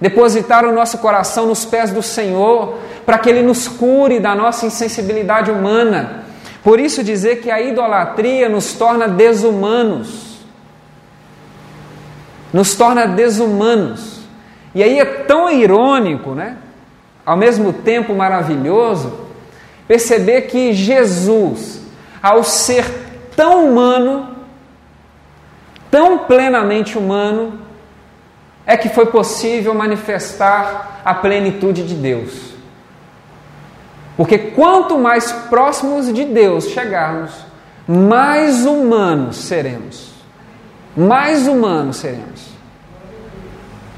depositar 0.00 0.66
o 0.66 0.72
nosso 0.72 0.98
coração 0.98 1.46
nos 1.46 1.64
pés 1.64 1.90
do 1.90 2.02
Senhor, 2.02 2.78
para 3.06 3.18
que 3.18 3.30
Ele 3.30 3.42
nos 3.42 3.66
cure 3.66 4.20
da 4.20 4.34
nossa 4.34 4.66
insensibilidade 4.66 5.50
humana. 5.50 6.24
Por 6.62 6.78
isso, 6.78 7.02
dizer 7.02 7.36
que 7.36 7.50
a 7.50 7.62
idolatria 7.62 8.48
nos 8.48 8.74
torna 8.74 9.08
desumanos 9.08 10.25
nos 12.56 12.74
torna 12.74 13.06
desumanos. 13.06 14.20
E 14.74 14.82
aí 14.82 14.98
é 14.98 15.04
tão 15.04 15.50
irônico, 15.50 16.30
né? 16.30 16.56
Ao 17.24 17.36
mesmo 17.36 17.70
tempo 17.70 18.14
maravilhoso, 18.14 19.12
perceber 19.86 20.42
que 20.42 20.72
Jesus, 20.72 21.82
ao 22.22 22.42
ser 22.42 22.86
tão 23.36 23.66
humano, 23.66 24.30
tão 25.90 26.20
plenamente 26.20 26.96
humano, 26.96 27.60
é 28.64 28.74
que 28.74 28.88
foi 28.88 29.04
possível 29.04 29.74
manifestar 29.74 31.02
a 31.04 31.12
plenitude 31.12 31.86
de 31.86 31.94
Deus. 31.94 32.54
Porque 34.16 34.38
quanto 34.38 34.98
mais 34.98 35.30
próximos 35.30 36.10
de 36.10 36.24
Deus 36.24 36.68
chegarmos, 36.68 37.32
mais 37.86 38.64
humanos 38.64 39.36
seremos. 39.36 40.15
Mais 40.96 41.46
humanos 41.46 41.96
seremos 41.96 42.56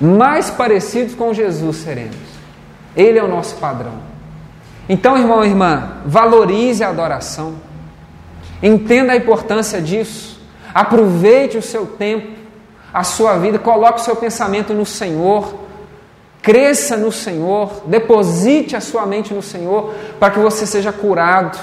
mais 0.00 0.50
parecidos 0.50 1.14
com 1.14 1.34
Jesus 1.34 1.76
seremos. 1.76 2.16
Ele 2.96 3.18
é 3.18 3.22
o 3.22 3.28
nosso 3.28 3.56
padrão. 3.56 3.94
Então, 4.88 5.18
irmão 5.18 5.44
e 5.44 5.48
irmã, 5.48 5.98
valorize 6.06 6.82
a 6.82 6.88
adoração. 6.88 7.56
Entenda 8.62 9.12
a 9.12 9.16
importância 9.16 9.80
disso. 9.80 10.40
Aproveite 10.72 11.58
o 11.58 11.62
seu 11.62 11.86
tempo, 11.86 12.38
a 12.92 13.04
sua 13.04 13.36
vida, 13.36 13.58
coloque 13.58 14.00
o 14.00 14.04
seu 14.04 14.16
pensamento 14.16 14.72
no 14.72 14.86
Senhor. 14.86 15.66
Cresça 16.40 16.96
no 16.96 17.12
Senhor, 17.12 17.82
deposite 17.86 18.76
a 18.76 18.80
sua 18.80 19.04
mente 19.04 19.34
no 19.34 19.42
Senhor 19.42 19.92
para 20.18 20.30
que 20.30 20.38
você 20.38 20.64
seja 20.64 20.92
curado. 20.92 21.58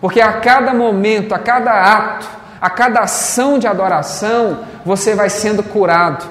Porque 0.00 0.20
a 0.20 0.34
cada 0.34 0.74
momento, 0.74 1.34
a 1.34 1.38
cada 1.38 1.72
ato, 1.72 2.26
a 2.60 2.68
cada 2.68 3.00
ação 3.00 3.58
de 3.58 3.66
adoração, 3.66 4.60
você 4.84 5.14
vai 5.14 5.30
sendo 5.30 5.62
curado 5.62 6.24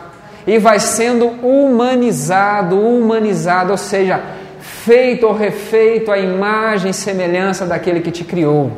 e 0.46 0.60
vai 0.60 0.80
sendo 0.80 1.28
humanizado, 1.28 2.80
humanizado, 2.80 3.72
ou 3.72 3.78
seja, 3.78 4.22
feito 4.60 5.26
ou 5.26 5.34
refeito 5.34 6.12
a 6.12 6.18
imagem 6.18 6.92
e 6.92 6.94
semelhança 6.94 7.66
daquele 7.66 8.02
que 8.02 8.12
te 8.12 8.24
criou, 8.24 8.72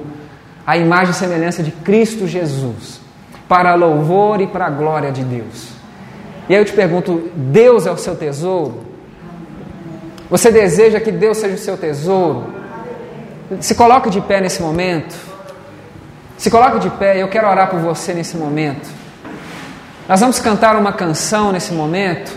a 0.66 0.78
imagem 0.78 1.12
e 1.12 1.16
semelhança 1.16 1.62
de 1.62 1.72
Cristo 1.72 2.28
Jesus, 2.28 3.02
para 3.47 3.76
louvor 3.76 4.39
e 4.39 4.47
para 4.47 4.68
a 4.68 4.70
glória 4.70 5.12
de 5.12 5.24
Deus. 5.24 5.70
E 6.47 6.54
aí 6.54 6.62
eu 6.62 6.66
te 6.66 6.74
pergunto: 6.74 7.30
Deus 7.36 7.86
é 7.86 7.91
o 7.91 7.97
seu 7.97 8.16
tesouro? 8.16 8.86
Você 10.30 10.52
deseja 10.52 10.99
que 10.99 11.12
Deus 11.12 11.38
seja 11.38 11.56
o 11.56 11.58
seu 11.58 11.78
tesouro? 11.78 12.45
Se 13.60 13.76
coloque 13.76 14.10
de 14.10 14.22
pé 14.22 14.39
nesse 14.39 14.62
momento. 14.62 15.31
Se 16.42 16.50
coloque 16.50 16.80
de 16.80 16.89
pé, 16.89 17.22
eu 17.22 17.28
quero 17.28 17.48
orar 17.48 17.70
por 17.70 17.80
você 17.80 18.16
nesse 18.16 18.36
momento. 18.36 18.89
Nós 20.10 20.20
vamos 20.20 20.39
cantar 20.39 20.76
uma 20.76 20.92
canção 20.92 21.52
nesse 21.52 21.72
momento. 21.72 22.36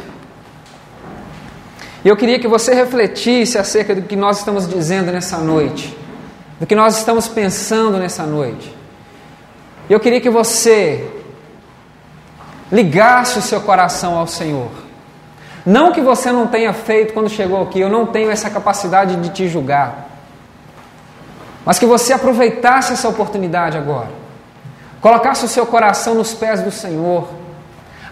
E 2.05 2.09
eu 2.09 2.15
queria 2.15 2.39
que 2.39 2.47
você 2.47 2.75
refletisse 2.75 3.57
acerca 3.57 3.95
do 3.95 4.03
que 4.03 4.15
nós 4.15 4.41
estamos 4.41 4.69
dizendo 4.69 5.11
nessa 5.11 5.39
noite, 5.39 5.97
do 6.61 6.67
que 6.67 6.75
nós 6.75 6.99
estamos 6.99 7.29
pensando 7.29 7.97
nessa 7.97 8.25
noite. 8.25 8.77
Eu 9.89 9.99
queria 9.99 10.21
que 10.21 10.29
você 10.29 11.11
ligasse 12.71 13.39
o 13.39 13.43
seu 13.43 13.63
coração 13.63 14.19
ao 14.19 14.27
Senhor. 14.27 14.71
Não 15.65 15.93
que 15.93 16.03
você 16.03 16.31
não 16.31 16.47
tenha 16.47 16.75
feito 16.75 17.15
quando 17.15 17.31
chegou 17.31 17.63
aqui, 17.63 17.81
eu 17.81 17.89
não 17.89 18.05
tenho 18.05 18.31
essa 18.31 18.51
capacidade 18.51 19.17
de 19.17 19.31
te 19.31 19.49
julgar. 19.49 20.14
Mas 21.65 21.79
que 21.79 21.87
você 21.87 22.13
aproveitasse 22.13 22.93
essa 22.93 23.09
oportunidade 23.09 23.79
agora. 23.79 24.11
Colocasse 25.01 25.45
o 25.45 25.49
seu 25.49 25.67
coração 25.67 26.15
nos 26.15 26.35
pés 26.35 26.63
do 26.63 26.71
Senhor 26.71 27.29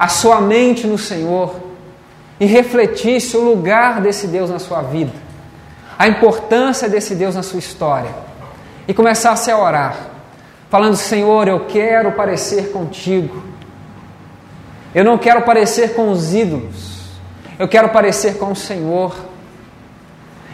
a 0.02 0.08
sua 0.08 0.40
mente 0.40 0.84
no 0.84 0.98
Senhor 0.98 1.54
e 2.40 2.44
refletisse 2.44 3.36
o 3.36 3.40
lugar 3.40 4.00
desse 4.00 4.26
Deus 4.26 4.50
na 4.50 4.58
sua 4.58 4.82
vida, 4.82 5.12
a 5.96 6.08
importância 6.08 6.88
desse 6.88 7.14
Deus 7.14 7.36
na 7.36 7.42
sua 7.44 7.60
história 7.60 8.10
e 8.88 8.92
começasse 8.92 9.48
a 9.48 9.56
orar, 9.56 9.94
falando: 10.68 10.96
Senhor, 10.96 11.46
eu 11.46 11.66
quero 11.66 12.10
parecer 12.12 12.72
contigo, 12.72 13.44
eu 14.92 15.04
não 15.04 15.16
quero 15.16 15.42
parecer 15.42 15.94
com 15.94 16.10
os 16.10 16.34
ídolos, 16.34 17.02
eu 17.56 17.68
quero 17.68 17.90
parecer 17.90 18.38
com 18.38 18.50
o 18.50 18.56
Senhor, 18.56 19.14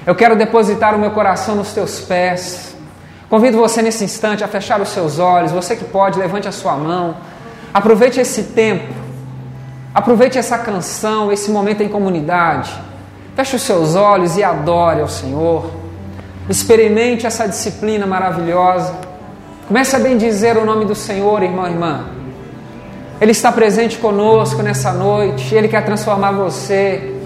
eu 0.07 0.14
quero 0.14 0.36
depositar 0.36 0.94
o 0.94 0.99
meu 0.99 1.12
coração 1.12 1.55
nos 1.55 1.72
teus 1.72 2.01
pés. 2.01 2.76
Convido 3.29 3.59
você 3.59 3.83
nesse 3.83 4.05
instante 4.05 4.43
a 4.43 4.49
fechar 4.49 4.81
os 4.81 4.89
seus 4.89 5.18
olhos, 5.18 5.53
você 5.53 5.76
que 5.76 5.85
pode, 5.85 6.18
levante 6.18 6.49
a 6.49 6.53
sua 6.53 6.74
mão, 6.76 7.16
aproveite 7.74 8.18
esse 8.20 8.45
tempo 8.45 9.09
Aproveite 9.99 10.39
essa 10.39 10.57
canção, 10.59 11.33
esse 11.33 11.51
momento 11.51 11.83
em 11.83 11.89
comunidade. 11.89 12.72
Feche 13.35 13.57
os 13.57 13.62
seus 13.62 13.97
olhos 13.97 14.37
e 14.37 14.45
adore 14.45 15.01
ao 15.01 15.09
Senhor. 15.09 15.72
Experimente 16.49 17.26
essa 17.26 17.49
disciplina 17.49 18.07
maravilhosa. 18.07 18.95
Comece 19.66 19.97
a 19.97 19.99
bendizer 19.99 20.57
o 20.57 20.64
nome 20.64 20.85
do 20.85 20.95
Senhor, 20.95 21.43
irmão 21.43 21.66
e 21.66 21.70
irmã. 21.70 22.05
Ele 23.20 23.33
está 23.33 23.51
presente 23.51 23.99
conosco 23.99 24.62
nessa 24.62 24.93
noite. 24.93 25.53
Ele 25.53 25.66
quer 25.66 25.85
transformar 25.85 26.31
você. 26.31 27.17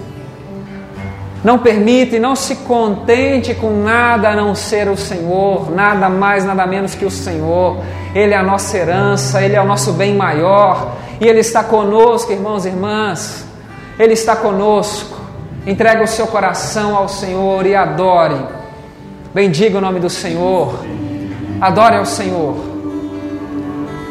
Não 1.45 1.59
permita 1.59 2.16
e 2.16 2.20
não 2.20 2.36
se 2.36 2.57
contente 2.57 3.53
com 3.55 3.82
nada 3.82 4.30
a 4.30 4.36
não 4.36 4.55
ser 4.55 4.88
o 4.88 4.97
Senhor, 4.97 5.72
nada 5.72 6.09
mais, 6.09 6.45
nada 6.45 6.64
menos 6.66 6.95
que 6.95 7.05
o 7.05 7.11
Senhor. 7.11 7.78
Ele 8.14 8.32
é 8.32 8.36
a 8.36 8.43
nossa 8.43 8.76
herança, 8.76 9.43
Ele 9.43 9.57
é 9.57 9.61
o 9.61 9.64
nosso 9.64 9.93
bem 9.93 10.14
maior 10.14 10.97
e 11.20 11.26
Ele 11.26 11.40
está 11.40 11.64
conosco, 11.64 12.30
irmãos 12.30 12.64
e 12.64 12.68
irmãs. 12.68 13.45
Ele 13.99 14.12
está 14.12 14.36
conosco. 14.36 15.20
Entregue 15.66 16.05
o 16.05 16.09
seu 16.09 16.26
coração 16.26 16.97
ao 16.97 17.09
Senhor 17.09 17.66
e 17.66 17.74
adore. 17.74 18.36
Bendiga 19.34 19.78
o 19.78 19.80
nome 19.80 19.99
do 19.99 20.11
Senhor. 20.11 20.74
Adore 21.61 21.97
ao 21.97 22.07
Senhor. 22.07 22.55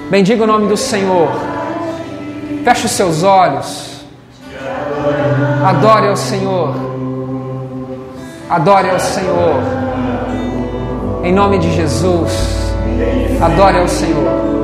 Bendiga 0.09 0.43
o 0.43 0.47
nome 0.47 0.67
do 0.67 0.75
Senhor. 0.75 1.29
Feche 2.63 2.85
os 2.85 2.91
seus 2.91 3.23
olhos. 3.23 4.01
Adore 5.65 6.07
ao 6.07 6.17
Senhor. 6.17 7.00
Adore 8.51 8.89
ao 8.89 8.99
Senhor. 8.99 9.63
Em 11.23 11.31
nome 11.33 11.57
de 11.57 11.71
Jesus. 11.71 12.73
Adore 13.41 13.79
ao 13.79 13.87
Senhor. 13.87 14.60